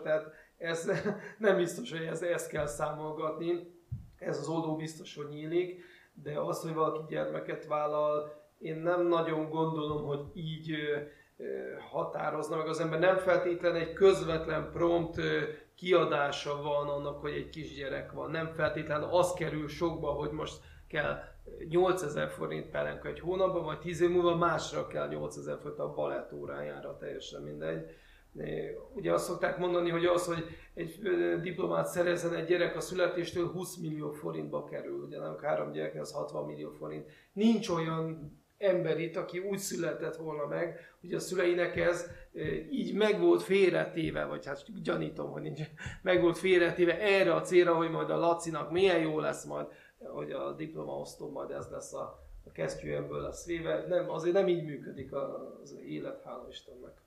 [0.02, 0.90] tehát ez
[1.38, 3.76] nem biztos, hogy ez, ezt kell számolgatni,
[4.18, 9.50] ez az oldó biztos, hogy nyílik, de az, hogy valaki gyermeket vállal, én nem nagyon
[9.50, 10.76] gondolom, hogy így
[11.90, 12.98] határozna meg az ember.
[12.98, 15.20] Nem feltétlenül egy közvetlen prompt
[15.74, 18.30] kiadása van annak, hogy egy kisgyerek van.
[18.30, 21.18] Nem feltétlenül az kerül sokba, hogy most kell
[21.68, 26.32] 8000 forint pelenka egy hónapban, majd 10 év múlva másra kell 8000 forint a balett
[26.32, 27.90] órájára, teljesen mindegy.
[28.94, 30.44] Ugye azt szokták mondani, hogy az, hogy
[30.74, 31.00] egy
[31.42, 36.12] diplomát szerezzen egy gyerek a születéstől 20 millió forintba kerül, ugye nem három gyerek, az
[36.12, 37.10] 60 millió forint.
[37.32, 42.10] Nincs olyan ember itt, aki úgy született volna meg, hogy a szüleinek ez
[42.70, 45.60] így meg volt félretéve, vagy hát gyanítom, hogy nincs,
[46.02, 49.66] meg volt félretéve erre a célra, hogy majd a Lacinak milyen jó lesz majd,
[49.98, 53.86] hogy a diplomaosztó majd ez lesz a, a kesztyű ebből lesz véve.
[53.88, 57.06] Nem, azért nem így működik az élet, hála Istennek.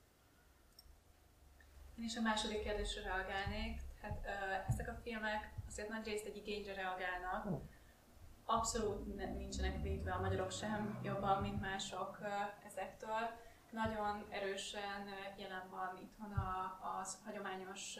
[2.01, 3.81] Én is a második kérdésre reagálnék.
[4.01, 4.25] Hát
[4.67, 7.47] ezek a filmek azért nagy részt egy igényre reagálnak.
[8.45, 12.19] Abszolút nem, nincsenek védve a magyarok sem jobban, mint mások
[12.65, 13.29] ezektől.
[13.71, 15.07] Nagyon erősen
[15.37, 17.97] jelen van itthon a, az hagyományos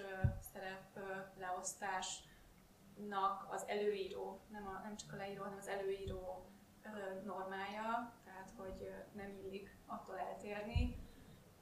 [0.53, 0.99] szerep
[1.39, 6.49] leosztásnak az előíró, nem, a, nem csak a leíró, hanem az előíró
[7.25, 11.00] normája, tehát hogy nem illik attól eltérni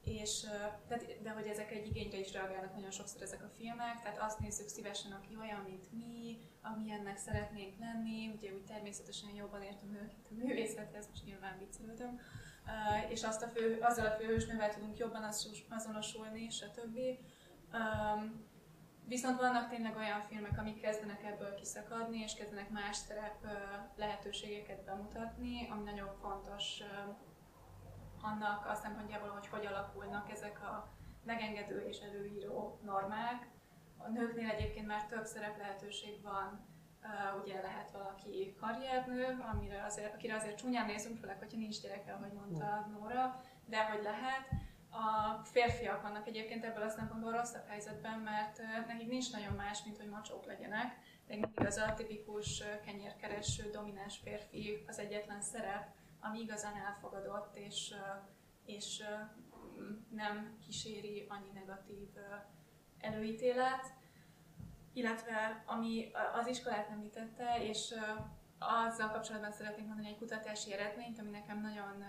[0.04, 0.40] és,
[0.88, 4.38] tehát, de hogy ezek egy igényre is reagálnak nagyon sokszor ezek a filmek, tehát azt
[4.38, 10.26] nézzük szívesen, aki olyan, mint mi, amilyennek szeretnénk lenni, ugye úgy természetesen jobban értünk őket
[10.30, 12.20] a művészethez, most nyilván viccelődöm,
[13.08, 15.28] és azt a fő, azzal a főhősnővel tudunk jobban
[15.68, 16.98] azonosulni, stb.
[19.06, 23.46] Viszont vannak tényleg olyan filmek, amik kezdenek ebből kiszakadni, és kezdenek más szerep
[23.96, 26.82] lehetőségeket bemutatni, ami nagyon fontos
[28.22, 30.88] annak a szempontjából, hogy hogy alakulnak ezek a
[31.24, 33.48] megengedő és előíró normák.
[33.96, 36.68] A nőknél egyébként már több szerep lehetőség van,
[37.42, 42.32] ugye lehet valaki karriernő, amire azért, akire azért csúnyán nézünk, főleg, hogyha nincs gyereke, ahogy
[42.32, 44.48] mondta Nóra, de hogy lehet.
[44.92, 49.96] A férfiak vannak egyébként ebből a szempontból rosszabb helyzetben, mert nekik nincs nagyon más, mint
[49.96, 55.88] hogy macsók legyenek, de mindig az a tipikus kenyérkereső, domináns férfi az egyetlen szerep,
[56.20, 57.94] ami igazán elfogadott, és,
[58.64, 59.02] és
[60.10, 62.08] nem kíséri annyi negatív
[62.98, 63.94] előítélet,
[64.92, 67.94] illetve ami az iskolát említette, és
[68.58, 72.04] azzal kapcsolatban szeretnék mondani egy kutatási eredményt, ami nekem nagyon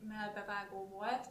[0.00, 1.28] melbevágó volt.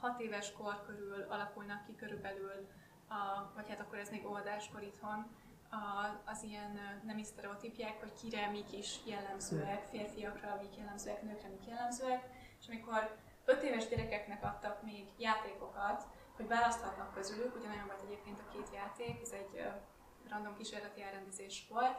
[0.00, 2.68] Hat éves kor körül alakulnak ki körülbelül,
[3.08, 5.26] a, vagy hát akkor ez még oldáskor itthon,
[5.70, 11.66] a, az ilyen nemi sztereotípiák, hogy kire mik is jellemzőek, férfiakra mik jellemzőek, nőkre mik
[11.66, 12.28] jellemzőek,
[12.60, 16.06] és amikor öt éves gyerekeknek adtak még játékokat,
[16.36, 19.64] hogy választhatnak közülük, ugyanolyan volt egyébként a két játék, ez egy
[20.28, 21.98] random kísérleti elrendezés volt,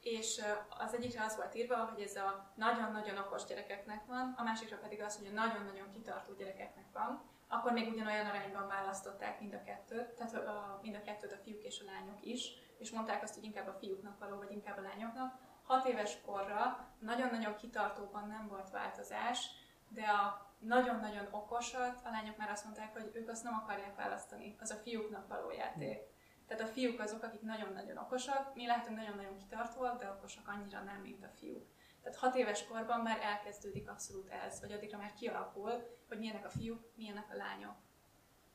[0.00, 0.42] és
[0.78, 5.00] az egyikre az volt írva, hogy ez a nagyon-nagyon okos gyerekeknek van, a másikra pedig
[5.00, 10.08] az, hogy a nagyon-nagyon kitartó gyerekeknek van, akkor még ugyanolyan arányban választották mind a kettőt,
[10.08, 13.44] tehát a, mind a kettőt a fiúk és a lányok is, és mondták azt, hogy
[13.44, 15.38] inkább a fiúknak való, vagy inkább a lányoknak.
[15.62, 19.50] Hat éves korra nagyon-nagyon kitartóban nem volt változás,
[19.88, 24.56] de a nagyon-nagyon okosat a lányok már azt mondták, hogy ők azt nem akarják választani,
[24.60, 25.98] az a fiúknak való játék.
[26.46, 31.00] Tehát a fiúk azok, akik nagyon-nagyon okosak, mi lehetünk nagyon-nagyon kitartóak, de okosak annyira nem,
[31.00, 31.66] mint a fiúk.
[32.02, 35.72] Tehát hat éves korban már elkezdődik abszolút ez, vagy addigra már kialakul,
[36.08, 37.76] hogy milyenek a fiúk, milyenek a lányok.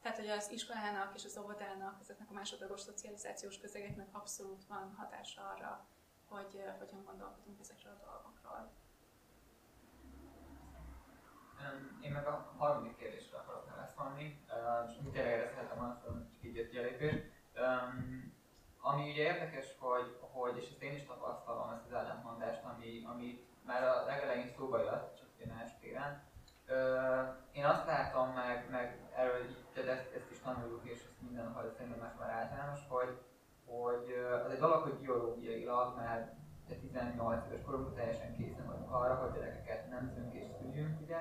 [0.01, 5.41] Tehát, hogy az iskolának és az óvodának, ezeknek a másodlagos szocializációs közegeknek abszolút van hatása
[5.41, 5.85] arra,
[6.27, 8.71] hogy hogyan gondolkodunk ezekről a dolgokról.
[12.01, 14.45] Én meg a harmadik kérdésre akarok válaszolni,
[14.87, 17.15] és mit érezhetem azt, hogy így jött jelépés.
[18.81, 23.47] Ami ugye érdekes, hogy, hogy, és ezt én is tapasztalom, ezt az ellentmondást, ami, ami
[23.65, 26.28] már a legelején szóba jött, csak ilyen téren,
[27.51, 31.73] én azt látom, meg, meg erről így, ezt, ezt is tanuljuk, és ezt minden hajt
[31.73, 33.17] szerintem más már általános, hogy,
[33.65, 34.15] hogy
[34.45, 36.37] az egy dolog, hogy biológiailag már
[36.77, 41.19] 18 éves koromban teljesen készen vagyunk arra, hogy gyerekeket nem szünk és szüljünk, ugye?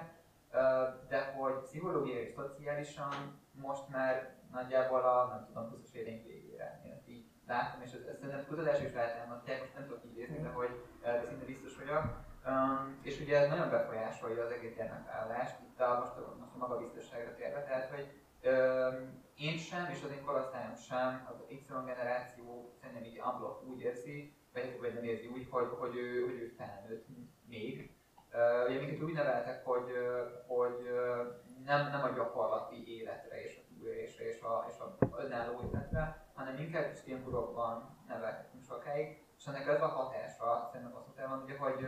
[1.08, 6.80] De hogy pszichológiai és szociálisan most már nagyjából a, nem tudom, 20 éveink végére.
[6.84, 10.48] Én ezt így látom, és ezt szerintem kutatás is rátámadják, most nem tudok idézni, de
[10.48, 15.80] hogy de szinte biztos vagyok Um, és ugye ez nagyon befolyásolja az egész gyermekvállalást, itt
[15.80, 18.06] a, most, most a magabiztosságra térve, tehát hogy
[18.44, 23.80] um, én sem, és az én korosztályom sem, az Y generáció szerintem így unblock úgy
[23.80, 27.06] érzi, vagy, vagy nem érzi úgy, hogy, hogy, ő, hogy ő felnőtt
[27.48, 27.90] még.
[28.32, 29.92] Uh, ugye minket úgy neveltek, hogy,
[30.46, 30.90] hogy
[31.64, 36.58] nem, nem a gyakorlati életre és a túlélésre és a, és a önálló életre, hanem
[36.58, 41.86] inkább is filmburokban nevelkedünk sokáig, és ennek ez a hatása szerintem azt mondtam, ugye, hogy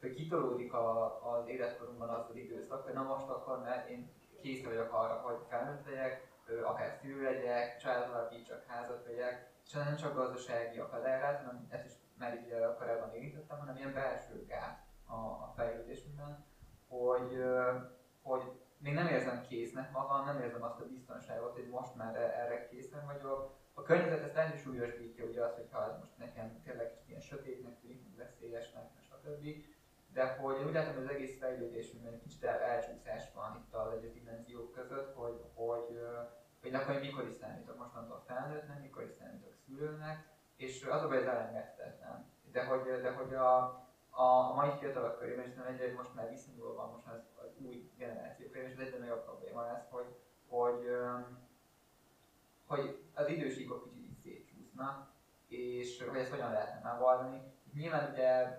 [0.00, 4.12] hogy kitolódik a, az életkorunkban az az időszak, hogy na most akkor mert én
[4.42, 6.28] kész vagyok arra, hogy felnőtt legyek,
[6.64, 11.92] akár szülő legyek, családot alapítsak, házat vegyek, és nem csak gazdasági akadályát, hanem ezt is
[12.18, 16.44] már így korábban érintettem, hanem ilyen belső gát a, a fejlődésünkben,
[16.88, 17.44] hogy,
[18.22, 18.42] hogy
[18.78, 23.06] még nem érzem késznek magam, nem érzem azt a biztonságot, hogy most már erre készen
[23.06, 23.58] vagyok.
[23.80, 27.80] A környezet ezt lehet is súlyosbítja, ugye az, hogyha ez most nekem tényleg ilyen sötétnek
[27.80, 29.46] tűnik, veszélyesnek, stb.
[30.12, 33.92] De hogy úgy látom, hogy az egész fejlődésünkben egy kicsit el- elcsúszás van itt az
[33.92, 35.98] egyes dimenziók között, hogy, hogy,
[36.60, 41.08] hogy akkor én mikor is számítok mostantól felnőttnek, mikor is számítok szülőnek, és az a
[41.08, 41.78] baj, ez.
[42.52, 43.56] De hogy, de hogy a,
[44.10, 47.92] a, mai fiatalok körében, és nem egyre most már viszonyulva van most az, az új
[47.96, 50.16] generáció körében, és ez egyre nagyobb probléma lesz, hogy,
[50.48, 51.39] hogy, öm,
[52.70, 55.12] hogy az idősíkok kicsit így szétcsúsznak,
[55.48, 57.42] és hogy ezt hogyan lehetne megoldani.
[57.74, 58.58] Nyilván ugye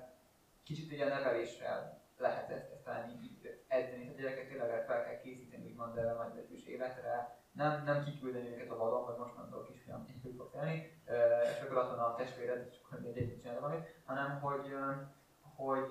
[0.63, 5.03] kicsit ugye a neveléssel lehet ezt, ezt talán így edzeni, hogy a gyereket tényleg fel
[5.03, 9.65] kell készíteni, úgymond erre a nagybetűs életre, nem, nem kiküldeni őket a vadon, hogy mostantól
[9.65, 10.75] kisfiam együtt fog tenni,
[11.43, 14.75] és akkor ott van a testvéred, és akkor egy együtt csinálni valamit, hanem hogy,
[15.55, 15.89] hogy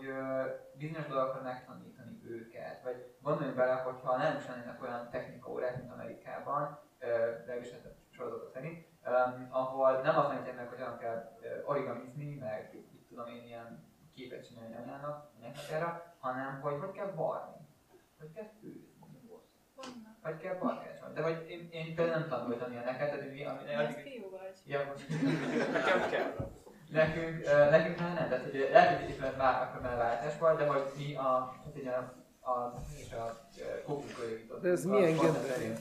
[0.75, 6.79] bizonyos dolgokra megtanítani őket, vagy gondoljunk bele, hogyha nem is lennének olyan technikaórák, mint Amerikában,
[7.01, 12.35] legalábbis hát a sorozatok szerint, um, ahol nem azt tanítják meg, hogy hogyan kell origamizni,
[12.35, 17.67] meg itt tudom én ilyen képet csinálni anyának, anyákatára, hanem hogy hogy kell varni,
[18.19, 18.89] hogy kell főzni,
[20.23, 21.15] vagy kell barkácsolni.
[21.15, 24.57] De hogy én, én például nem tanultam ilyeneket, tehát mi, ami Ez fiú vagy.
[24.67, 25.09] Ja, most
[25.73, 26.51] nekem kell.
[26.91, 30.59] Nekünk, uh, nekünk már nem, tehát hogy lehet, hogy itt már akkor már váltás volt,
[30.59, 32.15] de hogy mi a, hát ugye a,
[32.51, 33.49] a, és a
[33.85, 34.63] kókunkról jutottunk.
[34.63, 35.55] De ez a milyen partner generáció?
[35.55, 35.81] szerint.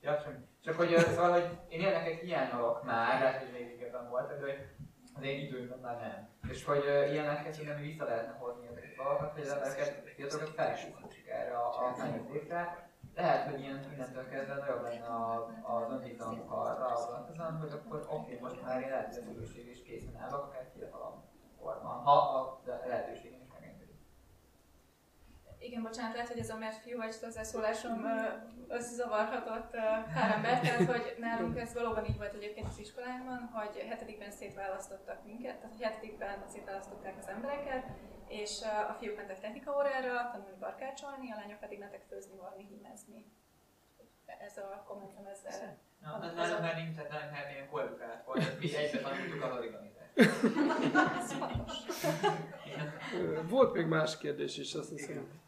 [0.00, 0.52] Ja, semmi.
[0.64, 4.74] Csak hogy, ö, szóval, hogy én ilyeneket hiányolok már, lehet, hogy még régebben voltak, de
[5.16, 6.28] az én időmben már nem.
[6.50, 11.28] És hogy ilyeneket innen vissza lehetne hozni ezeket a dolgokat, hogy az embereket, fiatalokat felkészítsük
[11.28, 12.88] erre a, a fejlődésre.
[13.14, 15.06] Lehet, hogy ilyen innentől kezdve nagyobb lenne
[15.62, 19.82] az önbizalmuk arra vonatkozóan, hogy akkor oké, most már én lehet, hogy az időség is
[19.82, 21.14] készen állok, akár fiatalabb
[21.60, 23.33] korban, ha a megengedi.
[25.64, 28.06] Igen, bocsánat, lehet, hogy ez a mert fiú vagy hozzászólásom
[28.68, 29.70] összezavarhatott
[30.14, 35.24] pár embert, tehát hogy nálunk ez valóban így volt egyébként az iskolánkban, hogy hetedikben szétválasztottak
[35.24, 37.84] minket, tehát hogy hetedikben szétválasztották az embereket,
[38.28, 43.24] és a fiúk mentek technikaórára, tanulni barkácsolni, a lányok pedig mentek főzni, varni, hímezni.
[44.26, 45.78] Ez a kommentem ezzel.
[46.00, 49.52] Na, ez nálunk már nincs, tehát nálunk már ilyen koedukált volt, mi egybe tanultuk az
[49.56, 50.12] origamizást.
[51.18, 51.34] Ez
[53.48, 55.42] Volt még más kérdés is, azt hiszem.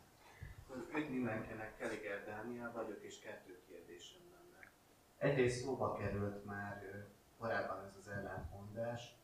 [0.97, 4.71] Üdv mindenkinek, Keliger Dániel vagyok, és kettő kérdésem lenne.
[5.19, 7.07] Egyrészt szóba került már
[7.39, 9.17] korábban ez az ellentmondás,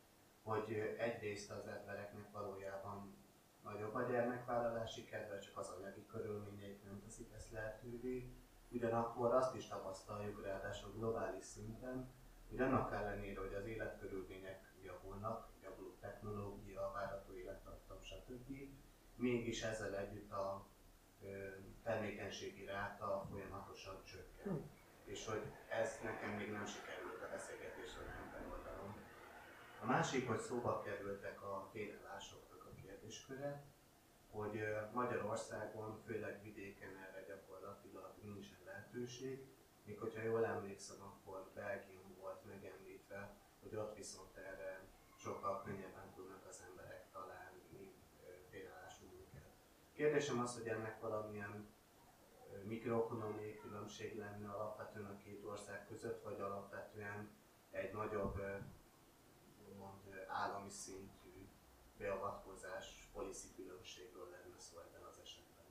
[0.42, 3.16] hogy egyrészt az embereknek valójában
[3.62, 8.32] nagyobb a gyermekvállalási kedve, csak az anyagi körülményeik nem teszik ezt lehetővé.
[8.70, 12.10] Ugyanakkor azt is tapasztaljuk, ráadásul globális szinten,
[12.48, 18.56] hogy annak ellenére, hogy az életkörülmények javulnak, javuló technológia, várható élettartam, stb.
[19.14, 20.70] Mégis ezzel együtt a
[21.82, 24.70] termékenységi ráta folyamatosan csökken.
[25.04, 28.96] És hogy ez nekem még nem sikerült a beszélgetés során megoldalom.
[29.82, 33.64] A másik, hogy szóba kerültek a félállásoknak a kérdésköre,
[34.30, 39.46] hogy Magyarországon, főleg vidéken erre gyakorlatilag nincsen lehetőség,
[39.84, 44.80] még hogyha jól emlékszem, akkor Belgium volt megemlítve, hogy ott viszont erre
[45.16, 47.94] sokkal könnyebben tudnak az emberek találni
[48.26, 49.52] ö, félállású munkát.
[50.02, 51.68] Kérdésem az, hogy ennek valamilyen
[52.62, 57.30] mikroekonomiai különbség lenne alapvetően a két ország között, vagy alapvetően
[57.70, 58.40] egy nagyobb
[59.68, 61.48] úgymond, állami szintű
[61.98, 65.64] beavatkozás, policy különbségről lenne szó ebben az esetben.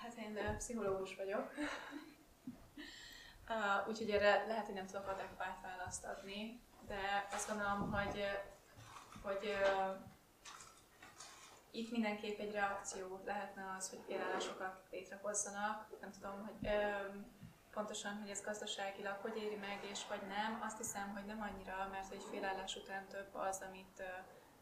[0.00, 1.52] Hát én pszichológus vagyok.
[3.88, 8.24] Úgyhogy erre lehet, hogy nem tudok adekvát választ adni, de azt gondolom, hogy,
[9.22, 9.50] hogy
[11.74, 15.86] itt mindenképp egy reakció lehetne az, hogy félállásokat létrehozzanak.
[16.00, 17.26] Nem tudom, hogy um,
[17.70, 20.60] pontosan, hogy ez gazdaságilag hogy éri meg, és vagy nem.
[20.64, 24.06] Azt hiszem, hogy nem annyira, mert egy félállás után több az, amit uh,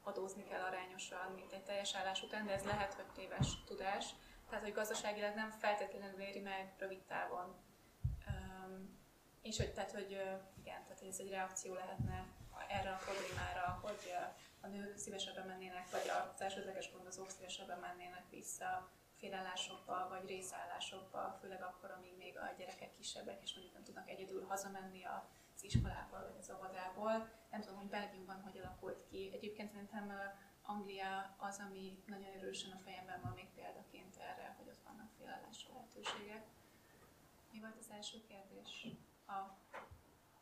[0.02, 4.14] adózni kell arányosan, mint egy teljes állás után, de ez lehet, hogy téves tudás.
[4.48, 7.54] Tehát, hogy gazdaságilag nem feltétlenül éri meg rövid távon.
[8.28, 8.98] Um,
[9.42, 10.10] és hogy, tehát, hogy
[10.60, 12.26] igen, tehát ez egy reakció lehetne
[12.68, 18.24] erre a problémára, hogy uh, a nők szívesebben mennének, vagy az elsődleges gondozók szívesebben mennének
[18.30, 24.08] vissza félállásokba, vagy részállásokba, főleg akkor, amíg még a gyerekek kisebbek, és mondjuk nem tudnak
[24.08, 27.28] egyedül hazamenni az iskolából, vagy az óvodából.
[27.50, 29.30] Nem tudom, hogy Belgiumban hogy alakult ki.
[29.32, 30.12] Egyébként szerintem
[30.62, 35.74] Anglia az, ami nagyon erősen a fejemben van még példaként erre, hogy ott vannak félállásra
[35.74, 36.46] lehetőségek.
[37.52, 38.86] Mi volt az első kérdés?
[39.26, 39.32] A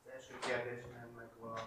[0.03, 1.61] Az első kérdésem meg van,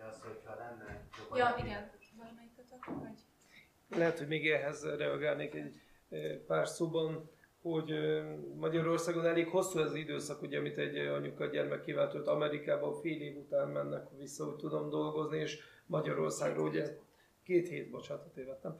[0.00, 1.90] ugye az, hogyha lenne jobb Ja, igen.
[2.16, 3.18] valamelyikőtök, vagy?
[3.98, 5.80] Lehet, hogy még ehhez reagálnék egy
[6.46, 7.30] pár szóban,
[7.62, 7.92] hogy
[8.56, 13.36] Magyarországon elég hosszú ez az időszak, ugye, amit egy anyuka gyermek kiváltott Amerikában fél év
[13.36, 16.96] után mennek vissza, hogy tudom dolgozni, és Magyarországról ugye
[17.44, 18.76] két hét, bocsánat, tévedtem,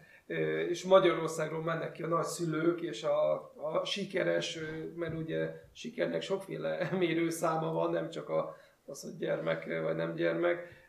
[0.68, 4.58] és Magyarországról mennek ki a nagyszülők, és a, a sikeres,
[4.94, 10.79] mert ugye sikernek sokféle mérőszáma van, nem csak a, az, hogy gyermek vagy nem gyermek,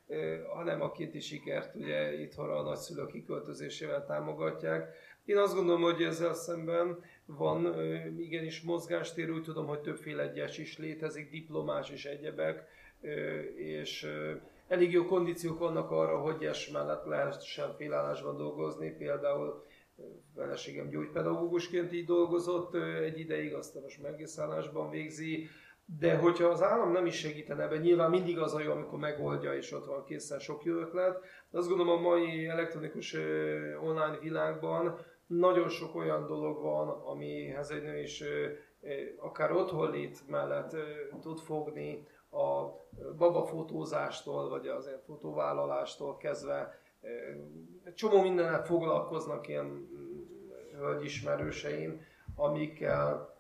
[0.54, 4.96] hanem a kinti sikert ugye itthonra a nagyszülők kiköltözésével támogatják.
[5.26, 7.76] Én azt gondolom, hogy ezzel szemben van
[8.18, 12.68] igenis mozgástér, úgy tudom, hogy többféle egyes is létezik, diplomás és egyebek,
[13.56, 14.08] és
[14.68, 19.66] elég jó kondíciók vannak arra, hogy es mellett lehessen félállásban dolgozni, például
[20.36, 25.48] feleségem gyógypedagógusként így dolgozott egy ideig, aztán most megészállásban végzi,
[26.00, 29.54] de hogyha az állam nem is segítene ebben, nyilván mindig az a jó, amikor megoldja,
[29.54, 31.20] és ott van készen sok jó ötlet.
[31.50, 33.14] De azt gondolom a mai elektronikus
[33.82, 34.98] online világban
[35.28, 38.24] nagyon sok olyan dolog van, amihez egy nő is
[39.18, 40.76] akár otthon lét mellett
[41.22, 42.80] tud fogni, a
[43.18, 46.80] babafotózástól, vagy az ilyen fotóvállalástól kezdve.
[47.96, 52.02] Csomó mindennel foglalkoznak ilyen mm, hölgyismerőseim,
[52.36, 53.36] amikkel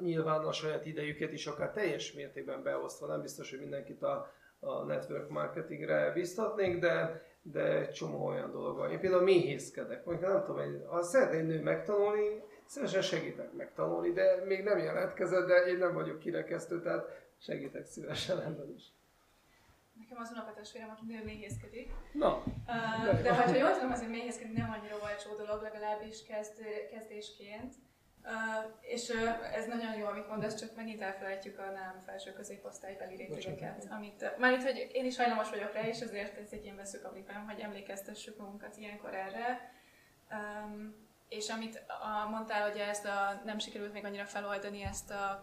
[0.00, 4.84] nyilván a saját idejüket is akár teljes mértékben beosztva, nem biztos, hogy mindenkit a, a
[4.84, 8.90] network marketingre biztatnék, de, de egy csomó olyan dolog van.
[8.90, 14.44] Én például méhészkedek, mondjuk nem tudom, hogy ha szeretném nő megtanulni, szívesen segítek megtanulni, de
[14.44, 17.04] még nem jelentkezett, de én nem vagyok kirekesztő, tehát
[17.38, 18.92] segítek szívesen ebben is.
[19.98, 21.90] Nekem az unokatestvérem, aki nő méhészkedik.
[22.12, 22.42] Na.
[22.66, 26.58] Uh, de ha jól tudom, azért méhészkedni nem annyira olcsó dolog, legalábbis kezd,
[26.90, 27.74] kezdésként.
[28.24, 33.16] Uh, és uh, ez nagyon jó, amit mondasz, csak megint elfelejtjük a nem felső középosztálybeli
[33.16, 33.86] rétegeket.
[33.90, 37.46] Amit, már itt, hogy én is hajlamos vagyok rá, és ezért ez egy ilyen veszőkaplipám,
[37.46, 39.72] hogy emlékeztessük magunkat ilyenkor erre.
[40.30, 40.94] Um,
[41.28, 45.42] és amit a, mondtál, hogy ezt a, nem sikerült még annyira feloldani ezt a,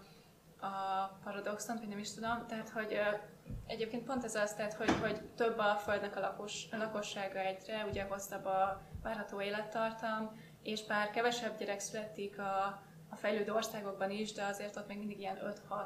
[0.66, 3.20] a paradoxont, vagy nem is tudom, tehát hogy uh,
[3.68, 7.86] egyébként pont ez az, tehát hogy, hogy több a Földnek a, lakos, a lakossága egyre,
[7.86, 12.66] ugye hosszabb a várható élettartam, és bár kevesebb gyerek születik a,
[13.10, 15.38] a fejlődő országokban is, de azért ott még mindig ilyen
[15.70, 15.86] 5-6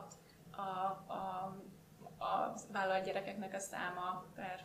[0.51, 0.61] a,
[1.13, 1.55] a,
[2.23, 4.61] a vállalt gyerekeknek a száma per,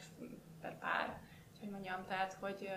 [0.61, 1.21] per pár.
[1.61, 2.71] Hogy mondjam, tehát, hogy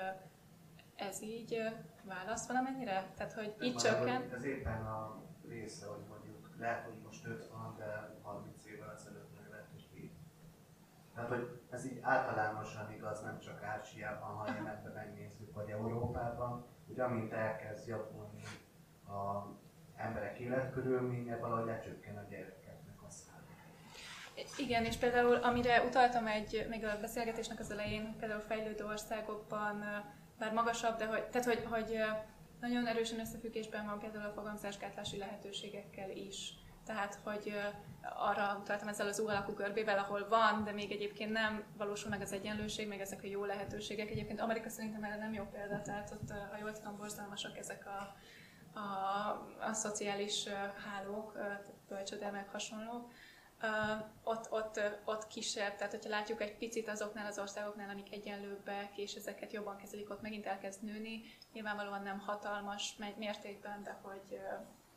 [0.95, 1.63] ez így
[2.03, 3.11] válasz valamennyire?
[3.15, 4.33] Tehát, hogy így csökken?
[4.33, 9.49] Ez éppen a része, hogy mondjuk lehet, hogy most 50, de 30 évvel ezelőtt meg
[9.49, 10.11] lehet, hogy 7.
[11.13, 16.99] Tehát, hogy ez így általánosan igaz, nem csak Ázsiában, hanem ebben megnézzük, vagy Európában, hogy
[16.99, 18.43] amint elkezd javulni
[19.07, 19.47] a
[19.95, 23.39] emberek életkörülménye, valahogy lecsökken a gyerekeknek a száma.
[24.57, 29.83] Igen, és például amire utaltam egy, még a beszélgetésnek az elején, például fejlődő országokban
[30.39, 31.97] bár magasabb, de hogy, tehát hogy, hogy
[32.59, 36.53] nagyon erősen összefüggésben van például a fogamzásgátlási lehetőségekkel is.
[36.85, 37.53] Tehát, hogy
[38.01, 42.21] arra utaltam ezzel az U alakú görbével, ahol van, de még egyébként nem valósul meg
[42.21, 44.09] az egyenlőség, meg ezek a jó lehetőségek.
[44.09, 48.15] Egyébként Amerika szerintem erre nem jó példa, tehát ott, ha jól tudom, borzalmasak ezek a,
[48.79, 48.83] a,
[49.59, 50.47] a szociális
[50.85, 51.37] hálók,
[51.87, 53.11] bölcsöde meg hasonlók.
[53.63, 58.97] Uh, ott, ott, ott kisebb, tehát hogyha látjuk egy picit azoknál az országoknál, amik egyenlőbbek,
[58.97, 61.21] és ezeket jobban kezelik, ott megint elkezd nőni.
[61.53, 64.39] Nyilvánvalóan nem hatalmas mértékben, de hogy,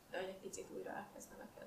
[0.09, 1.64] de hogy egy picit újra elkezd növekedni.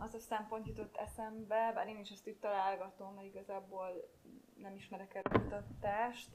[0.00, 4.10] Az a szempont jutott eszembe, bár én is ezt itt találgatom, mert igazából
[4.56, 6.30] nem ismerek erről kutatást,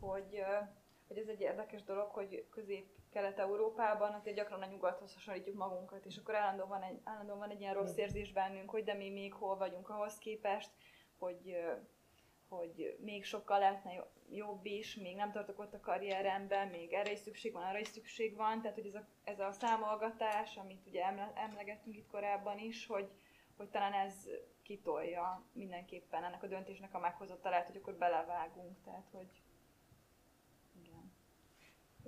[0.00, 0.44] hogy,
[1.08, 6.34] hogy ez egy érdekes dolog, hogy közép-kelet-európában azért gyakran a nyugathoz hasonlítjuk magunkat, és akkor
[6.34, 9.56] állandóan van egy, állandóan van egy ilyen rossz érzés bennünk, hogy de mi még hol
[9.56, 10.70] vagyunk ahhoz képest,
[11.18, 11.56] hogy,
[12.48, 17.18] hogy még sokkal lehetne jobb is, még nem tartok ott a karrieremben, még erre is
[17.18, 21.04] szükség van, arra is szükség van, tehát hogy ez a, ez a számolgatás, amit ugye
[21.34, 23.08] emlegettünk itt korábban is, hogy,
[23.56, 24.28] hogy talán ez
[24.62, 29.28] kitolja mindenképpen ennek a döntésnek a meghozatalát, hogy akkor belevágunk, tehát hogy.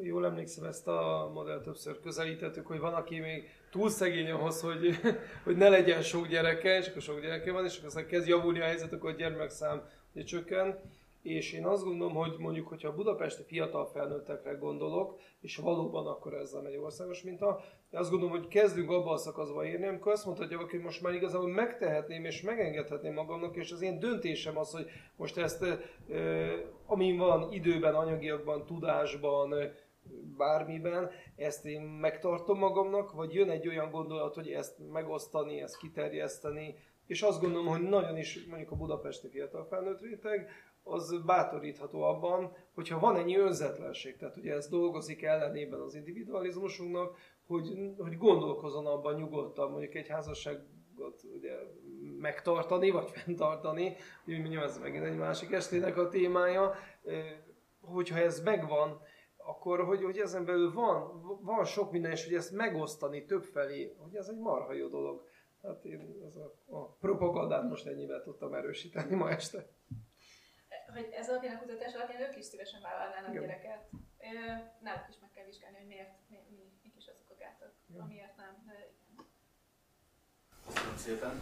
[0.03, 5.01] Jól emlékszem, ezt a modell többször közelítettük, hogy van, aki még túl szegény ahhoz, hogy,
[5.45, 8.61] hogy ne legyen sok gyereke, és akkor sok gyereke van, és akkor aztán kezd javulni
[8.61, 9.89] a helyzet, akkor a gyermekszám
[10.25, 10.81] csökken.
[11.23, 16.35] És én azt gondolom, hogy mondjuk, hogyha a budapesti fiatal felnőttekre gondolok, és valóban akkor
[16.35, 17.61] ez nem egy országos minta,
[17.91, 21.15] de azt gondolom, hogy kezdünk abban a szakaszba érni, amikor azt mondhatja, hogy most már
[21.15, 25.65] igazából megtehetném és megengedhetném magamnak, és az én döntésem az, hogy most ezt,
[26.87, 29.55] amin van időben, anyagiakban, tudásban,
[30.37, 36.75] bármiben, ezt én megtartom magamnak, vagy jön egy olyan gondolat, hogy ezt megosztani, ezt kiterjeszteni,
[37.07, 40.49] és azt gondolom, hogy nagyon is mondjuk a budapesti fiatal felnőtt réteg,
[40.83, 47.17] az bátorítható abban, hogyha van ennyi önzetlenség, tehát ugye ez dolgozik ellenében az individualizmusunknak,
[47.47, 51.53] hogy, hogy gondolkozon abban nyugodtan, mondjuk egy házasságot ugye
[52.19, 56.75] megtartani, vagy fenntartani, úgy mondjam, ez megint egy másik estének a témája,
[57.81, 59.01] hogyha ez megvan,
[59.49, 63.95] akkor hogy, hogy ezen belül van, van sok minden, és hogy ezt megosztani több felé,
[63.99, 65.27] hogy ez egy marha jó dolog.
[65.63, 69.67] Hát én ez a, a propagandát most ennyivel tudtam erősíteni ma este.
[70.93, 73.43] Hogy ez alapján a kutatás alapján ők is szívesen vállalnának Igen.
[73.43, 73.89] gyereket.
[74.81, 78.01] Náluk is meg kell vizsgálni, hogy miért, mi, mi, mik is azok a gátok, Igen.
[78.03, 78.63] amiért nem.
[78.67, 78.73] De
[79.11, 79.27] igen.
[80.67, 81.41] Köszönöm szépen.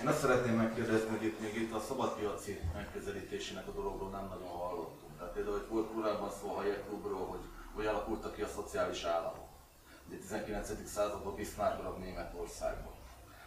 [0.00, 4.48] Én azt szeretném megkérdezni, hogy itt még itt a szabadpiaci megközelítésének a dologról nem nagyon
[4.48, 5.05] hallottunk.
[5.18, 7.44] Tehát például, hogy volt korábban szó a Hayek klubról, hogy
[7.76, 9.48] hogy alakultak ki a szociális államok.
[9.88, 10.70] A 19.
[10.86, 12.94] században Bismarckra Németországban.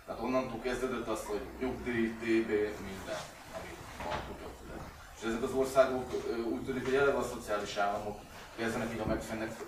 [0.06, 2.50] Tehát onnantól kezdődött az, hogy nyugdíj, TB,
[2.90, 3.22] minden,
[3.56, 3.72] ami
[4.04, 4.76] ma kutatja.
[5.18, 6.14] És ezek az országok
[6.52, 8.20] úgy tűnik, hogy eleve a szociális államok
[8.56, 9.60] kezdenek így a megfennek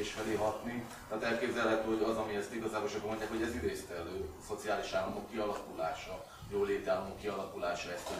[0.00, 0.86] és felé hatni.
[1.08, 4.92] Tehát elképzelhető, hogy az, ami ezt igazából sokan mondják, hogy ez idézte elő a szociális
[4.92, 8.10] államok kialakulása, jóléti államok kialakulása, ezt,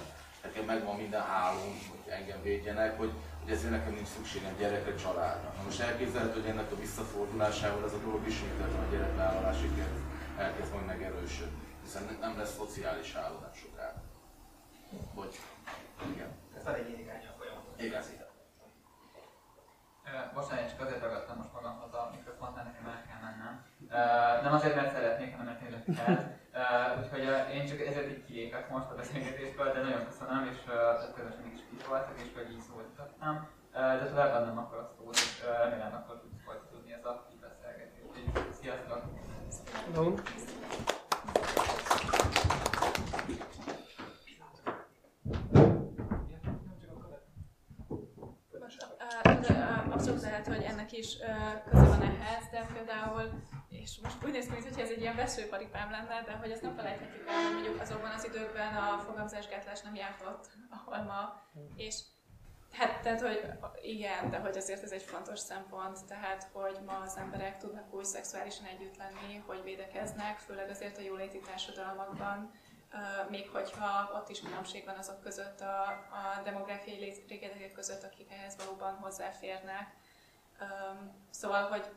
[0.42, 3.12] nekem megvan minden hálón, hogy engem védjenek, hogy,
[3.42, 5.52] hogy ezért nekem nincs szükségem gyerekre, családra.
[5.56, 10.02] Na most elképzelhető, hogy ennek a visszafordulásával ez a dolog ismételten a gyerekvállalási kezd,
[10.36, 14.02] elkezd majd megerősödni, hiszen nem lesz szociális nem sokára.
[15.14, 15.38] Vagy,
[16.14, 16.30] igen.
[16.58, 17.82] Ez egy irányú folyamatot.
[17.82, 18.02] Igen.
[20.34, 23.64] Bocsánat, csak azért ragadtam most magamhoz a mikrofont, mert nekem el kell mennem.
[24.42, 26.40] Nem azért, mert szeretnék, hanem mert tényleg kell.
[26.98, 27.24] Úgyhogy
[27.54, 30.58] én csak ezért így kilépek most a beszélgetésből, de nagyon köszönöm, és
[31.14, 33.48] közösen is itt voltak, és hogy így szólítottam.
[33.72, 38.02] De tovább adnom akkor a szót, és remélem akkor tudsz folytatódni ez a beszélgetés.
[38.60, 39.02] Sziasztok!
[39.94, 40.14] Hello.
[50.02, 51.16] abszolút lehet, hogy ennek is
[51.70, 53.30] köze van ehhez, de például,
[53.82, 56.74] és most úgy néz ki, mintha ez egy ilyen veszőparipám lenne, de hogy ezt nem
[56.74, 61.42] felejthetjük el, hogy mondjuk azokban az időkben a fogamzásgátlás nem járt ott, ahol ma,
[61.76, 62.00] és
[62.72, 63.52] Hát, tehát, hogy
[63.82, 68.04] igen, de hogy azért ez egy fontos szempont, tehát, hogy ma az emberek tudnak úgy
[68.04, 72.50] szexuálisan együtt lenni, hogy védekeznek, főleg azért a jóléti társadalmakban,
[73.28, 78.56] még hogyha ott is különbség van azok között, a, a demográfiai rétegek között, akik ehhez
[78.56, 79.94] valóban hozzáférnek.
[81.30, 81.90] Szóval, hogy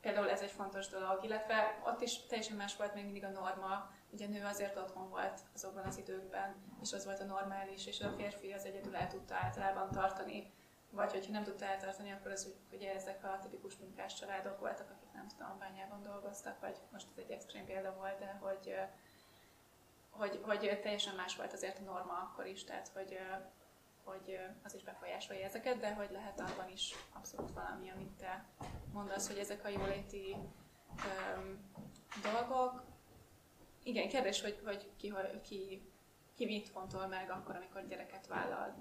[0.00, 3.90] például ez egy fontos dolog, illetve ott is teljesen más volt még mindig a norma,
[4.10, 8.00] ugye a nő azért otthon volt azokban az időkben, és az volt a normális, és
[8.00, 10.52] a férfi az egyedül el tudta általában tartani,
[10.90, 15.12] vagy hogyha nem tudta eltartani, akkor az ugye ezek a tipikus munkás családok voltak, akik
[15.12, 18.74] nem tudom, bányában dolgoztak, vagy most ez egy extrém példa volt, de hogy
[20.10, 23.18] hogy, hogy teljesen más volt azért a norma akkor is, tehát hogy,
[24.08, 28.44] hogy az is befolyásolja ezeket, de hogy lehet abban is abszolút valami, amit te
[28.92, 30.36] mondasz, hogy ezek a jóléti
[30.90, 31.72] um,
[32.22, 32.82] dolgok.
[33.82, 35.12] Igen, kérdés, hogy, hogy ki,
[35.42, 35.82] ki,
[36.34, 38.74] ki mit fontol meg akkor, amikor gyereket vállal.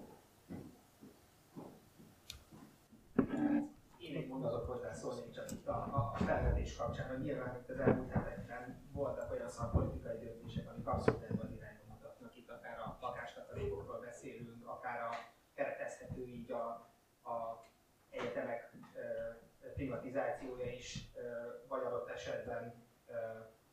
[3.98, 7.80] Én egy mondatot hozzászólnék csak itt a, a, a felvetés kapcsán, hogy nyilván itt az
[7.80, 12.38] elmúlt hetekben voltak olyan szakpolitikai döntések, amik abszolút ebben az irányba mutatnak.
[12.38, 15.10] Itt akár a lakástakarékokról beszélünk, akár a
[15.54, 16.66] keretezhető így a,
[17.30, 17.64] a
[18.38, 18.72] egyetemek
[19.74, 21.10] privatizációja is,
[21.68, 22.86] vagy adott esetben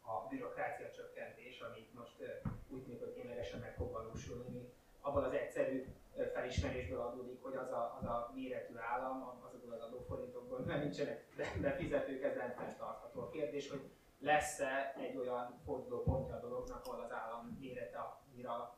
[0.01, 4.73] a bürokrácia csökkentés, ami most úgy tűnik, hogy ténylegesen meg fog valósulni.
[5.01, 5.85] Abban az egyszerű
[6.33, 11.25] felismerésből adódik, hogy az a, az a méretű állam, azokból az adóforintokból nem nincsenek
[11.61, 13.21] befizetők, ez nem fenntartható.
[13.21, 18.77] A kérdés, hogy lesz-e egy olyan fordulópontja a dolognak, ahol az állam mérete annyira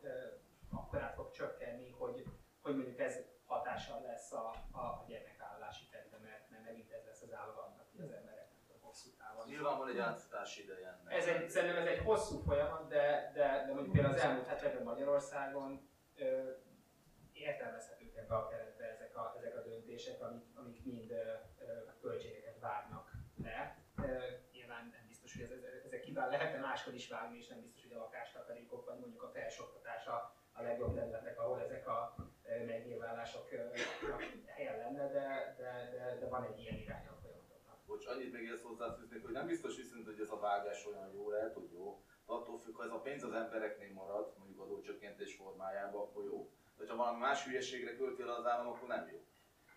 [0.71, 2.25] akkor át fog csökkenni, hogy,
[2.63, 7.33] hogy mondjuk ez hatással lesz a, a gyermekvállalási területre, mert, mert megint ez lesz az
[7.33, 8.49] állogatnak az emberek
[8.81, 9.46] hosszú távon.
[9.57, 11.13] Nyilván van egy átfutási ideje ennek.
[11.19, 14.83] Ez egy, szerintem ez egy hosszú folyamat, de, de, de mondjuk például az elmúlt hetekben
[14.83, 16.51] Magyarországon ö,
[17.33, 21.23] értelmezhetők ebbe a keretbe ezek a, ezek a döntések, amik, amik mind ö,
[21.59, 21.65] ö,
[22.01, 23.11] költségeket várnak
[23.43, 23.79] le.
[23.97, 24.03] Ö,
[24.53, 27.83] nyilván nem biztos, hogy ez, ez, ezek kíván lehetne máshol is vágni, és nem biztos,
[27.83, 32.15] hogy a lakástakarékok, vagy mondjuk a felsőoktatás a, a legjobb területek, ahol ezek a
[32.67, 33.49] megnyilvánulások
[34.47, 37.79] helyen lenne, de, de, de, de van egy ilyen irány a folyamatoknak.
[37.87, 41.31] Bocs, annyit még ezt hozzáfűznék, hogy nem biztos viszont, hogy ez a vágás olyan jó
[41.31, 42.03] lehet, hogy jó.
[42.27, 46.51] Attól függ, ha ez a pénz az embereknél marad, mondjuk adócsökkentés formájában, akkor jó.
[46.79, 49.25] De ha valami más hülyeségre költi el az állam, akkor nem jó.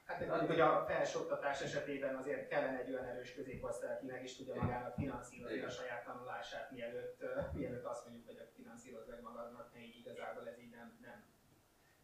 [0.06, 4.36] Hát mondjuk, hogy a felsőoktatás esetében azért kellene egy olyan erős középosztály, aki meg is
[4.36, 9.22] tudja magának finanszírozni a saját tanulását, mielőtt, uh, mielőtt azt mondjuk, hogy a finanszíroz meg
[9.22, 11.26] magadnak, ne így igazából ez így nem, nem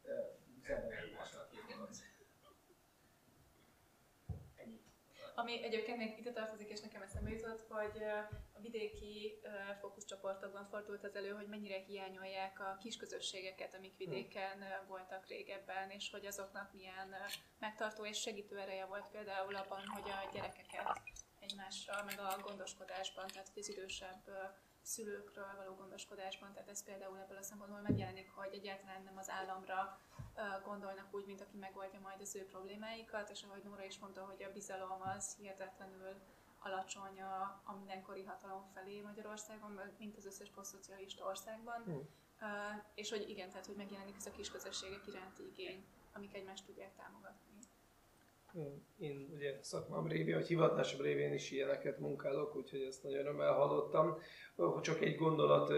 [0.03, 0.43] uh,
[5.35, 8.03] Ami egyébként még ide tartozik, és nekem eszembe jutott, hogy
[8.53, 9.39] a vidéki
[9.79, 16.25] fókuszcsoportokban fordult az elő, hogy mennyire hiányolják a kisközösségeket, amik vidéken voltak régebben, és hogy
[16.25, 17.15] azoknak milyen
[17.59, 21.01] megtartó és segítő ereje volt például abban, hogy a gyerekeket
[21.39, 24.23] egymásra, meg a gondoskodásban, tehát az idősebb
[24.85, 29.99] szülőkről való gondoskodásban, tehát ez például ebből a szempontból megjelenik, hogy egyáltalán nem az államra
[30.63, 34.43] gondolnak úgy, mint aki megoldja majd az ő problémáikat, és ahogy Nóra is mondta, hogy
[34.43, 36.13] a bizalom az hihetetlenül
[36.59, 41.83] alacsony a, a mindenkori hatalom felé Magyarországon, mint az összes posztszocialista országban.
[41.89, 41.99] Mm.
[42.93, 46.95] És hogy igen, tehát hogy megjelenik ez a kis közösségek iránti igény, amik egymást tudják
[46.95, 47.44] támogatni
[48.97, 54.17] én ugye szakmám révén, vagy hivatásom révén is ilyeneket munkálok, úgyhogy ezt nagyon örömmel hallottam.
[54.81, 55.69] Csak egy gondolat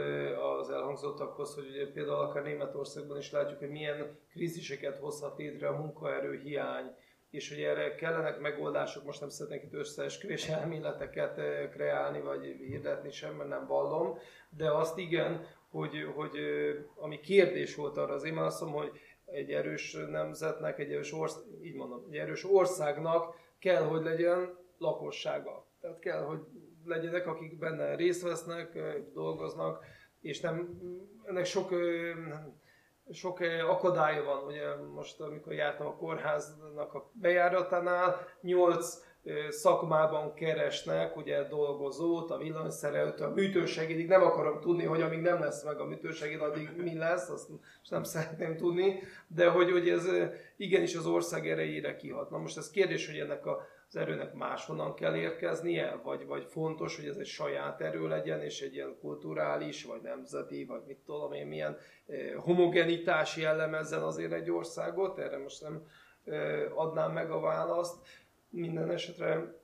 [0.59, 5.77] az elhangzottakhoz, hogy ugye például akár Németországban is látjuk, hogy milyen kríziseket hozhat létre a
[5.77, 6.95] munkaerő hiány,
[7.29, 11.35] és hogy erre kellenek megoldások, most nem szeretnék itt összeesküvés elméleteket
[11.69, 14.17] kreálni, vagy hirdetni sem, mert nem vallom,
[14.49, 16.37] de azt igen, hogy, hogy
[16.95, 18.99] ami kérdés volt arra az én azt mondom, hogy
[19.31, 25.65] egy erős nemzetnek, egy erős, orsz, így mondom, egy erős országnak kell, hogy legyen lakossága.
[25.81, 26.39] Tehát kell, hogy
[26.85, 28.79] legyenek, akik benne részt vesznek,
[29.13, 29.85] dolgoznak,
[30.21, 30.79] és nem,
[31.25, 31.69] ennek sok,
[33.11, 34.43] sok akadálya van.
[34.43, 39.06] Ugye most, amikor jártam a kórháznak a bejáratánál, nyolc
[39.49, 44.07] szakmában keresnek ugye dolgozót, a villanyszerelőt, a műtősegédig.
[44.07, 47.49] Nem akarom tudni, hogy amíg nem lesz meg a műtősegéd, addig mi lesz, azt
[47.89, 50.07] nem szeretném tudni, de hogy, hogy ez
[50.57, 52.29] igenis az ország erejére kihat.
[52.29, 56.95] Na most ez kérdés, hogy ennek a, az erőnek máshonnan kell érkeznie, vagy, vagy fontos,
[56.95, 61.33] hogy ez egy saját erő legyen, és egy ilyen kulturális, vagy nemzeti, vagy mit tudom
[61.33, 61.77] én, milyen
[62.37, 65.87] homogenitás jellemezzen azért egy országot, erre most nem
[66.75, 67.95] adnám meg a választ
[68.59, 69.55] minden esetre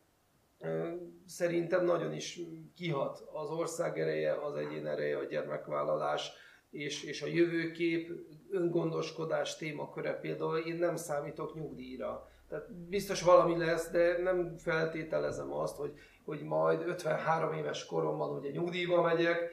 [1.26, 2.40] szerintem nagyon is
[2.76, 6.32] kihat az ország ereje, az egyén ereje, a gyermekvállalás
[6.70, 8.12] és, és a jövőkép,
[8.52, 12.28] öngondoskodás témaköre például én nem számítok nyugdíjra.
[12.50, 15.94] Tehát biztos valami lesz, de nem feltételezem azt, hogy,
[16.26, 19.52] hogy majd 53 éves koromban ugye nyugdíjba megyek,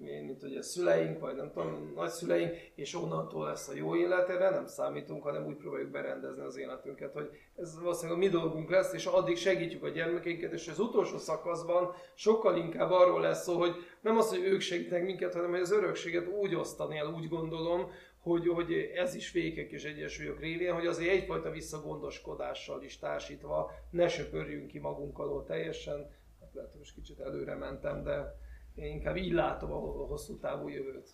[0.00, 4.66] mint ugye szüleink, vagy nem tudom, nagyszüleink, és onnantól lesz a jó élet, erre nem
[4.66, 9.06] számítunk, hanem úgy próbáljuk berendezni az életünket, hogy ez valószínűleg a mi dolgunk lesz, és
[9.06, 14.16] addig segítjük a gyermekeinket, és az utolsó szakaszban sokkal inkább arról lesz szó, hogy nem
[14.16, 17.90] az, hogy ők segítenek minket, hanem hogy az örökséget úgy osztani el, úgy gondolom,
[18.20, 24.08] hogy, hogy ez is fékek és egyesüljök révén, hogy azért egyfajta visszagondoskodással is társítva ne
[24.08, 26.10] söpörjünk ki magunk alól teljesen.
[26.40, 28.34] Hát lehet, hogy most kicsit előre mentem, de
[28.76, 31.10] én inkább így látom a hosszú távú jövőt.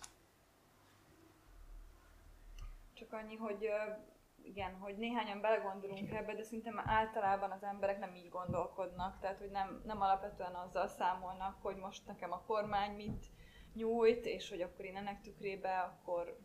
[2.93, 3.69] Csak annyi, hogy
[4.43, 9.49] igen, hogy néhányan belegondolunk ebbe, de szinte általában az emberek nem így gondolkodnak, tehát hogy
[9.49, 13.25] nem, nem alapvetően azzal számolnak, hogy most nekem a kormány mit
[13.73, 16.37] nyújt, és hogy akkor én ennek tükrébe akkor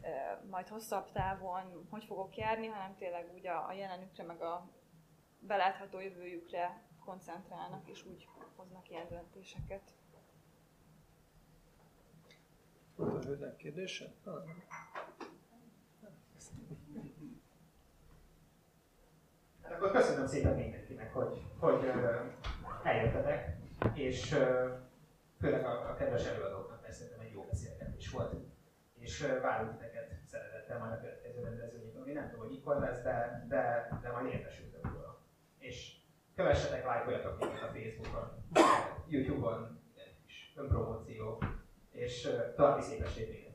[0.00, 4.68] e, majd hosszabb távon hogy fogok járni, hanem tényleg úgy a, a jelenükre, meg a
[5.38, 9.94] belátható jövőjükre koncentrálnak, és úgy hoznak ilyen döntéseket.
[12.98, 14.66] A hölgynek?
[19.62, 21.90] Hát akkor köszönöm szépen mindenkinek, hogy, hogy
[22.82, 23.56] eljöttetek,
[23.94, 24.36] és
[25.38, 28.34] főleg a, a kedves előadóknak, mert szerintem egy jó beszélgetés volt.
[28.98, 32.06] És várunk titeket szeretettel majd a következő rendezvényükön.
[32.06, 35.20] Én nem tudom, hogy mikor lesz, de, de, de majd értesültök róla.
[35.58, 35.96] És
[36.34, 38.30] kövessetek, lájkoljatok minket a Facebookon,
[39.08, 39.80] Youtube-on,
[40.26, 41.38] is önpromóció,
[41.96, 43.46] és tarti szép estét!